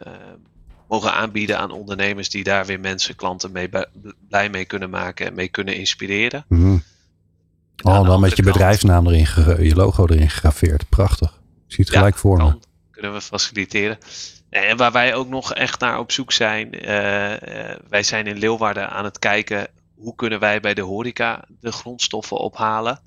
mogen 0.89 1.13
aanbieden 1.13 1.59
aan 1.59 1.71
ondernemers 1.71 2.31
die 2.31 2.45
daar 2.45 2.67
weer 2.67 2.81
mensen, 2.81 3.17
klanten 3.17 3.53
mee 3.53 3.69
blij 4.29 4.51
mee 4.51 4.65
kunnen 4.65 4.91
maken 4.91 5.27
en 5.27 5.35
mee 5.35 5.49
kunnen 5.49 5.77
inspireren. 5.77 6.45
Mm 6.49 6.61
-hmm. 6.61 6.83
Oh, 7.83 8.07
dan 8.07 8.21
met 8.21 8.37
je 8.37 8.43
bedrijfsnaam 8.43 9.07
erin, 9.07 9.27
je 9.67 9.75
logo 9.75 10.07
erin 10.07 10.31
gegraveerd. 10.31 10.89
Prachtig. 10.89 11.43
Zie 11.75 11.85
het 11.85 11.95
gelijk 11.95 12.17
voor 12.17 12.37
me. 12.37 12.59
Kunnen 12.91 13.13
we 13.13 13.21
faciliteren. 13.21 13.99
En 14.51 14.77
waar 14.77 14.93
wij 14.93 15.15
ook 15.15 15.29
nog 15.29 15.55
echt 15.55 15.81
naar 15.81 15.99
op 15.99 16.13
zoek 16.13 16.33
zijn. 16.33 16.75
Uh, 16.75 16.85
wij 17.89 18.03
zijn 18.03 18.27
in 18.27 18.39
Leeuwarden 18.39 18.91
aan 18.91 19.05
het 19.05 19.19
kijken 19.19 19.69
hoe 19.95 20.15
kunnen 20.15 20.41
wij 20.41 20.61
bij 20.61 20.75
de 20.75 20.81
horeca 20.81 21.45
de 21.61 21.73
grondstoffen 21.73 22.37
ophalen. 22.37 23.01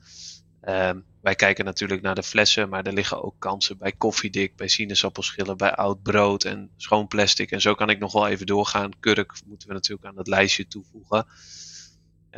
Um, 0.70 1.04
wij 1.22 1.36
kijken 1.36 1.66
natuurlijk 1.66 2.02
naar 2.02 2.16
de 2.16 2.24
flessen, 2.24 2.70
maar 2.70 2.84
er 2.84 2.94
liggen 2.94 3.24
ook 3.24 3.36
kansen 3.40 3.78
bij 3.78 3.92
koffiedik, 3.92 4.56
bij 4.56 4.68
sinaasappelschillen, 4.68 5.58
bij 5.58 5.76
oud 5.76 6.04
brood 6.04 6.44
en 6.44 6.70
schoon 6.78 7.08
plastic. 7.08 7.52
En 7.52 7.62
zo 7.62 7.76
kan 7.76 7.90
ik 7.90 8.00
nog 8.00 8.12
wel 8.12 8.28
even 8.28 8.46
doorgaan. 8.46 8.92
Kurk 9.00 9.34
moeten 9.46 9.68
we 9.68 9.74
natuurlijk 9.74 10.08
aan 10.08 10.16
dat 10.16 10.28
lijstje 10.28 10.68
toevoegen. 10.68 11.26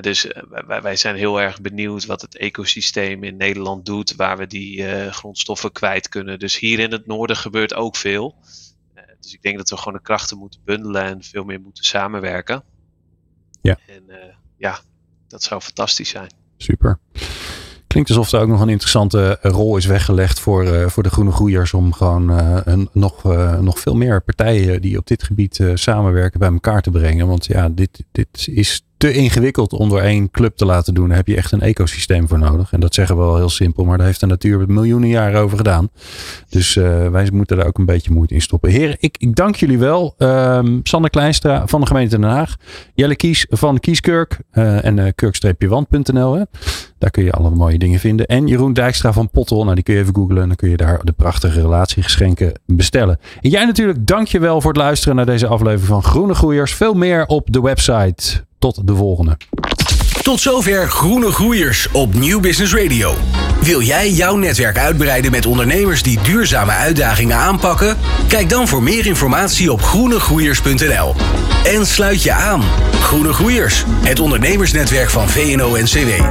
Dus 0.02 0.26
uh, 0.26 0.32
wij, 0.68 0.82
wij, 0.82 0.96
zijn 0.96 1.16
heel 1.16 1.42
erg 1.42 1.62
benieuwd 1.62 2.06
wat 2.06 2.22
het 2.22 2.38
ecosysteem 2.38 3.24
in 3.24 3.38
Nederland 3.38 3.86
doet, 3.86 4.16
waar 4.16 4.38
we 4.38 4.48
die 4.48 4.78
uh, 4.78 5.12
grondstoffen 5.12 5.72
kwijt 5.72 6.10
kunnen. 6.10 6.40
Dus 6.40 6.60
hier 6.60 6.80
in 6.80 6.92
het 6.92 7.08
noorden 7.08 7.36
gebeurt 7.36 7.74
ook 7.74 7.96
veel. 7.96 8.36
Uh, 8.96 9.04
dus 9.20 9.34
ik 9.34 9.42
denk 9.42 9.58
dat 9.58 9.70
we 9.70 9.78
gewoon 9.78 9.94
de 9.94 10.02
krachten 10.02 10.38
moeten 10.38 10.60
bundelen 10.66 11.04
en 11.04 11.24
veel 11.24 11.44
meer 11.44 11.62
moeten 11.62 11.84
samenwerken. 11.84 12.64
Ja. 13.62 13.78
En 13.88 14.04
ja, 14.58 14.80
dat 15.28 15.44
zou 15.44 15.62
fantastisch 15.62 16.10
zijn. 16.10 16.30
Super. 16.58 17.00
Klinkt 17.88 18.10
alsof 18.10 18.32
er 18.32 18.40
ook 18.40 18.48
nog 18.48 18.62
een 18.62 18.70
interessante 18.70 19.38
rol 19.42 19.78
is 19.78 19.86
weggelegd 19.86 20.40
voor, 20.40 20.66
uh, 20.66 20.88
voor 20.88 21.04
de 21.04 21.10
groene 21.10 21.32
groeiers. 21.32 21.74
Om 21.74 21.94
gewoon 21.94 22.32
uh, 22.32 22.58
een, 22.64 22.90
nog, 22.94 23.24
uh, 23.24 23.60
nog 23.60 23.80
veel 23.80 23.96
meer 23.96 24.22
partijen 24.22 24.82
die 24.82 24.98
op 24.98 25.08
dit 25.08 25.24
gebied 25.24 25.64
samenwerken 25.74 26.40
bij 26.40 26.52
elkaar 26.52 26.82
te 26.82 26.92
brengen. 26.92 27.28
Want 27.28 27.46
ja, 27.46 27.70
dit, 27.70 28.04
dit 28.12 28.48
is 28.48 28.86
te 29.00 29.14
ingewikkeld 29.14 29.74
om 29.74 29.90
door 29.90 30.02
één 30.02 30.32
club 30.32 30.56
te 30.58 30.66
laten 30.66 30.94
doen. 30.94 31.08
Daar 31.08 31.18
heb 31.18 31.28
je 31.28 31.36
echt 31.36 31.52
een 31.52 31.62
ecosysteem 31.62 32.28
voor 32.28 32.40
nodig. 32.40 32.72
En 32.72 32.80
dat 32.80 32.94
zeggen 32.94 33.18
we 33.18 33.22
wel 33.22 33.36
heel 33.36 33.50
simpel, 33.50 33.86
maar 33.86 33.98
daar 33.98 34.06
heeft 34.06 34.20
de 34.20 34.26
natuur 34.26 34.64
miljoenen 34.68 35.10
jaren 35.10 35.42
over 35.42 35.58
gedaan. 35.58 35.90
Dus 36.50 36.76
uh, 36.76 37.08
wij 37.08 37.30
moeten 37.34 37.58
daar 37.58 37.66
ook 37.66 37.78
een 37.78 37.86
beetje 37.86 38.12
moeite 38.12 38.34
in 38.34 38.42
stoppen. 38.42 38.72
Heren, 38.72 38.96
ik, 39.00 39.16
ik 39.20 39.36
dank 39.36 39.56
jullie 39.56 39.78
wel. 39.78 40.16
Um, 40.18 40.80
Sander 40.84 41.10
Kleinstra 41.10 41.68
van 41.68 41.82
de 41.82 41.88
gemeente 41.88 42.20
Den 42.20 42.30
Haag. 42.30 42.56
Jelle 42.94 43.16
Kies 43.16 43.46
van 43.50 43.80
Kieskurk 43.80 44.40
uh, 44.54 44.86
en 44.86 44.98
uh, 44.98 45.08
kurk-wand.nl. 45.16 46.46
Daar 46.98 47.12
kun 47.12 47.24
je 47.24 47.32
alle 47.32 47.50
mooie 47.50 47.80
dingen 47.80 48.00
vinden. 48.00 48.26
En 48.26 48.48
Jeroen 48.48 48.74
Dijkstra 48.74 49.14
van 49.14 49.30
Pottel. 49.30 49.64
Nou, 49.64 49.76
die 49.76 49.84
kun 49.84 49.94
je 49.94 50.00
even 50.00 50.16
googlen. 50.16 50.42
En 50.42 50.48
dan 50.48 50.56
kun 50.56 50.70
je 50.70 50.78
daar 50.78 51.00
de 51.04 51.12
prachtige 51.12 51.62
relatiegeschenken 51.62 52.60
bestellen. 52.66 53.20
En 53.42 53.50
jij 53.50 53.66
natuurlijk, 53.66 54.08
dank 54.08 54.28
je 54.28 54.40
wel 54.40 54.62
voor 54.62 54.72
het 54.72 54.82
luisteren 54.82 55.16
naar 55.16 55.26
deze 55.26 55.48
aflevering 55.48 55.88
van 55.88 56.04
Groene 56.04 56.34
Groeiers. 56.34 56.74
Veel 56.74 56.94
meer 56.94 57.26
op 57.26 57.52
de 57.52 57.62
website 57.62 58.48
tot 58.60 58.88
de 58.88 58.96
volgende. 58.96 59.38
Tot 60.22 60.40
zover 60.40 60.90
Groene 60.90 61.32
Groeiers 61.32 61.88
op 61.92 62.14
Nieuw 62.14 62.40
Business 62.40 62.74
Radio. 62.74 63.16
Wil 63.62 63.82
jij 63.82 64.12
jouw 64.12 64.36
netwerk 64.36 64.78
uitbreiden 64.78 65.32
met 65.32 65.46
ondernemers 65.46 66.04
die 66.04 66.20
duurzame 66.22 66.72
uitdagingen 66.72 67.38
aanpakken? 67.38 67.98
Kijk 68.28 68.50
dan 68.50 68.68
voor 68.68 68.84
meer 68.84 69.06
informatie 69.06 69.72
op 69.72 69.82
groenegroeiers.nl. 69.82 71.16
En 71.64 71.86
sluit 71.86 72.24
je 72.24 72.34
aan. 72.34 72.62
Groene 73.02 73.34
Groeiers, 73.34 73.84
het 73.88 74.20
ondernemersnetwerk 74.20 75.10
van 75.10 75.30
VNO-NCW. 75.30 76.22